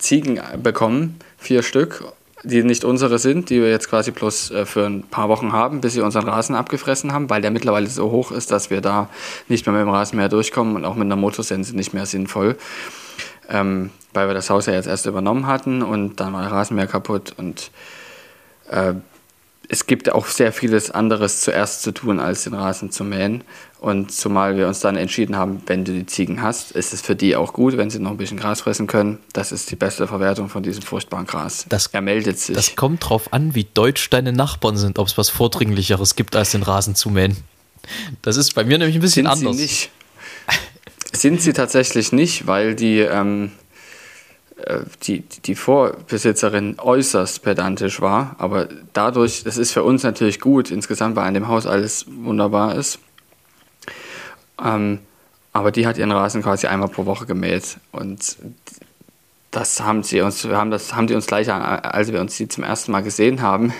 Ziegen 0.00 0.40
bekommen, 0.62 1.18
vier 1.38 1.62
Stück, 1.62 2.04
die 2.42 2.62
nicht 2.62 2.84
unsere 2.84 3.18
sind, 3.18 3.50
die 3.50 3.60
wir 3.60 3.70
jetzt 3.70 3.88
quasi 3.88 4.10
bloß 4.10 4.50
äh, 4.50 4.66
für 4.66 4.86
ein 4.86 5.02
paar 5.02 5.28
Wochen 5.28 5.52
haben, 5.52 5.80
bis 5.80 5.92
sie 5.92 6.00
unseren 6.00 6.28
Rasen 6.28 6.54
abgefressen 6.54 7.12
haben, 7.12 7.28
weil 7.28 7.42
der 7.42 7.50
mittlerweile 7.50 7.86
so 7.86 8.10
hoch 8.10 8.32
ist, 8.32 8.50
dass 8.50 8.70
wir 8.70 8.80
da 8.80 9.08
nicht 9.48 9.66
mehr 9.66 9.74
mit 9.74 9.82
dem 9.82 9.90
Rasenmäher 9.90 10.28
durchkommen 10.28 10.76
und 10.76 10.84
auch 10.84 10.94
mit 10.94 11.04
einer 11.04 11.16
Motorsense 11.16 11.76
nicht 11.76 11.92
mehr 11.92 12.06
sinnvoll. 12.06 12.56
Ähm, 13.48 13.90
weil 14.14 14.26
wir 14.26 14.34
das 14.34 14.50
Haus 14.50 14.66
ja 14.66 14.72
jetzt 14.72 14.86
erst 14.86 15.06
übernommen 15.06 15.46
hatten 15.46 15.82
und 15.82 16.18
dann 16.20 16.32
war 16.32 16.42
der 16.42 16.52
Rasenmäher 16.52 16.86
kaputt 16.86 17.34
und 17.36 17.70
äh, 18.70 18.94
es 19.72 19.86
gibt 19.86 20.10
auch 20.10 20.26
sehr 20.26 20.52
vieles 20.52 20.90
anderes 20.90 21.42
zuerst 21.42 21.82
zu 21.82 21.92
tun, 21.92 22.18
als 22.18 22.42
den 22.42 22.54
Rasen 22.54 22.90
zu 22.90 23.04
mähen. 23.04 23.44
Und 23.78 24.10
zumal 24.10 24.56
wir 24.56 24.66
uns 24.66 24.80
dann 24.80 24.96
entschieden 24.96 25.36
haben, 25.36 25.62
wenn 25.66 25.84
du 25.84 25.92
die 25.92 26.06
Ziegen 26.06 26.42
hast, 26.42 26.72
ist 26.72 26.92
es 26.92 27.02
für 27.02 27.14
die 27.14 27.36
auch 27.36 27.52
gut, 27.52 27.76
wenn 27.76 27.88
sie 27.88 28.00
noch 28.00 28.10
ein 28.10 28.16
bisschen 28.16 28.36
Gras 28.36 28.62
fressen 28.62 28.88
können. 28.88 29.18
Das 29.32 29.52
ist 29.52 29.70
die 29.70 29.76
beste 29.76 30.08
Verwertung 30.08 30.48
von 30.48 30.64
diesem 30.64 30.82
furchtbaren 30.82 31.24
Gras. 31.24 31.66
Das, 31.68 31.86
er 31.86 32.00
meldet 32.00 32.40
sich. 32.40 32.56
Das 32.56 32.74
kommt 32.74 33.08
drauf 33.08 33.32
an, 33.32 33.54
wie 33.54 33.64
deutsch 33.72 34.10
deine 34.10 34.32
Nachbarn 34.32 34.76
sind, 34.76 34.98
ob 34.98 35.06
es 35.06 35.16
was 35.16 35.30
Vordringlicheres 35.30 36.16
gibt, 36.16 36.34
als 36.34 36.50
den 36.50 36.64
Rasen 36.64 36.96
zu 36.96 37.08
mähen. 37.08 37.36
Das 38.22 38.36
ist 38.36 38.56
bei 38.56 38.64
mir 38.64 38.76
nämlich 38.76 38.96
ein 38.96 39.00
bisschen 39.00 39.26
sind 39.26 39.32
anders. 39.32 39.56
Sie 39.56 39.62
nicht. 39.62 39.90
Sind 41.12 41.40
sie 41.42 41.52
tatsächlich 41.52 42.10
nicht, 42.10 42.48
weil 42.48 42.74
die 42.74 42.98
ähm, 42.98 43.46
äh, 43.46 43.50
die, 45.02 45.20
die 45.20 45.54
Vorbesitzerin 45.54 46.78
äußerst 46.78 47.42
pedantisch 47.42 48.00
war. 48.00 48.36
Aber 48.38 48.68
dadurch, 48.92 49.44
das 49.44 49.56
ist 49.56 49.72
für 49.72 49.82
uns 49.82 50.02
natürlich 50.02 50.40
gut, 50.40 50.70
insgesamt, 50.70 51.16
weil 51.16 51.26
an 51.26 51.34
dem 51.34 51.48
Haus 51.48 51.66
alles 51.66 52.06
wunderbar 52.08 52.74
ist. 52.74 52.98
Ähm, 54.62 55.00
aber 55.52 55.72
die 55.72 55.86
hat 55.86 55.98
ihren 55.98 56.12
Rasen 56.12 56.42
quasi 56.42 56.66
einmal 56.66 56.88
pro 56.88 57.06
Woche 57.06 57.26
gemäht. 57.26 57.78
Und 57.92 58.36
das 59.50 59.80
haben 59.80 60.02
sie 60.02 60.20
uns, 60.20 60.48
wir 60.48 60.56
haben 60.56 60.70
das 60.70 60.94
haben 60.94 61.06
die 61.06 61.14
uns 61.14 61.26
gleich, 61.26 61.50
als 61.50 62.12
wir 62.12 62.20
uns 62.20 62.36
die 62.36 62.48
zum 62.48 62.62
ersten 62.62 62.92
Mal 62.92 63.02
gesehen 63.02 63.42
haben, 63.42 63.72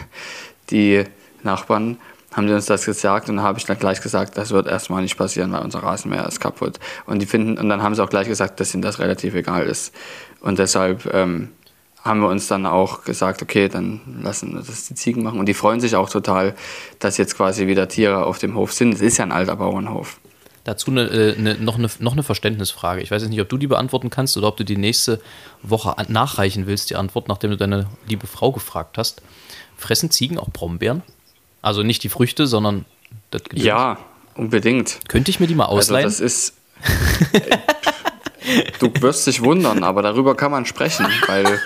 die 0.71 1.05
Nachbarn, 1.43 1.99
haben 2.33 2.47
die 2.47 2.53
uns 2.53 2.67
das 2.67 2.85
gesagt 2.85 3.29
und 3.29 3.37
dann 3.37 3.45
habe 3.45 3.59
ich 3.59 3.65
dann 3.65 3.79
gleich 3.79 4.01
gesagt, 4.01 4.39
das 4.39 4.51
wird 4.51 4.69
erstmal 4.69 5.03
nicht 5.03 5.17
passieren, 5.17 5.53
weil 5.53 5.63
unser 5.63 5.83
Rasenmäher 5.83 6.27
ist 6.27 6.41
kaputt. 6.41 6.79
Und 7.07 7.21
die 7.21 7.27
finden, 7.27 7.59
und 7.59 7.69
dann 7.69 7.83
haben 7.83 7.95
sie 7.95 8.03
auch 8.03 8.11
gleich 8.11 8.29
gesagt, 8.29 8.61
dass 8.61 8.73
ihnen 8.73 8.83
das 8.83 9.01
relativ 9.01 9.35
egal 9.35 9.67
ist. 9.67 9.93
Und 10.41 10.59
deshalb 10.59 11.13
ähm, 11.13 11.51
haben 12.03 12.21
wir 12.21 12.29
uns 12.29 12.49
dann 12.49 12.67
auch 12.67 13.05
gesagt, 13.05 13.43
okay, 13.43 13.69
dann 13.69 14.01
lassen 14.23 14.55
wir 14.55 14.61
das 14.61 14.87
die 14.87 14.95
Ziegen 14.95 15.23
machen. 15.23 15.39
Und 15.39 15.47
die 15.47 15.55
freuen 15.55 15.81
sich 15.81 15.97
auch 15.97 16.09
total, 16.09 16.55
dass 16.99 17.19
jetzt 17.19 17.37
quasi 17.37 17.67
wieder 17.67 17.89
Tiere 17.89 18.25
auf 18.25 18.39
dem 18.39 18.55
Hof 18.55 18.73
sind. 18.73 18.95
Es 18.95 19.01
ist 19.01 19.19
ja 19.19 19.25
ein 19.25 19.33
alter 19.33 19.57
Bauernhof. 19.57 20.19
Dazu 20.65 20.91
eine, 20.91 21.35
eine, 21.39 21.55
noch, 21.55 21.79
eine, 21.79 21.89
noch 22.01 22.13
eine 22.13 22.23
Verständnisfrage. 22.23 23.01
Ich 23.03 23.11
weiß 23.11 23.23
jetzt 23.23 23.31
nicht, 23.31 23.41
ob 23.41 23.49
du 23.49 23.57
die 23.57 23.67
beantworten 23.67 24.11
kannst 24.11 24.37
oder 24.37 24.49
ob 24.49 24.57
du 24.57 24.65
die 24.65 24.77
nächste 24.77 25.21
Woche 25.63 25.95
nachreichen 26.09 26.67
willst, 26.67 26.91
die 26.91 26.97
Antwort, 26.97 27.29
nachdem 27.29 27.51
du 27.51 27.57
deine 27.57 27.87
liebe 28.07 28.27
Frau 28.27 28.53
gefragt 28.53 28.99
hast. 28.99 29.23
Fressen 29.77 30.11
Ziegen 30.11 30.39
auch 30.39 30.51
Brombeeren? 30.51 31.03
Also 31.63 31.83
nicht 31.83 32.03
die 32.03 32.09
Früchte, 32.09 32.47
sondern 32.47 32.85
das 33.31 33.43
Gedöns. 33.45 33.65
Ja, 33.65 33.99
unbedingt. 34.35 35.01
Könnte 35.09 35.31
ich 35.31 35.41
mir 35.41 35.47
die 35.47 35.55
mal 35.55 35.67
ausleihen? 35.67 36.07
Also 36.07 36.23
das 36.23 36.33
ist. 36.33 36.55
Du 38.79 38.91
wirst 39.01 39.27
dich 39.27 39.43
wundern, 39.43 39.85
aber 39.85 40.03
darüber 40.03 40.35
kann 40.37 40.51
man 40.51 40.67
sprechen, 40.67 41.07
weil. 41.27 41.61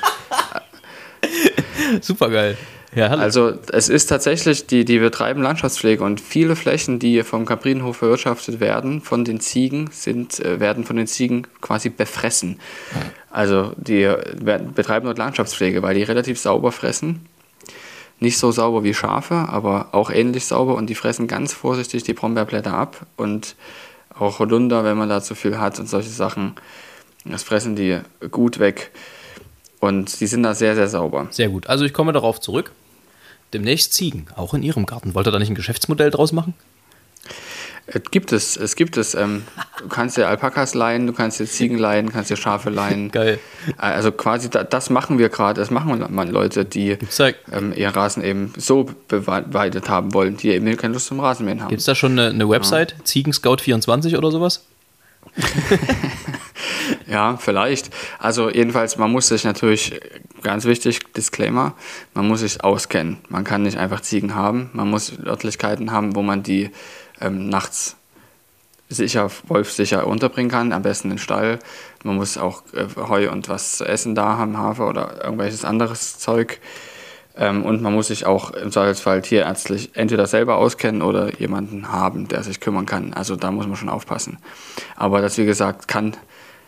Super 2.00 2.30
geil. 2.30 2.56
Ja, 2.94 3.08
also 3.08 3.54
es 3.72 3.88
ist 3.88 4.06
tatsächlich, 4.06 4.66
die, 4.68 4.84
die 4.84 5.00
betreiben 5.00 5.42
Landschaftspflege 5.42 6.04
und 6.04 6.20
viele 6.20 6.54
Flächen, 6.54 7.00
die 7.00 7.24
vom 7.24 7.44
Kaprinenhof 7.44 7.98
bewirtschaftet 7.98 8.60
werden, 8.60 9.00
von 9.00 9.24
den 9.24 9.40
Ziegen, 9.40 9.88
sind, 9.90 10.38
äh, 10.38 10.60
werden 10.60 10.84
von 10.84 10.96
den 10.96 11.08
Ziegen 11.08 11.46
quasi 11.60 11.88
befressen. 11.88 12.60
Also 13.30 13.72
die 13.76 14.04
werden, 14.04 14.74
betreiben 14.74 15.06
dort 15.06 15.18
Landschaftspflege, 15.18 15.82
weil 15.82 15.96
die 15.96 16.04
relativ 16.04 16.38
sauber 16.38 16.70
fressen 16.70 17.26
nicht 18.20 18.38
so 18.38 18.50
sauber 18.50 18.84
wie 18.84 18.94
Schafe, 18.94 19.34
aber 19.34 19.88
auch 19.92 20.10
ähnlich 20.10 20.46
sauber 20.46 20.74
und 20.74 20.88
die 20.88 20.94
fressen 20.94 21.26
ganz 21.26 21.52
vorsichtig 21.52 22.02
die 22.04 22.14
Brombeerblätter 22.14 22.72
ab 22.72 23.06
und 23.16 23.56
auch 24.18 24.38
Holunder, 24.38 24.84
wenn 24.84 24.96
man 24.96 25.08
da 25.08 25.20
zu 25.20 25.34
viel 25.34 25.58
hat 25.58 25.78
und 25.78 25.88
solche 25.88 26.10
Sachen, 26.10 26.54
das 27.24 27.42
fressen 27.42 27.74
die 27.76 28.00
gut 28.30 28.58
weg 28.58 28.90
und 29.80 30.20
die 30.20 30.26
sind 30.26 30.42
da 30.42 30.54
sehr, 30.54 30.74
sehr 30.74 30.88
sauber. 30.88 31.28
Sehr 31.30 31.48
gut. 31.48 31.66
Also 31.66 31.84
ich 31.84 31.92
komme 31.92 32.12
darauf 32.12 32.40
zurück. 32.40 32.72
demnächst 33.52 33.92
Ziegen, 33.92 34.26
auch 34.36 34.52
in 34.52 34.62
Ihrem 34.62 34.84
Garten. 34.84 35.14
Wollt 35.14 35.26
ihr 35.28 35.30
da 35.30 35.38
nicht 35.38 35.48
ein 35.48 35.54
Geschäftsmodell 35.54 36.10
draus 36.10 36.32
machen? 36.32 36.54
Es 37.86 38.02
gibt 38.10 38.32
es, 38.32 38.56
es 38.56 38.76
gibt 38.76 38.96
es. 38.96 39.14
Ähm, 39.14 39.42
du 39.78 39.88
kannst 39.88 40.16
dir 40.16 40.26
Alpakas 40.26 40.74
leihen, 40.74 41.06
du 41.06 41.12
kannst 41.12 41.38
dir 41.38 41.46
Ziegen 41.46 41.76
leihen, 41.76 42.10
kannst 42.10 42.30
dir 42.30 42.36
Schafe 42.36 42.70
leihen. 42.70 43.10
Geil. 43.10 43.38
Also 43.76 44.10
quasi, 44.10 44.48
da, 44.48 44.64
das 44.64 44.88
machen 44.88 45.18
wir 45.18 45.28
gerade, 45.28 45.60
das 45.60 45.70
machen 45.70 46.02
man 46.08 46.28
Leute, 46.28 46.64
die 46.64 46.96
ähm, 47.52 47.72
ihr 47.76 47.88
Rasen 47.90 48.24
eben 48.24 48.54
so 48.56 48.86
beweidet 49.08 49.88
haben 49.90 50.14
wollen, 50.14 50.36
die 50.38 50.50
eben 50.50 50.76
keine 50.76 50.94
Lust 50.94 51.06
zum 51.06 51.20
Rasenmähen 51.20 51.60
haben. 51.60 51.68
Gibt 51.68 51.80
es 51.80 51.86
da 51.86 51.94
schon 51.94 52.12
eine, 52.12 52.30
eine 52.30 52.48
Website? 52.48 52.94
Ziegenscout24 53.04 54.16
oder 54.16 54.30
sowas? 54.30 54.64
Ja, 57.06 57.36
vielleicht. 57.36 57.90
Also 58.18 58.50
jedenfalls, 58.50 58.96
man 58.96 59.10
muss 59.10 59.28
sich 59.28 59.44
natürlich, 59.44 60.00
ganz 60.42 60.64
wichtig, 60.64 61.12
Disclaimer, 61.12 61.74
man 62.14 62.26
muss 62.26 62.40
sich 62.40 62.62
auskennen. 62.62 63.18
Man 63.28 63.44
kann 63.44 63.62
nicht 63.62 63.76
einfach 63.76 64.00
Ziegen 64.00 64.34
haben. 64.34 64.70
Man 64.72 64.90
muss 64.90 65.12
Örtlichkeiten 65.24 65.92
haben, 65.92 66.16
wo 66.16 66.22
man 66.22 66.42
die 66.42 66.70
ähm, 67.20 67.48
nachts 67.48 67.96
sicher, 68.88 69.30
wolfsicher 69.48 70.06
unterbringen 70.06 70.50
kann, 70.50 70.72
am 70.72 70.82
besten 70.82 71.08
in 71.08 71.16
den 71.16 71.18
Stall. 71.18 71.58
Man 72.02 72.16
muss 72.16 72.36
auch 72.36 72.62
äh, 72.74 72.86
Heu 72.96 73.30
und 73.30 73.48
was 73.48 73.78
zu 73.78 73.84
essen 73.84 74.14
da 74.14 74.36
haben, 74.36 74.58
Hafer 74.58 74.88
oder 74.88 75.24
irgendwelches 75.24 75.64
anderes 75.64 76.18
Zeug. 76.18 76.60
Ähm, 77.36 77.64
und 77.64 77.82
man 77.82 77.92
muss 77.92 78.08
sich 78.08 78.26
auch 78.26 78.52
im 78.52 78.70
Zweifelsfall 78.70 79.22
tierärztlich 79.22 79.90
entweder 79.94 80.26
selber 80.26 80.56
auskennen 80.56 81.02
oder 81.02 81.38
jemanden 81.38 81.90
haben, 81.90 82.28
der 82.28 82.42
sich 82.42 82.60
kümmern 82.60 82.86
kann. 82.86 83.12
Also 83.12 83.36
da 83.36 83.50
muss 83.50 83.66
man 83.66 83.76
schon 83.76 83.88
aufpassen. 83.88 84.38
Aber 84.96 85.20
das, 85.20 85.36
wie 85.38 85.44
gesagt, 85.44 85.88
kann 85.88 86.16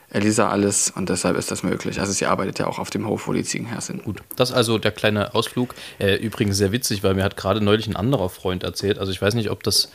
Elisa 0.09 0.49
alles 0.49 0.91
und 0.91 1.09
deshalb 1.09 1.37
ist 1.37 1.51
das 1.51 1.63
möglich. 1.63 2.01
Also 2.01 2.13
sie 2.13 2.27
arbeitet 2.27 2.59
ja 2.59 2.67
auch 2.67 2.79
auf 2.79 2.91
dem 2.91 3.07
Hof, 3.07 3.27
wo 3.27 3.33
die 3.33 3.45
Ziegen 3.45 3.67
her 3.67 3.81
sind. 3.81 4.05
Gut, 4.05 4.23
das 4.37 4.51
ist 4.51 4.57
also 4.57 4.79
der 4.79 4.93
kleine 4.93 5.35
Ausflug. 5.35 5.75
Äh, 5.99 6.17
übrigens 6.17 6.57
sehr 6.57 6.73
witzig, 6.73 7.03
weil 7.03 7.15
mir 7.15 7.25
hat 7.25 7.37
gerade 7.37 7.61
neulich 7.61 7.87
ein 7.87 7.97
anderer 7.97 8.29
Freund 8.29 8.63
erzählt. 8.63 8.99
Also 8.99 9.13
ich 9.13 9.21
weiß 9.21 9.35
nicht, 9.35 9.51
ob 9.51 9.63
das, 9.63 9.91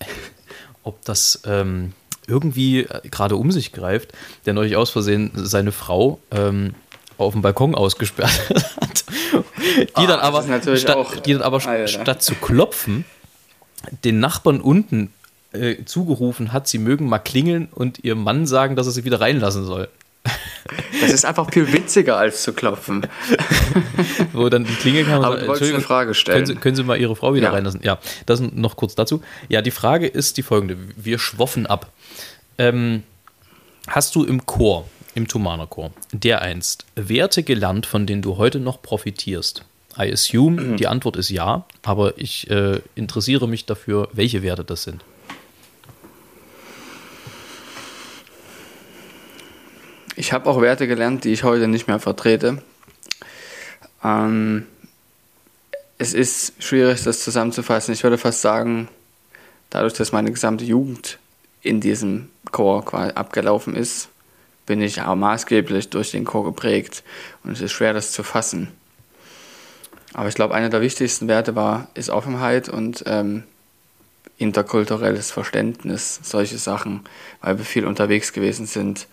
ob 0.82 1.04
das 1.04 1.42
ähm, 1.44 1.92
irgendwie 2.26 2.80
äh, 2.80 3.08
gerade 3.08 3.36
um 3.36 3.50
sich 3.52 3.72
greift, 3.72 4.12
der 4.46 4.54
neulich 4.54 4.76
aus 4.76 4.90
Versehen 4.90 5.30
seine 5.34 5.72
Frau 5.72 6.20
ähm, 6.30 6.74
auf 7.16 7.32
dem 7.32 7.42
Balkon 7.42 7.74
ausgesperrt 7.74 8.30
hat. 8.80 9.04
Die 9.98 10.06
dann 10.06 10.20
das 10.20 10.20
aber, 10.20 10.76
statt, 10.76 10.96
auch- 10.96 11.16
die 11.16 11.32
dann 11.32 11.42
aber 11.42 11.64
Alter. 11.66 11.88
statt 11.88 12.22
zu 12.22 12.34
klopfen, 12.34 13.04
den 14.04 14.20
Nachbarn 14.20 14.60
unten 14.60 15.12
äh, 15.52 15.84
zugerufen 15.84 16.52
hat, 16.52 16.68
sie 16.68 16.78
mögen 16.78 17.08
mal 17.08 17.18
klingeln 17.18 17.68
und 17.74 18.04
ihrem 18.04 18.22
Mann 18.22 18.46
sagen, 18.46 18.76
dass 18.76 18.86
er 18.86 18.92
sie 18.92 19.04
wieder 19.04 19.20
reinlassen 19.20 19.64
soll. 19.64 19.88
Das 21.00 21.12
ist 21.12 21.24
einfach 21.24 21.50
viel 21.52 21.72
witziger 21.72 22.16
als 22.16 22.42
zu 22.42 22.52
klopfen. 22.52 23.06
wo 24.32 24.48
dann 24.48 24.64
die 24.64 24.74
Klingel 24.74 25.04
kam 25.04 25.22
Aber 25.24 25.34
sagt, 25.34 25.42
du 25.42 25.48
wolltest 25.48 25.72
eine 25.72 25.82
Frage 25.82 26.14
stellen. 26.14 26.36
Können 26.36 26.46
Sie, 26.46 26.54
können 26.56 26.76
Sie 26.76 26.82
mal 26.84 26.98
Ihre 27.00 27.16
Frau 27.16 27.34
wieder 27.34 27.48
Ja. 27.48 27.52
reinlassen? 27.52 27.80
Ja, 27.82 27.98
das 28.26 28.40
noch 28.40 28.76
kurz 28.76 28.94
dazu. 28.94 29.22
Ja, 29.48 29.62
die 29.62 29.70
Frage 29.70 30.06
ist 30.06 30.36
die 30.36 30.42
folgende. 30.42 30.76
Wir 30.96 31.18
schwoffen 31.18 31.66
ab. 31.66 31.90
Ähm, 32.58 33.02
hast 33.86 34.14
du 34.14 34.24
im 34.24 34.44
Chor, 34.46 34.88
im 35.14 35.28
Thomaner 35.28 35.66
Chor, 35.66 35.90
der 36.12 36.42
einst 36.42 36.84
Werte 36.96 37.42
gelernt, 37.42 37.86
von 37.86 38.06
denen 38.06 38.22
du 38.22 38.36
heute 38.36 38.58
noch 38.60 38.82
profitierst? 38.82 39.64
I 39.98 40.12
assume, 40.12 40.76
die 40.76 40.86
Antwort 40.86 41.16
ist 41.16 41.28
ja, 41.30 41.64
aber 41.82 42.18
ich 42.18 42.48
äh, 42.50 42.80
interessiere 42.94 43.48
mich 43.48 43.64
dafür, 43.66 44.08
welche 44.12 44.42
Werte 44.42 44.62
das 44.64 44.84
sind. 44.84 45.02
Ich 50.18 50.32
habe 50.32 50.50
auch 50.50 50.60
Werte 50.60 50.88
gelernt, 50.88 51.22
die 51.22 51.32
ich 51.32 51.44
heute 51.44 51.68
nicht 51.68 51.86
mehr 51.86 52.00
vertrete. 52.00 52.60
Ähm, 54.02 54.66
es 55.96 56.12
ist 56.12 56.54
schwierig, 56.58 57.04
das 57.04 57.22
zusammenzufassen. 57.22 57.94
Ich 57.94 58.02
würde 58.02 58.18
fast 58.18 58.40
sagen, 58.40 58.88
dadurch, 59.70 59.92
dass 59.92 60.10
meine 60.10 60.32
gesamte 60.32 60.64
Jugend 60.64 61.20
in 61.62 61.80
diesem 61.80 62.30
Chor 62.50 62.92
abgelaufen 62.92 63.76
ist, 63.76 64.08
bin 64.66 64.80
ich 64.80 65.00
auch 65.00 65.14
maßgeblich 65.14 65.88
durch 65.90 66.10
den 66.10 66.24
Chor 66.24 66.42
geprägt. 66.42 67.04
Und 67.44 67.52
es 67.52 67.60
ist 67.60 67.70
schwer, 67.70 67.92
das 67.92 68.10
zu 68.10 68.24
fassen. 68.24 68.72
Aber 70.14 70.28
ich 70.28 70.34
glaube, 70.34 70.52
einer 70.52 70.68
der 70.68 70.80
wichtigsten 70.80 71.28
Werte 71.28 71.54
war, 71.54 71.86
ist 71.94 72.10
Offenheit 72.10 72.68
und 72.68 73.04
ähm, 73.06 73.44
interkulturelles 74.36 75.30
Verständnis, 75.30 76.18
solche 76.24 76.58
Sachen, 76.58 77.04
weil 77.40 77.58
wir 77.58 77.64
viel 77.64 77.86
unterwegs 77.86 78.32
gewesen 78.32 78.66
sind. 78.66 79.06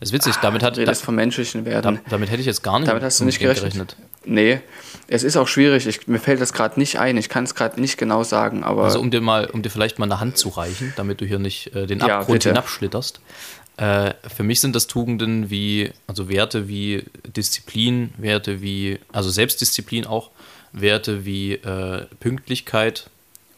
Das 0.00 0.10
ist 0.10 0.12
witzig, 0.12 0.36
damit, 0.42 0.62
hat, 0.62 0.76
redest 0.78 1.02
von 1.02 1.14
menschlichen 1.14 1.64
Werten. 1.64 1.82
damit, 1.82 2.02
damit 2.10 2.30
hätte 2.30 2.40
ich 2.40 2.46
jetzt 2.46 2.62
gar 2.62 2.78
nicht 2.78 2.88
Damit 2.88 3.02
hast 3.02 3.20
du 3.20 3.24
nicht 3.24 3.38
gerechnet. 3.38 3.96
Nee, 4.24 4.60
es 5.08 5.22
ist 5.22 5.36
auch 5.36 5.48
schwierig. 5.48 5.86
Ich, 5.86 6.06
mir 6.06 6.18
fällt 6.18 6.40
das 6.40 6.52
gerade 6.52 6.78
nicht 6.78 6.98
ein. 6.98 7.16
Ich 7.16 7.28
kann 7.28 7.44
es 7.44 7.54
gerade 7.54 7.80
nicht 7.80 7.96
genau 7.96 8.22
sagen, 8.22 8.62
aber 8.64 8.84
Also 8.84 9.00
um 9.00 9.10
dir 9.10 9.20
mal, 9.20 9.46
um 9.46 9.62
dir 9.62 9.70
vielleicht 9.70 9.98
mal 9.98 10.04
eine 10.06 10.20
Hand 10.20 10.36
zu 10.36 10.50
reichen, 10.50 10.92
damit 10.96 11.20
du 11.20 11.24
hier 11.24 11.38
nicht 11.38 11.74
äh, 11.74 11.86
den 11.86 12.00
Ja, 12.00 12.18
Abgrund 12.20 12.40
bitte. 12.40 12.50
hinabschlitterst. 12.50 13.20
Äh, 13.78 14.12
für 14.34 14.42
mich 14.42 14.60
sind 14.60 14.76
das 14.76 14.86
Tugenden 14.88 15.48
wie, 15.48 15.90
also 16.06 16.28
Werte 16.28 16.68
wie 16.68 17.04
Disziplin, 17.34 18.12
Werte 18.18 18.60
wie, 18.60 18.98
also 19.10 19.30
Selbstdisziplin 19.30 20.04
auch, 20.06 20.30
Werte 20.72 21.24
wie 21.24 21.54
äh, 21.54 22.04
Pünktlichkeit, 22.20 23.08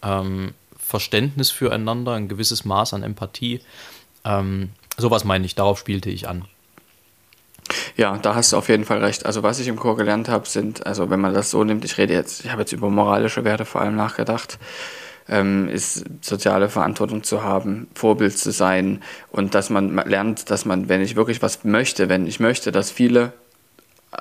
ähm, 0.03 0.55
Verständnis 0.79 1.51
füreinander, 1.51 2.13
ein 2.13 2.29
gewisses 2.29 2.65
Maß 2.65 2.95
an 2.95 3.03
Empathie. 3.03 3.61
Ähm, 4.25 4.71
sowas 4.97 5.25
meine 5.25 5.45
ich, 5.47 5.55
darauf 5.55 5.79
spielte 5.79 6.11
ich 6.11 6.29
an. 6.29 6.45
ja, 7.97 8.19
da 8.19 8.35
hast 8.35 8.53
du 8.53 8.57
auf 8.57 8.69
jeden 8.69 8.85
Fall 8.85 8.99
recht. 8.99 9.27
Also 9.27 9.43
was 9.43 9.59
ich 9.59 9.69
im 9.69 9.77
Chor 9.77 9.97
gelernt 9.97 10.29
habe, 10.29 10.49
sind, 10.49 10.87
also 10.87 11.11
wenn 11.11 11.21
man 11.21 11.35
das 11.35 11.51
so 11.51 11.65
nimmt, 11.65 11.85
ich 11.85 11.99
rede 11.99 12.15
jetzt, 12.15 12.45
ich 12.45 12.51
habe 12.51 12.63
jetzt 12.63 12.73
über 12.73 12.91
moralische 12.91 13.45
Werte 13.45 13.65
vor 13.65 13.81
allem 13.81 13.97
nachgedacht, 13.97 14.59
ähm, 15.29 15.69
ist 15.69 16.05
soziale 16.21 16.69
Verantwortung 16.69 17.23
zu 17.23 17.43
haben, 17.43 17.89
Vorbild 17.95 18.37
zu 18.37 18.51
sein 18.51 19.03
und 19.31 19.55
dass 19.55 19.71
man 19.71 19.95
lernt, 19.95 20.51
dass 20.51 20.65
man, 20.65 20.89
wenn 20.89 21.01
ich 21.01 21.17
wirklich 21.17 21.43
was 21.43 21.65
möchte, 21.65 22.09
wenn 22.09 22.27
ich 22.27 22.41
möchte, 22.41 22.73
dass 22.73 22.91
viele 22.91 23.33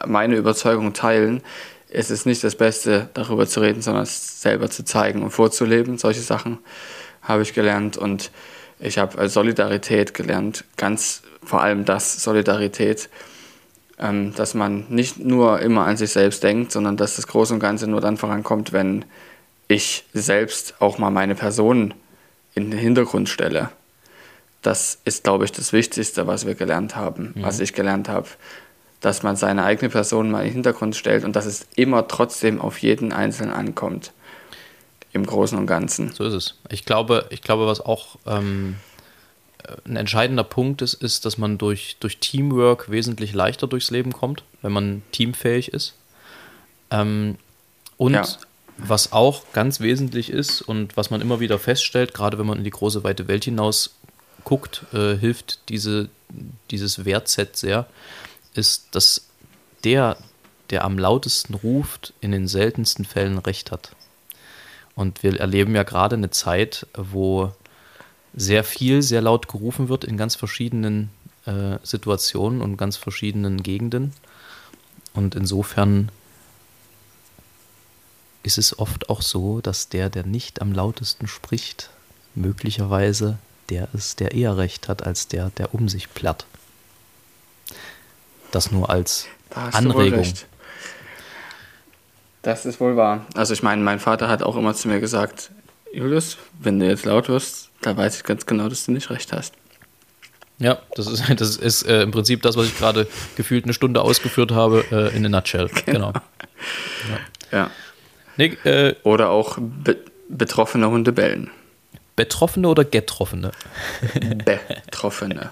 meine 0.06 0.36
Überzeugung 0.36 0.94
teilen, 0.94 1.42
ist 1.90 2.12
es 2.12 2.26
nicht 2.26 2.44
das 2.44 2.56
Beste, 2.56 3.10
darüber 3.14 3.48
zu 3.48 3.60
reden, 3.60 3.82
sondern 3.82 4.04
es 4.04 4.42
selber 4.42 4.70
zu 4.70 4.86
zeigen 4.86 5.24
und 5.24 5.32
vorzuleben. 5.32 5.98
Solche 5.98 6.22
Sachen 6.22 6.60
habe 7.22 7.42
ich 7.42 7.54
gelernt 7.54 7.98
und 7.98 8.32
ich 8.82 8.98
habe 8.98 9.18
äh, 9.20 9.30
Solidarität 9.30 10.14
gelernt, 10.14 10.66
ganz 10.78 11.22
vor 11.44 11.62
allem 11.62 11.86
das, 11.86 12.22
Solidarität, 12.24 13.10
ähm, 14.00 14.34
dass 14.36 14.54
man 14.54 14.86
nicht 14.90 15.20
nur 15.20 15.60
immer 15.60 15.86
an 15.86 15.98
sich 15.98 16.12
selbst 16.12 16.44
denkt, 16.44 16.72
sondern 16.72 16.98
dass 16.98 17.16
das 17.16 17.28
Große 17.28 17.54
und 17.54 17.60
Ganze 17.60 17.88
nur 17.88 18.02
dann 18.02 18.18
vorankommt, 18.18 18.74
wenn 18.74 19.06
ich 19.68 20.06
selbst 20.14 20.76
auch 20.80 20.98
mal 20.98 21.12
meine 21.12 21.36
Person 21.36 21.94
in 22.56 22.72
den 22.72 22.80
Hintergrund 22.80 23.30
stelle. 23.30 23.70
Das 24.62 25.00
ist, 25.06 25.24
glaube 25.24 25.46
ich, 25.46 25.52
das 25.52 25.74
Wichtigste, 25.74 26.28
was 26.28 26.46
wir 26.46 26.56
gelernt 26.56 26.96
haben, 26.96 27.34
was 27.38 27.60
ich 27.60 27.74
gelernt 27.74 28.10
habe, 28.10 28.28
dass 29.00 29.24
man 29.24 29.36
seine 29.36 29.64
eigene 29.64 29.90
Person 29.90 30.30
mal 30.30 30.42
in 30.42 30.48
den 30.48 30.54
Hintergrund 30.54 30.96
stellt 30.96 31.24
und 31.24 31.36
dass 31.36 31.46
es 31.46 31.66
immer 31.76 32.08
trotzdem 32.08 32.62
auf 32.62 32.78
jeden 32.80 33.12
Einzelnen 33.12 33.54
ankommt. 33.54 34.12
Im 35.14 35.26
Großen 35.26 35.58
und 35.58 35.68
Ganzen. 35.68 36.14
So 36.14 36.24
ist 36.24 36.34
es. 36.34 36.56
Ich 36.70 36.86
glaube, 36.86 37.26
ich 37.30 37.42
glaube, 37.42 37.68
was 37.68 37.82
auch 37.82 38.18
ähm, 38.26 38.78
ein 39.86 39.96
entscheidender 39.98 40.44
Punkt 40.44 40.82
ist, 40.82 40.94
ist, 40.94 41.26
dass 41.26 41.38
man 41.38 41.58
durch, 41.58 41.98
durch 42.00 42.20
Teamwork 42.20 42.90
wesentlich 42.90 43.34
leichter 43.34 43.68
durchs 43.68 43.92
Leben 43.92 44.14
kommt, 44.14 44.44
wenn 44.62 44.72
man 44.72 45.02
teamfähig 45.12 45.74
ist. 45.74 45.96
Ähm, 46.90 47.38
und 47.98 48.14
Ja. 48.14 48.26
was 48.78 49.12
auch 49.12 49.44
ganz 49.54 49.80
wesentlich 49.82 50.30
ist 50.30 50.62
und 50.62 50.98
was 50.98 51.10
man 51.10 51.22
immer 51.22 51.40
wieder 51.40 51.60
feststellt, 51.60 52.14
gerade 52.14 52.40
wenn 52.40 52.48
man 52.48 52.58
in 52.58 52.64
die 52.64 52.70
große 52.72 53.04
weite 53.04 53.28
Welt 53.28 53.44
hinaus 53.46 53.96
guckt, 54.44 54.86
äh, 54.94 55.16
hilft 55.18 55.70
diese, 55.70 56.10
dieses 56.72 57.06
Wertset 57.06 57.56
sehr, 57.58 57.86
ist, 58.56 58.88
dass 58.92 59.28
der, 59.84 60.18
der 60.70 60.84
am 60.84 60.98
lautesten 60.98 61.54
ruft, 61.54 62.14
in 62.22 62.32
den 62.32 62.48
seltensten 62.48 63.06
Fällen 63.06 63.38
recht 63.38 63.72
hat. 63.72 63.92
Und 64.96 65.24
wir 65.24 65.40
erleben 65.40 65.76
ja 65.76 65.84
gerade 65.84 66.16
eine 66.16 66.30
Zeit, 66.30 66.88
wo 66.96 67.52
sehr 68.34 68.64
viel, 68.64 69.02
sehr 69.02 69.22
laut 69.22 69.48
gerufen 69.48 69.90
wird 69.90 70.04
in 70.04 70.18
ganz 70.18 70.36
verschiedenen 70.36 71.10
äh, 71.46 71.78
Situationen 71.84 72.62
und 72.62 72.78
ganz 72.78 72.98
verschiedenen 72.98 73.64
Gegenden. 73.64 74.14
Und 75.14 75.36
insofern 75.36 76.10
ist 78.44 78.58
es 78.58 78.80
oft 78.80 79.10
auch 79.10 79.22
so, 79.22 79.62
dass 79.62 79.90
der, 79.90 80.10
der 80.10 80.26
nicht 80.26 80.62
am 80.62 80.72
lautesten 80.72 81.28
spricht, 81.28 81.90
möglicherweise 82.36 83.38
der 83.70 83.88
ist, 83.94 84.20
der 84.20 84.34
eher 84.34 84.58
recht 84.58 84.88
hat, 84.88 85.04
als 85.04 85.28
der, 85.28 85.50
der 85.52 85.74
um 85.74 85.90
sich 85.90 86.14
plärrt. 86.14 86.46
Das 88.52 88.72
nur 88.72 88.90
als 88.90 89.28
Anregung. 89.54 90.34
Das 92.42 92.66
ist 92.66 92.80
wohl 92.80 92.98
wahr. 92.98 93.26
Also 93.36 93.54
ich 93.54 93.64
meine, 93.64 93.82
mein 93.82 94.00
Vater 94.00 94.28
hat 94.28 94.42
auch 94.44 94.56
immer 94.56 94.74
zu 94.74 94.88
mir 94.88 95.00
gesagt, 95.00 95.52
Julius, 95.94 96.38
wenn 96.60 96.80
du 96.80 96.88
jetzt 96.88 97.06
laut 97.06 97.30
wirst, 97.30 97.70
da 97.82 97.96
weiß 97.96 98.18
ich 98.18 98.24
ganz 98.24 98.46
genau, 98.46 98.70
dass 98.70 98.86
du 98.86 98.92
nicht 98.92 99.10
recht 99.10 99.34
hast. 99.34 99.54
Ja, 100.58 100.80
das 100.96 101.08
ist, 101.08 101.24
das 101.40 101.58
ist 101.58 101.84
äh, 101.84 102.04
im 102.04 102.12
Prinzip 102.12 102.42
das, 102.44 102.56
was 102.56 102.68
ich 102.68 102.78
gerade 102.78 103.08
gefühlt 103.36 103.66
eine 103.66 103.74
Stunde 103.74 104.02
ausgeführt 104.02 104.52
habe, 104.52 104.86
äh, 104.92 105.16
in 105.16 105.26
a 105.26 105.30
nutshell. 105.30 105.70
Genau. 105.86 106.14
Ja. 107.52 107.72
Nee, 108.38 108.58
äh, 108.64 108.96
Oder 109.04 109.30
auch 109.30 109.58
be 109.60 109.98
betroffene 110.30 110.90
Hunde 110.90 111.12
bellen. 111.12 111.52
Betroffene 112.16 112.70
oder 112.70 112.86
Getroffene? 112.86 113.52
Betroffene. 114.46 115.50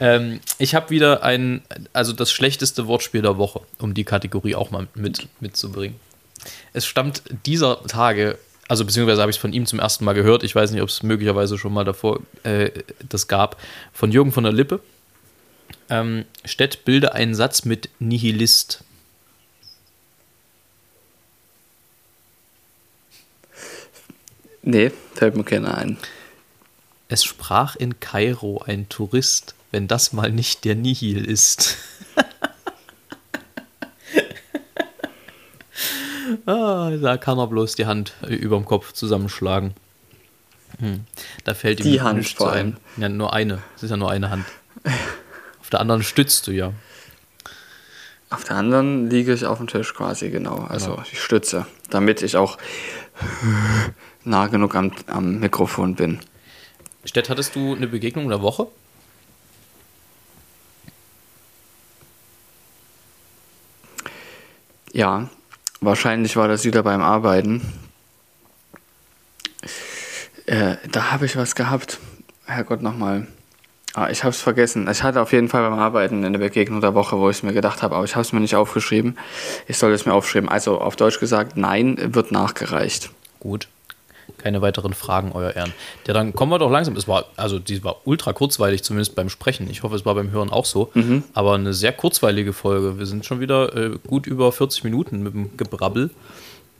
Ähm, 0.00 0.40
ich 0.58 0.74
habe 0.74 0.90
wieder 0.90 1.22
ein, 1.22 1.62
also 1.92 2.12
das 2.12 2.32
schlechteste 2.32 2.88
Wortspiel 2.88 3.22
der 3.22 3.38
Woche, 3.38 3.60
um 3.78 3.94
die 3.94 4.02
Kategorie 4.02 4.56
auch 4.56 4.72
mal 4.72 4.88
mit, 4.94 5.28
mitzubringen. 5.40 5.94
Es 6.72 6.86
stammt 6.86 7.22
dieser 7.46 7.82
Tage, 7.86 8.38
also 8.68 8.84
beziehungsweise 8.84 9.20
habe 9.20 9.30
ich 9.30 9.36
es 9.36 9.40
von 9.40 9.52
ihm 9.52 9.66
zum 9.66 9.78
ersten 9.78 10.04
Mal 10.04 10.14
gehört. 10.14 10.42
Ich 10.42 10.54
weiß 10.54 10.70
nicht, 10.70 10.82
ob 10.82 10.88
es 10.88 11.02
möglicherweise 11.02 11.58
schon 11.58 11.72
mal 11.72 11.84
davor 11.84 12.20
äh, 12.44 12.70
das 13.08 13.28
gab. 13.28 13.60
Von 13.92 14.12
Jürgen 14.12 14.32
von 14.32 14.44
der 14.44 14.52
Lippe. 14.52 14.80
Ähm, 15.88 16.24
Stett 16.44 16.84
bilde 16.84 17.12
einen 17.14 17.34
Satz 17.34 17.64
mit 17.64 17.90
Nihilist. 17.98 18.84
Nee, 24.62 24.92
fällt 25.14 25.36
mir 25.36 25.44
keiner 25.44 25.76
ein. 25.76 25.98
Es 27.08 27.24
sprach 27.24 27.74
in 27.74 27.98
Kairo 27.98 28.62
ein 28.64 28.88
Tourist, 28.88 29.54
wenn 29.72 29.88
das 29.88 30.12
mal 30.12 30.30
nicht 30.30 30.64
der 30.64 30.76
Nihil 30.76 31.24
ist. 31.24 31.76
Ah, 36.46 36.90
da 36.90 37.16
kann 37.16 37.38
er 37.38 37.46
bloß 37.46 37.74
die 37.74 37.86
Hand 37.86 38.14
über 38.28 38.56
dem 38.56 38.64
Kopf 38.64 38.92
zusammenschlagen. 38.92 39.74
Hm. 40.78 41.04
Da 41.44 41.54
fällt 41.54 41.80
ihm 41.80 41.84
Die 41.84 42.00
Hand 42.00 42.18
nichts 42.18 42.34
vor 42.34 42.52
ein. 42.52 42.56
allem. 42.56 42.76
Ja, 42.96 43.08
nur 43.08 43.32
eine. 43.32 43.62
Es 43.76 43.82
ist 43.82 43.90
ja 43.90 43.96
nur 43.96 44.10
eine 44.10 44.30
Hand. 44.30 44.44
Auf 45.60 45.70
der 45.70 45.80
anderen 45.80 46.02
stützt 46.02 46.46
du 46.46 46.52
ja. 46.52 46.72
Auf 48.30 48.44
der 48.44 48.56
anderen 48.56 49.10
liege 49.10 49.34
ich 49.34 49.44
auf 49.44 49.58
dem 49.58 49.66
Tisch 49.66 49.92
quasi, 49.94 50.30
genau. 50.30 50.58
Also 50.68 51.02
ich 51.10 51.20
stütze, 51.20 51.66
damit 51.90 52.22
ich 52.22 52.36
auch 52.36 52.58
nah 54.24 54.46
genug 54.46 54.76
am, 54.76 54.92
am 55.08 55.40
Mikrofon 55.40 55.96
bin. 55.96 56.20
Stett, 57.04 57.28
hattest 57.28 57.56
du 57.56 57.74
eine 57.74 57.88
Begegnung 57.88 58.28
der 58.28 58.40
Woche? 58.40 58.68
Ja, 64.92 65.28
wahrscheinlich 65.80 66.36
war 66.36 66.48
das 66.48 66.64
wieder 66.64 66.82
beim 66.82 67.02
Arbeiten. 67.02 67.62
Äh, 70.46 70.76
da 70.90 71.10
habe 71.10 71.26
ich 71.26 71.36
was 71.36 71.54
gehabt. 71.54 71.98
Herrgott, 72.46 72.82
nochmal. 72.82 73.26
Ah, 73.94 74.08
ich 74.08 74.22
habe 74.22 74.30
es 74.30 74.40
vergessen. 74.40 74.88
Ich 74.88 75.02
hatte 75.02 75.20
auf 75.20 75.32
jeden 75.32 75.48
Fall 75.48 75.68
beim 75.68 75.78
Arbeiten 75.78 76.24
eine 76.24 76.38
Begegnung 76.38 76.80
der 76.80 76.94
Woche, 76.94 77.18
wo 77.18 77.28
ich 77.28 77.42
mir 77.42 77.52
gedacht 77.52 77.82
habe, 77.82 77.96
aber 77.96 78.04
ich 78.04 78.14
habe 78.14 78.22
es 78.22 78.32
mir 78.32 78.40
nicht 78.40 78.54
aufgeschrieben. 78.54 79.18
Ich 79.66 79.78
soll 79.78 79.92
es 79.92 80.06
mir 80.06 80.12
aufschreiben. 80.12 80.48
Also 80.48 80.80
auf 80.80 80.94
Deutsch 80.94 81.18
gesagt, 81.18 81.56
nein, 81.56 81.96
wird 82.14 82.30
nachgereicht. 82.30 83.10
Gut. 83.40 83.68
Keine 84.38 84.62
weiteren 84.62 84.94
Fragen, 84.94 85.32
euer 85.32 85.54
Ehren. 85.54 85.72
Ja, 86.06 86.14
dann 86.14 86.34
kommen 86.34 86.52
wir 86.52 86.58
doch 86.58 86.70
langsam. 86.70 86.96
Es 86.96 87.06
war, 87.08 87.26
also 87.36 87.58
die 87.58 87.82
war 87.84 88.06
ultra 88.06 88.32
kurzweilig, 88.32 88.82
zumindest 88.82 89.14
beim 89.14 89.28
Sprechen. 89.28 89.68
Ich 89.70 89.82
hoffe, 89.82 89.96
es 89.96 90.04
war 90.04 90.14
beim 90.14 90.30
Hören 90.30 90.50
auch 90.50 90.64
so. 90.64 90.90
Aber 91.34 91.54
eine 91.54 91.74
sehr 91.74 91.92
kurzweilige 91.92 92.52
Folge. 92.52 92.98
Wir 92.98 93.06
sind 93.06 93.24
schon 93.24 93.40
wieder 93.40 93.76
äh, 93.76 93.98
gut 94.06 94.26
über 94.26 94.52
40 94.52 94.84
Minuten 94.84 95.22
mit 95.22 95.34
dem 95.34 95.56
Gebrabbel. 95.56 96.10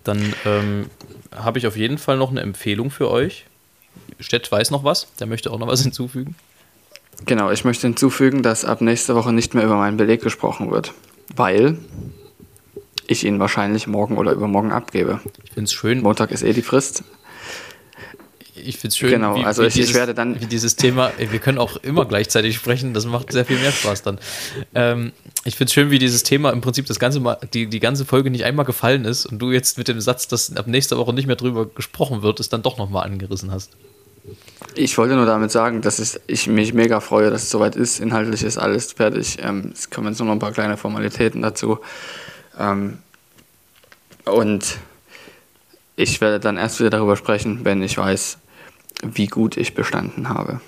Dann 0.04 0.34
ähm, 0.46 0.86
habe 1.34 1.58
ich 1.58 1.66
auf 1.66 1.76
jeden 1.76 1.98
Fall 1.98 2.16
noch 2.16 2.30
eine 2.30 2.40
Empfehlung 2.40 2.90
für 2.90 3.10
euch. 3.10 3.44
Stett 4.18 4.50
weiß 4.50 4.70
noch 4.70 4.84
was, 4.84 5.12
der 5.18 5.26
möchte 5.26 5.50
auch 5.50 5.58
noch 5.58 5.68
was 5.68 5.82
hinzufügen. 5.84 6.34
Genau, 7.26 7.50
ich 7.50 7.64
möchte 7.64 7.86
hinzufügen, 7.86 8.42
dass 8.42 8.64
ab 8.64 8.80
nächste 8.80 9.14
Woche 9.14 9.32
nicht 9.32 9.54
mehr 9.54 9.64
über 9.64 9.76
meinen 9.76 9.96
Beleg 9.96 10.22
gesprochen 10.22 10.70
wird, 10.70 10.94
weil 11.34 11.78
ich 13.06 13.24
ihn 13.24 13.40
wahrscheinlich 13.40 13.86
morgen 13.86 14.16
oder 14.16 14.32
übermorgen 14.32 14.72
abgebe. 14.72 15.20
Ich 15.44 15.52
finde 15.52 15.64
es 15.64 15.72
schön, 15.72 16.00
Montag 16.00 16.30
ist 16.30 16.42
eh 16.42 16.52
die 16.52 16.62
Frist. 16.62 17.04
Ich 18.66 18.78
find's 18.78 18.96
schön 18.96 19.10
Genau, 19.10 19.40
also 19.42 19.62
ich- 19.64 19.78
ich 19.78 19.94
werde 19.94 20.14
dann- 20.14 20.40
wie 20.40 20.46
dieses 20.46 20.76
Thema, 20.76 21.12
wir 21.18 21.38
können 21.38 21.58
auch 21.58 21.76
immer 21.78 22.04
gleichzeitig 22.06 22.56
sprechen, 22.56 22.94
das 22.94 23.06
macht 23.06 23.32
sehr 23.32 23.44
viel 23.44 23.58
mehr 23.58 23.72
Spaß 23.72 24.02
dann. 24.02 24.18
Ähm, 24.74 25.12
ich 25.44 25.56
finde 25.56 25.68
es 25.70 25.74
schön, 25.74 25.90
wie 25.90 25.98
dieses 25.98 26.22
Thema 26.22 26.50
im 26.50 26.60
Prinzip 26.60 26.86
das 26.86 26.98
ganze 26.98 27.20
Mal, 27.20 27.38
die, 27.54 27.66
die 27.66 27.80
ganze 27.80 28.04
Folge 28.04 28.30
nicht 28.30 28.44
einmal 28.44 28.64
gefallen 28.64 29.04
ist 29.04 29.26
und 29.26 29.38
du 29.38 29.50
jetzt 29.52 29.78
mit 29.78 29.88
dem 29.88 30.00
Satz, 30.00 30.28
dass 30.28 30.54
ab 30.56 30.66
nächster 30.66 30.96
Woche 30.98 31.12
nicht 31.14 31.26
mehr 31.26 31.36
drüber 31.36 31.66
gesprochen 31.66 32.22
wird, 32.22 32.40
es 32.40 32.48
dann 32.48 32.62
doch 32.62 32.78
nochmal 32.78 33.04
angerissen 33.06 33.50
hast. 33.50 33.70
Ich 34.74 34.96
wollte 34.98 35.14
nur 35.16 35.24
damit 35.26 35.50
sagen, 35.50 35.80
dass 35.80 35.98
es, 35.98 36.20
ich 36.26 36.46
mich 36.46 36.74
mega 36.74 37.00
freue, 37.00 37.30
dass 37.30 37.44
es 37.44 37.50
soweit 37.50 37.74
ist. 37.74 38.00
Inhaltlich 38.00 38.42
ist 38.42 38.58
alles 38.58 38.92
fertig. 38.92 39.38
Ähm, 39.42 39.72
es 39.72 39.88
kommen 39.90 40.08
jetzt 40.08 40.18
nur 40.18 40.26
noch 40.26 40.34
ein 40.34 40.38
paar 40.38 40.52
kleine 40.52 40.76
Formalitäten 40.76 41.40
dazu. 41.42 41.78
Ähm, 42.58 42.98
und 44.26 44.76
ich 45.96 46.20
werde 46.20 46.38
dann 46.38 46.56
erst 46.58 46.78
wieder 46.80 46.90
darüber 46.90 47.16
sprechen, 47.16 47.60
wenn 47.64 47.82
ich 47.82 47.96
weiß, 47.98 48.38
wie 49.02 49.26
gut 49.26 49.56
ich 49.56 49.74
bestanden 49.74 50.28
habe. 50.28 50.60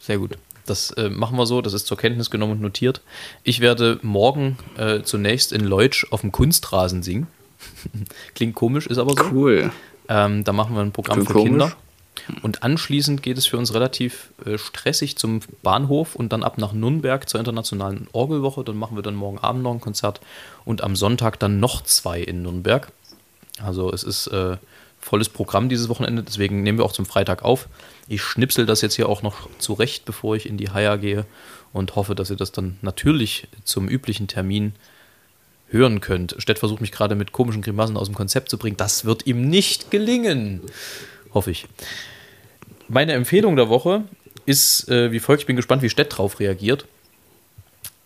Sehr 0.00 0.18
gut. 0.18 0.38
Das 0.66 0.90
äh, 0.92 1.10
machen 1.10 1.36
wir 1.36 1.46
so, 1.46 1.60
das 1.60 1.74
ist 1.74 1.86
zur 1.86 1.98
Kenntnis 1.98 2.30
genommen 2.30 2.52
und 2.52 2.60
notiert. 2.62 3.02
Ich 3.42 3.60
werde 3.60 3.98
morgen 4.02 4.56
äh, 4.76 5.02
zunächst 5.02 5.52
in 5.52 5.62
Leutsch 5.62 6.06
auf 6.10 6.22
dem 6.22 6.32
Kunstrasen 6.32 7.02
singen. 7.02 7.26
Klingt 8.34 8.54
komisch, 8.54 8.86
ist 8.86 8.98
aber 8.98 9.14
so. 9.16 9.30
Cool. 9.30 9.70
Ähm, 10.08 10.44
da 10.44 10.52
machen 10.52 10.74
wir 10.74 10.82
ein 10.82 10.92
Programm 10.92 11.16
Klingt 11.16 11.28
für 11.28 11.34
komisch. 11.34 11.50
Kinder. 11.50 11.76
Und 12.42 12.62
anschließend 12.62 13.22
geht 13.22 13.36
es 13.36 13.46
für 13.46 13.58
uns 13.58 13.74
relativ 13.74 14.30
äh, 14.46 14.56
stressig 14.56 15.16
zum 15.16 15.40
Bahnhof 15.62 16.14
und 16.14 16.32
dann 16.32 16.42
ab 16.42 16.58
nach 16.58 16.72
Nürnberg 16.72 17.28
zur 17.28 17.40
internationalen 17.40 18.08
Orgelwoche. 18.12 18.64
Dann 18.64 18.76
machen 18.76 18.96
wir 18.96 19.02
dann 19.02 19.14
morgen 19.14 19.38
Abend 19.38 19.62
noch 19.62 19.72
ein 19.72 19.80
Konzert 19.80 20.20
und 20.64 20.82
am 20.82 20.96
Sonntag 20.96 21.38
dann 21.38 21.60
noch 21.60 21.82
zwei 21.82 22.20
in 22.20 22.42
Nürnberg. 22.42 22.90
Also 23.62 23.92
es 23.92 24.02
ist 24.02 24.28
äh, 24.28 24.56
volles 25.04 25.28
Programm 25.28 25.68
dieses 25.68 25.90
Wochenende, 25.90 26.22
deswegen 26.22 26.62
nehmen 26.62 26.78
wir 26.78 26.84
auch 26.86 26.92
zum 26.92 27.04
Freitag 27.04 27.42
auf. 27.42 27.68
Ich 28.08 28.22
schnipsel 28.22 28.64
das 28.64 28.80
jetzt 28.80 28.94
hier 28.94 29.06
auch 29.06 29.20
noch 29.20 29.50
zurecht, 29.58 30.06
bevor 30.06 30.34
ich 30.34 30.46
in 30.48 30.56
die 30.56 30.70
Haia 30.70 30.96
gehe 30.96 31.26
und 31.74 31.94
hoffe, 31.94 32.14
dass 32.14 32.30
ihr 32.30 32.36
das 32.36 32.52
dann 32.52 32.78
natürlich 32.80 33.48
zum 33.64 33.86
üblichen 33.86 34.28
Termin 34.28 34.72
hören 35.68 36.00
könnt. 36.00 36.34
Stett 36.38 36.58
versucht 36.58 36.80
mich 36.80 36.90
gerade 36.90 37.16
mit 37.16 37.32
komischen 37.32 37.60
Grimassen 37.60 37.98
aus 37.98 38.08
dem 38.08 38.14
Konzept 38.14 38.48
zu 38.48 38.56
bringen. 38.56 38.78
Das 38.78 39.04
wird 39.04 39.26
ihm 39.26 39.46
nicht 39.50 39.90
gelingen. 39.90 40.62
Hoffe 41.34 41.50
ich. 41.50 41.66
Meine 42.88 43.12
Empfehlung 43.12 43.56
der 43.56 43.68
Woche 43.68 44.04
ist 44.46 44.88
äh, 44.88 45.12
wie 45.12 45.20
folgt. 45.20 45.42
Ich 45.42 45.46
bin 45.46 45.56
gespannt, 45.56 45.82
wie 45.82 45.90
Stett 45.90 46.16
drauf 46.16 46.40
reagiert. 46.40 46.86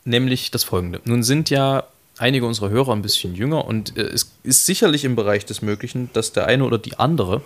Nämlich 0.04 0.50
das 0.50 0.64
folgende. 0.64 1.00
Nun 1.04 1.22
sind 1.22 1.48
ja 1.48 1.84
einige 2.18 2.46
unserer 2.46 2.70
Hörer 2.70 2.92
ein 2.92 3.02
bisschen 3.02 3.34
jünger 3.34 3.64
und 3.64 3.96
äh, 3.96 4.02
es 4.02 4.32
ist 4.42 4.66
sicherlich 4.66 5.04
im 5.04 5.16
Bereich 5.16 5.46
des 5.46 5.62
Möglichen, 5.62 6.10
dass 6.12 6.32
der 6.32 6.46
eine 6.46 6.64
oder 6.64 6.78
die 6.78 6.98
andere 6.98 7.42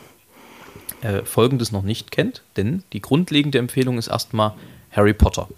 äh, 1.02 1.22
Folgendes 1.22 1.72
noch 1.72 1.82
nicht 1.82 2.10
kennt, 2.10 2.42
denn 2.56 2.82
die 2.92 3.00
grundlegende 3.00 3.58
Empfehlung 3.58 3.98
ist 3.98 4.08
erstmal 4.08 4.54
Harry 4.90 5.14
Potter. 5.14 5.48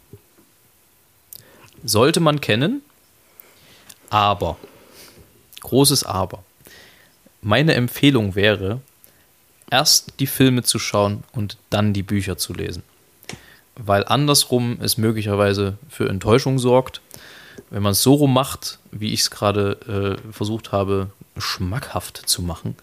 Sollte 1.84 2.20
man 2.20 2.40
kennen, 2.40 2.82
aber, 4.10 4.56
großes 5.60 6.04
Aber, 6.04 6.42
meine 7.42 7.74
Empfehlung 7.74 8.34
wäre, 8.34 8.80
erst 9.70 10.14
die 10.20 10.26
Filme 10.26 10.62
zu 10.62 10.78
schauen 10.78 11.24
und 11.32 11.58
dann 11.70 11.92
die 11.92 12.02
Bücher 12.02 12.38
zu 12.38 12.54
lesen. 12.54 12.82
Weil 13.76 14.04
andersrum 14.04 14.78
es 14.80 14.96
möglicherweise 14.96 15.76
für 15.88 16.08
Enttäuschung 16.08 16.58
sorgt. 16.58 17.00
Wenn 17.70 17.82
man 17.82 17.92
es 17.92 18.02
so 18.02 18.14
rum 18.14 18.32
macht, 18.32 18.78
wie 18.90 19.12
ich 19.12 19.20
es 19.20 19.30
gerade 19.30 20.18
äh, 20.28 20.32
versucht 20.32 20.72
habe, 20.72 21.10
schmackhaft 21.38 22.16
zu 22.28 22.42
machen, 22.42 22.76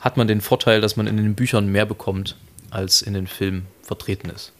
hat 0.00 0.16
man 0.16 0.28
den 0.28 0.40
Vorteil, 0.40 0.80
dass 0.80 0.96
man 0.96 1.06
in 1.06 1.16
den 1.16 1.34
Büchern 1.34 1.66
mehr 1.68 1.86
bekommt, 1.86 2.36
als 2.70 3.02
in 3.02 3.14
den 3.14 3.26
Filmen 3.26 3.66
vertreten 3.82 4.30
ist. 4.30 4.52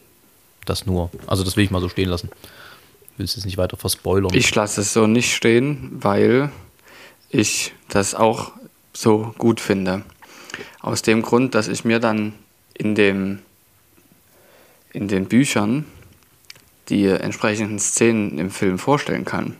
Das 0.65 0.85
nur. 0.85 1.09
Also 1.27 1.43
das 1.43 1.55
will 1.55 1.63
ich 1.63 1.71
mal 1.71 1.81
so 1.81 1.89
stehen 1.89 2.09
lassen. 2.09 2.29
Will 3.17 3.25
es 3.25 3.43
nicht 3.45 3.57
weiter 3.57 3.77
verspoilern. 3.77 4.33
Ich 4.33 4.53
lasse 4.55 4.81
es 4.81 4.93
so 4.93 5.07
nicht 5.07 5.33
stehen, 5.33 5.91
weil 6.01 6.51
ich 7.29 7.73
das 7.89 8.15
auch 8.15 8.51
so 8.93 9.33
gut 9.37 9.59
finde. 9.59 10.03
Aus 10.81 11.01
dem 11.01 11.21
Grund, 11.21 11.55
dass 11.55 11.67
ich 11.67 11.85
mir 11.85 11.99
dann 11.99 12.33
in, 12.73 12.95
dem, 12.95 13.39
in 14.93 15.07
den 15.07 15.27
Büchern 15.27 15.85
die 16.89 17.05
entsprechenden 17.05 17.79
Szenen 17.79 18.37
im 18.37 18.51
Film 18.51 18.77
vorstellen 18.77 19.25
kann. 19.25 19.55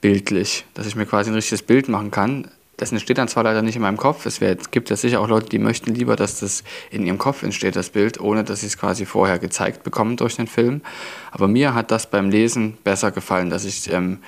Bildlich. 0.00 0.64
Dass 0.74 0.86
ich 0.86 0.96
mir 0.96 1.06
quasi 1.06 1.30
ein 1.30 1.34
richtiges 1.34 1.62
Bild 1.62 1.88
machen 1.88 2.10
kann. 2.10 2.48
Das 2.76 2.92
entsteht 2.92 3.16
dann 3.16 3.28
zwar 3.28 3.44
leider 3.44 3.62
nicht 3.62 3.76
in 3.76 3.82
meinem 3.82 3.96
Kopf. 3.96 4.26
Es 4.26 4.40
wär, 4.40 4.54
gibt 4.54 4.90
ja 4.90 4.96
sicher 4.96 5.20
auch 5.20 5.28
Leute, 5.28 5.48
die 5.48 5.58
möchten 5.58 5.94
lieber, 5.94 6.14
dass 6.14 6.40
das 6.40 6.62
in 6.90 7.06
ihrem 7.06 7.16
Kopf 7.16 7.42
entsteht, 7.42 7.74
das 7.74 7.88
Bild, 7.90 8.20
ohne 8.20 8.44
dass 8.44 8.60
sie 8.60 8.66
es 8.66 8.76
quasi 8.76 9.06
vorher 9.06 9.38
gezeigt 9.38 9.82
bekommen 9.82 10.16
durch 10.16 10.36
den 10.36 10.46
Film. 10.46 10.82
Aber 11.30 11.48
mir 11.48 11.74
hat 11.74 11.90
das 11.90 12.10
beim 12.10 12.28
Lesen 12.28 12.76
besser 12.84 13.12
gefallen, 13.12 13.48
dass 13.48 13.64
ich 13.64 13.90
ähm, 13.90 14.18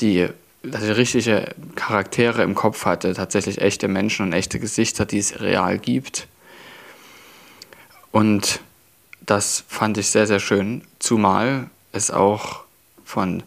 die 0.00 0.28
dass 0.62 0.82
ich 0.82 0.96
richtige 0.96 1.54
Charaktere 1.76 2.42
im 2.42 2.54
Kopf 2.54 2.84
hatte, 2.84 3.14
tatsächlich 3.14 3.60
echte 3.60 3.86
Menschen 3.86 4.26
und 4.26 4.32
echte 4.32 4.58
Gesichter, 4.58 5.06
die 5.06 5.18
es 5.18 5.40
real 5.40 5.78
gibt. 5.78 6.26
Und 8.10 8.60
das 9.28 9.62
fand 9.68 9.98
ich 9.98 10.08
sehr, 10.08 10.26
sehr 10.26 10.40
schön, 10.40 10.82
zumal 10.98 11.68
es 11.92 12.10
auch 12.10 12.64
von 13.04 13.42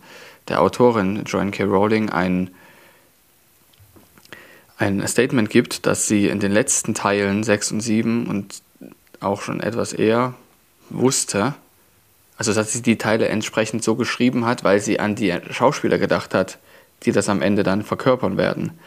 der 0.47 0.61
Autorin 0.61 1.23
Joanne 1.25 1.49
K. 1.49 1.63
Rowling 1.63 2.09
ein, 2.11 2.51
ein 4.77 5.05
Statement 5.07 5.49
gibt, 5.49 5.87
dass 5.87 6.07
sie 6.07 6.27
in 6.27 6.39
den 6.39 6.51
letzten 6.51 6.93
Teilen 6.93 7.43
6 7.43 7.71
und 7.71 7.81
7 7.81 8.27
und 8.27 8.61
auch 9.21 9.41
schon 9.41 9.59
etwas 9.59 9.91
eher 9.91 10.35
wusste, 10.91 11.55
also 12.37 12.53
dass 12.53 12.73
sie 12.73 12.83
die 12.83 12.97
Teile 12.97 13.27
entsprechend 13.27 13.83
so 13.83 13.95
geschrieben 13.95 14.45
hat, 14.45 14.63
weil 14.63 14.79
sie 14.81 14.99
an 14.99 15.15
die 15.15 15.35
Schauspieler 15.49 15.97
gedacht 15.97 16.35
hat, 16.35 16.59
die 17.03 17.11
das 17.11 17.27
am 17.27 17.41
Ende 17.41 17.63
dann 17.63 17.83
verkörpern 17.83 18.37
werden. 18.37 18.77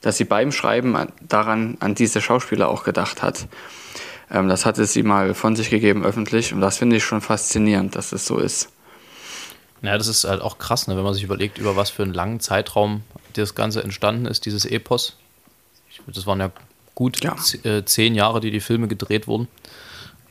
Dass 0.00 0.16
sie 0.16 0.24
beim 0.24 0.50
Schreiben 0.50 0.96
daran 1.20 1.76
an 1.78 1.94
diese 1.94 2.20
Schauspieler 2.20 2.68
auch 2.68 2.82
gedacht 2.82 3.22
hat. 3.22 3.46
Ähm, 4.30 4.48
das 4.48 4.64
hatte 4.66 4.84
sie 4.86 5.02
mal 5.02 5.34
von 5.34 5.56
sich 5.56 5.70
gegeben 5.70 6.04
öffentlich 6.04 6.52
und 6.52 6.60
das 6.60 6.78
finde 6.78 6.96
ich 6.96 7.04
schon 7.04 7.20
faszinierend, 7.20 7.96
dass 7.96 8.12
es 8.12 8.26
so 8.26 8.38
ist. 8.38 8.70
Ja, 9.82 9.96
das 9.96 10.08
ist 10.08 10.24
halt 10.24 10.42
auch 10.42 10.58
krass, 10.58 10.86
ne, 10.88 10.96
wenn 10.96 11.04
man 11.04 11.14
sich 11.14 11.22
überlegt, 11.22 11.58
über 11.58 11.74
was 11.74 11.90
für 11.90 12.02
einen 12.02 12.14
langen 12.14 12.40
Zeitraum 12.40 13.02
das 13.32 13.54
Ganze 13.54 13.82
entstanden 13.82 14.26
ist, 14.26 14.44
dieses 14.44 14.64
Epos. 14.64 15.16
Ich, 15.90 16.00
das 16.06 16.26
waren 16.26 16.40
ja 16.40 16.50
gut 16.94 17.22
Ja. 17.24 17.34
äh, 17.64 17.84
zehn 17.84 18.14
Jahre, 18.14 18.40
die 18.40 18.50
die 18.50 18.60
Filme 18.60 18.88
gedreht 18.88 19.26
wurden. 19.26 19.48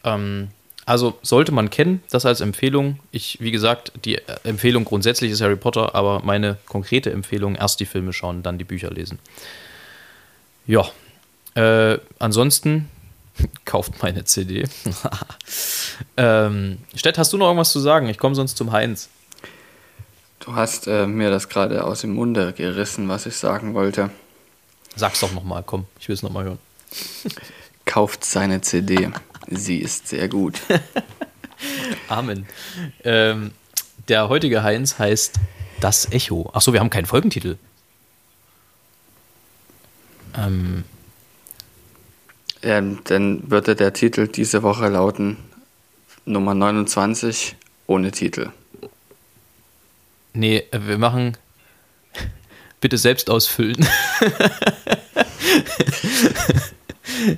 Ähm, 0.04 0.50
also 0.86 1.18
sollte 1.22 1.52
man 1.52 1.70
kennen, 1.70 2.02
das 2.10 2.26
als 2.26 2.42
Empfehlung. 2.42 3.00
Ich, 3.12 3.38
wie 3.42 3.52
gesagt, 3.52 3.92
die 4.06 4.16
äh, 4.16 4.22
Empfehlung 4.44 4.86
grundsätzlich 4.86 5.32
ist 5.32 5.42
Harry 5.42 5.56
Potter, 5.56 5.96
aber 5.96 6.22
meine 6.24 6.58
konkrete 6.66 7.12
Empfehlung, 7.12 7.56
erst 7.56 7.80
die 7.80 7.86
Filme 7.86 8.14
schauen, 8.14 8.44
dann 8.44 8.58
die 8.58 8.64
Bücher 8.64 8.92
lesen. 8.92 9.20
Ja, 10.68 10.88
äh, 11.56 11.98
ansonsten 12.20 12.88
kauft 13.66 14.02
meine 14.02 14.26
CD. 14.26 14.68
ähm, 16.18 16.80
Stett, 16.96 17.18
hast 17.18 17.34
du 17.34 17.38
noch 17.38 17.48
irgendwas 17.48 17.72
zu 17.72 17.80
sagen? 17.80 18.08
Ich 18.10 18.18
komme 18.18 18.36
sonst 18.36 18.58
zum 18.58 18.72
Heinz. 18.72 19.10
Du 20.40 20.56
hast 20.56 20.88
äh, 20.88 21.06
mir 21.06 21.30
das 21.30 21.50
gerade 21.50 21.84
aus 21.84 22.02
dem 22.02 22.14
Munde 22.14 22.54
gerissen, 22.54 23.10
was 23.10 23.26
ich 23.26 23.36
sagen 23.36 23.74
wollte. 23.74 24.10
Sag's 24.96 25.20
doch 25.20 25.34
nochmal, 25.34 25.64
komm, 25.66 25.86
ich 26.00 26.08
will 26.08 26.16
es 26.16 26.24
nochmal 26.24 26.46
hören. 26.46 26.60
Kauft 27.86 28.24
seine 28.24 28.62
CD. 28.62 29.10
Sie 29.48 29.78
ist 29.78 30.08
sehr 30.08 30.28
gut. 30.28 30.62
Amen. 32.08 32.46
Ähm, 33.04 33.52
der 34.08 34.30
heutige 34.30 34.64
Heinz 34.64 34.98
heißt 34.98 35.40
Das 35.80 36.12
Echo. 36.12 36.50
Achso, 36.54 36.74
wir 36.74 36.80
haben 36.80 36.90
keinen 36.90 37.06
Folgentitel. 37.06 37.58
Ähm, 40.38 40.84
Ähm, 42.62 43.00
dann 43.06 43.50
würde 43.50 43.76
der 43.76 43.94
Titel 43.94 44.28
diese 44.28 44.64
Woche 44.64 44.88
lauten 44.90 45.38
Nummer 46.26 46.54
29 46.54 47.56
ohne 47.88 48.12
Titel. 48.12 48.50
nee, 50.34 50.64
äh, 50.72 50.80
wir 50.86 50.98
machen 50.98 51.38
bitte 52.82 52.98
selbst 52.98 53.30
ausfüllen. 53.30 53.78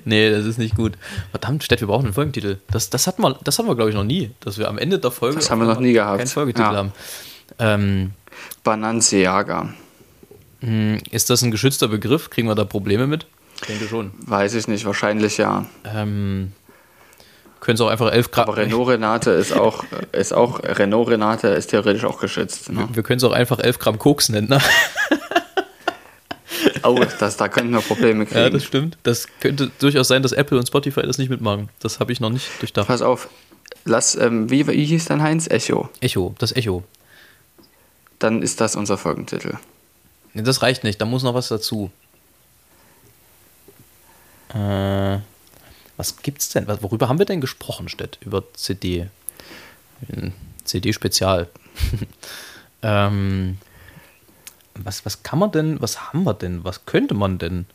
nee, 0.05 0.29
das 0.29 0.45
ist 0.45 0.57
nicht 0.57 0.75
gut. 0.75 0.93
Verdammt, 1.31 1.63
Stett, 1.63 1.81
wir 1.81 1.87
brauchen 1.87 2.05
einen 2.05 2.13
Folgentitel. 2.13 2.57
Das, 2.71 2.89
das 2.89 3.07
hatten 3.07 3.21
wir, 3.21 3.37
das 3.43 3.57
hatten 3.57 3.67
wir 3.69 3.75
glaube 3.75 3.89
ich, 3.89 3.95
noch 3.95 4.03
nie, 4.03 4.31
dass 4.41 4.57
wir 4.57 4.67
am 4.67 4.77
Ende 4.77 4.99
der 4.99 5.11
Folge 5.11 5.37
Das 5.37 5.49
haben 5.49 5.59
wir 5.59 5.67
noch 5.67 5.79
nie 5.79 5.93
gehabt. 5.93 6.17
keinen 6.19 6.27
Folgetitel 6.27 6.61
Ja. 6.71 6.75
haben. 6.75 6.91
Ähm, 7.59 8.11
Bananciaga. 8.63 9.73
mh, 10.61 10.99
ist 11.11 11.29
das 11.29 11.41
ein 11.43 11.51
geschützter 11.51 11.87
Begriff? 11.87 12.29
Kriegen 12.29 12.47
wir 12.47 12.55
da 12.55 12.63
Probleme 12.65 13.07
mit? 13.07 13.25
Ich 13.61 13.67
denke 13.67 13.87
schon. 13.87 14.11
Weiß 14.25 14.53
ich 14.55 14.67
nicht, 14.67 14.85
wahrscheinlich 14.85 15.37
ja. 15.37 15.65
Ähm, 15.85 16.51
können 17.59 17.75
es 17.75 17.81
auch 17.81 17.89
einfach 17.89 18.11
11 18.11 18.31
Gramm. 18.31 18.49
Aber 18.49 18.57
Renault 18.57 18.87
Renate 18.87 19.31
ist 19.31 19.53
auch, 19.53 19.83
ist 20.11 20.33
auch, 20.33 20.61
Renault 20.63 21.09
Renate 21.09 21.49
ist 21.49 21.67
theoretisch 21.67 22.03
auch 22.03 22.19
geschützt. 22.19 22.71
Ne? 22.71 22.89
Wir 22.91 23.03
können 23.03 23.17
es 23.17 23.23
auch 23.23 23.31
einfach 23.31 23.59
11 23.59 23.79
Gramm 23.79 23.99
Koks 23.99 24.29
nennen. 24.29 24.49
Ne? 24.49 24.59
Oh, 26.83 26.99
das, 27.19 27.37
da 27.37 27.47
könnten 27.47 27.71
wir 27.71 27.81
Probleme 27.81 28.25
kriegen. 28.25 28.39
Ja, 28.39 28.49
das 28.49 28.63
stimmt. 28.63 28.97
Das 29.03 29.27
könnte 29.39 29.71
durchaus 29.79 30.07
sein, 30.07 30.23
dass 30.23 30.31
Apple 30.31 30.57
und 30.57 30.67
Spotify 30.67 31.01
das 31.03 31.17
nicht 31.17 31.29
mitmachen. 31.29 31.69
Das 31.79 31.99
habe 31.99 32.11
ich 32.11 32.19
noch 32.19 32.29
nicht 32.29 32.47
durchdacht. 32.59 32.87
Pass 32.87 33.01
auf, 33.01 33.29
lass, 33.85 34.15
ähm, 34.15 34.49
wie, 34.49 34.67
wie 34.67 34.85
hieß 34.85 35.05
dein 35.05 35.21
Heinz? 35.21 35.47
Echo. 35.47 35.89
Echo, 36.01 36.35
das 36.39 36.55
Echo. 36.55 36.83
Dann 38.19 38.41
ist 38.41 38.61
das 38.61 38.75
unser 38.75 38.97
Folgentitel. 38.97 39.55
Nee, 40.33 40.43
das 40.43 40.61
reicht 40.61 40.83
nicht, 40.83 41.01
da 41.01 41.05
muss 41.05 41.23
noch 41.23 41.33
was 41.33 41.49
dazu. 41.49 41.91
Äh, 44.53 45.19
was 45.97 46.17
gibt's 46.17 46.49
denn? 46.49 46.67
Worüber 46.67 47.09
haben 47.09 47.19
wir 47.19 47.25
denn 47.25 47.41
gesprochen, 47.41 47.89
Stett? 47.89 48.17
Über 48.21 48.43
CD. 48.53 49.07
CD-Spezial. 50.65 51.47
ähm, 52.81 53.57
was, 54.75 55.05
was 55.05 55.23
kann 55.23 55.39
man 55.39 55.51
denn, 55.51 55.81
was 55.81 56.07
haben 56.07 56.23
wir 56.23 56.33
denn? 56.33 56.63
Was 56.63 56.85
könnte 56.85 57.13
man 57.13 57.37
denn? 57.37 57.65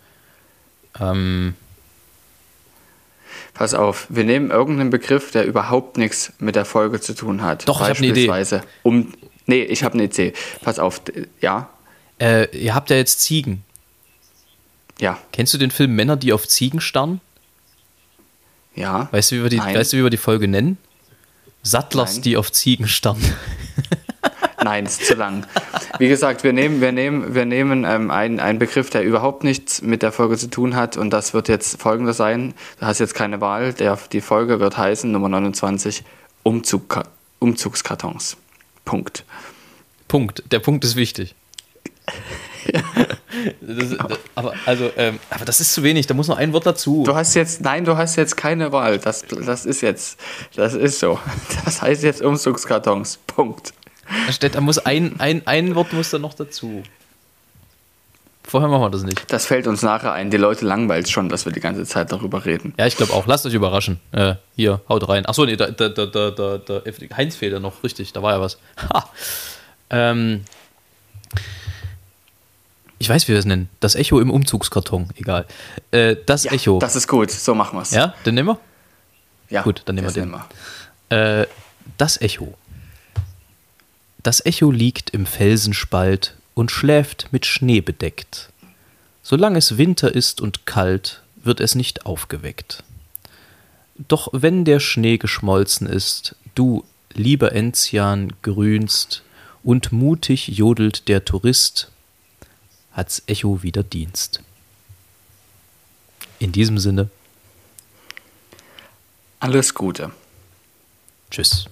Ähm, 0.98 1.54
Pass 3.54 3.74
auf, 3.74 4.06
wir 4.10 4.24
nehmen 4.24 4.50
irgendeinen 4.50 4.90
Begriff, 4.90 5.30
der 5.30 5.44
überhaupt 5.46 5.96
nichts 5.96 6.32
mit 6.38 6.56
der 6.56 6.64
Folge 6.64 7.00
zu 7.00 7.14
tun 7.14 7.42
hat. 7.42 7.66
Doch, 7.68 7.80
ich 7.80 7.88
hab 7.88 7.96
eine 7.96 8.08
Idee. 8.08 8.26
Beispielsweise 8.26 8.62
Um, 8.82 9.12
nee, 9.46 9.62
ich 9.62 9.82
habe 9.82 9.94
eine 9.94 10.04
Idee. 10.04 10.32
Pass 10.62 10.78
auf, 10.78 11.00
ja, 11.40 11.70
äh, 12.20 12.54
ihr 12.56 12.74
habt 12.74 12.90
ja 12.90 12.96
jetzt 12.96 13.20
Ziegen. 13.20 13.64
Ja, 14.98 15.18
Kennst 15.32 15.54
du 15.54 15.58
den 15.58 15.70
Film 15.70 15.94
Männer, 15.94 16.16
die 16.16 16.32
auf 16.32 16.46
Ziegen 16.48 16.80
starren? 16.80 17.20
ja. 18.74 19.08
Weißt 19.10 19.30
du, 19.30 19.36
wie 19.36 19.42
wir 19.42 19.50
die, 19.50 19.56
Nein. 19.56 19.74
weißt 19.74 19.92
du, 19.92 19.98
wie 19.98 20.02
wir 20.02 20.10
die 20.10 20.16
Folge 20.16 20.48
nennen? 20.48 20.78
Sattlers, 21.62 22.14
Nein. 22.14 22.22
die 22.22 22.36
auf 22.36 22.52
Ziegen 22.52 22.86
starren. 22.88 23.22
Nein, 24.62 24.86
ist 24.86 25.06
zu 25.06 25.14
lang. 25.14 25.46
Wie 25.98 26.08
gesagt, 26.08 26.42
wir 26.42 26.52
nehmen, 26.52 26.80
wir 26.80 26.92
nehmen, 26.92 27.34
wir 27.34 27.44
nehmen 27.44 27.84
ähm, 27.84 28.10
einen, 28.10 28.40
einen 28.40 28.58
Begriff, 28.58 28.90
der 28.90 29.02
überhaupt 29.02 29.44
nichts 29.44 29.82
mit 29.82 30.02
der 30.02 30.12
Folge 30.12 30.36
zu 30.36 30.48
tun 30.48 30.74
hat 30.74 30.96
und 30.96 31.10
das 31.10 31.34
wird 31.34 31.48
jetzt 31.48 31.80
folgender 31.80 32.12
sein. 32.12 32.54
Du 32.80 32.86
hast 32.86 32.98
jetzt 32.98 33.14
keine 33.14 33.40
Wahl. 33.40 33.72
Der, 33.74 33.98
die 34.12 34.20
Folge 34.20 34.60
wird 34.60 34.76
heißen, 34.76 35.10
Nummer 35.10 35.28
29, 35.28 36.04
Umzug, 36.42 37.02
Umzugskartons. 37.38 38.36
Punkt. 38.84 39.24
Punkt. 40.08 40.42
Der 40.50 40.58
Punkt 40.58 40.84
ist 40.84 40.96
wichtig. 40.96 41.34
das, 43.60 43.90
das, 43.90 43.98
aber, 44.34 44.54
also, 44.64 44.90
ähm, 44.96 45.18
aber 45.30 45.44
das 45.44 45.60
ist 45.60 45.74
zu 45.74 45.82
wenig, 45.82 46.06
da 46.06 46.14
muss 46.14 46.28
noch 46.28 46.38
ein 46.38 46.52
Wort 46.52 46.66
dazu. 46.66 47.04
Du 47.04 47.14
hast 47.14 47.34
jetzt, 47.34 47.60
nein, 47.60 47.84
du 47.84 47.96
hast 47.96 48.16
jetzt 48.16 48.36
keine 48.36 48.72
Wahl. 48.72 48.98
Das, 48.98 49.24
das 49.26 49.66
ist 49.66 49.80
jetzt, 49.80 50.18
das 50.54 50.74
ist 50.74 50.98
so. 50.98 51.18
Das 51.64 51.82
heißt 51.82 52.02
jetzt 52.02 52.22
Umzugskartons. 52.22 53.18
Punkt. 53.26 53.72
Da 54.26 54.32
steht, 54.32 54.54
da 54.54 54.60
muss 54.60 54.78
ein, 54.78 55.18
ein, 55.18 55.46
ein 55.46 55.74
Wort 55.74 55.92
muss 55.92 56.10
da 56.10 56.18
noch 56.18 56.34
dazu. 56.34 56.82
Vorher 58.46 58.68
machen 58.68 58.82
wir 58.82 58.90
das 58.90 59.02
nicht. 59.02 59.32
Das 59.32 59.46
fällt 59.46 59.66
uns 59.66 59.82
nachher 59.82 60.12
ein. 60.12 60.30
Die 60.30 60.36
Leute 60.36 60.64
langweilt 60.64 61.08
schon, 61.08 61.28
dass 61.28 61.46
wir 61.46 61.52
die 61.52 61.60
ganze 61.60 61.84
Zeit 61.84 62.12
darüber 62.12 62.44
reden. 62.44 62.74
Ja, 62.78 62.86
ich 62.86 62.96
glaube 62.96 63.12
auch. 63.12 63.26
Lasst 63.26 63.44
euch 63.44 63.54
überraschen. 63.54 63.98
Äh, 64.12 64.34
hier, 64.54 64.80
haut 64.88 65.08
rein. 65.08 65.26
Achso, 65.26 65.44
nee, 65.44 65.56
da, 65.56 65.66
da, 65.66 65.88
da, 65.88 66.06
da, 66.06 66.58
da, 66.58 66.82
Heinz 67.16 67.34
fehlt 67.34 67.52
ja 67.52 67.58
noch. 67.58 67.82
Richtig, 67.82 68.12
da 68.12 68.22
war 68.22 68.34
ja 68.34 68.40
was. 68.40 68.58
Ha. 68.94 69.10
Ähm, 69.90 70.44
ich 72.98 73.08
weiß, 73.08 73.28
wie 73.28 73.32
wir 73.32 73.38
es 73.38 73.44
nennen. 73.44 73.68
Das 73.80 73.94
Echo 73.94 74.20
im 74.20 74.30
Umzugskarton. 74.30 75.10
Egal. 75.16 75.46
Äh, 75.90 76.16
das 76.26 76.46
Echo. 76.46 76.78
Das 76.78 76.96
ist 76.96 77.08
gut. 77.08 77.30
So 77.30 77.54
machen 77.54 77.76
wir 77.78 77.82
es. 77.82 77.90
ja, 77.90 78.14
den 78.24 78.34
nehmen 78.34 78.48
wir? 78.48 78.58
ja 79.48 79.62
gut, 79.62 79.82
dann 79.84 79.94
nehmen 79.94 80.12
wir 80.12 80.12
den. 80.12 80.34
Äh, 81.10 81.46
das 81.98 82.20
Echo. 82.20 82.54
Das 84.22 84.44
Echo 84.44 84.70
liegt 84.70 85.10
im 85.10 85.26
Felsenspalt 85.26 86.34
und 86.54 86.70
schläft 86.70 87.28
mit 87.32 87.46
Schnee 87.46 87.80
bedeckt. 87.80 88.50
Solange 89.22 89.58
es 89.58 89.78
Winter 89.78 90.14
ist 90.14 90.40
und 90.40 90.66
kalt, 90.66 91.22
wird 91.36 91.60
es 91.60 91.74
nicht 91.74 92.06
aufgeweckt. 92.06 92.82
Doch 94.08 94.28
wenn 94.32 94.64
der 94.64 94.80
Schnee 94.80 95.18
geschmolzen 95.18 95.86
ist, 95.86 96.34
du, 96.54 96.84
lieber 97.12 97.52
Enzian, 97.52 98.32
grünst 98.42 99.22
und 99.62 99.92
mutig 99.92 100.48
jodelt 100.48 101.08
der 101.08 101.24
Tourist, 101.24 101.90
hat's 102.96 103.22
Echo 103.26 103.62
wieder 103.62 103.82
Dienst. 103.82 104.40
In 106.38 106.50
diesem 106.52 106.78
Sinne, 106.78 107.08
Alles 109.38 109.74
Gute. 109.74 110.10
tschüss. 111.30 111.66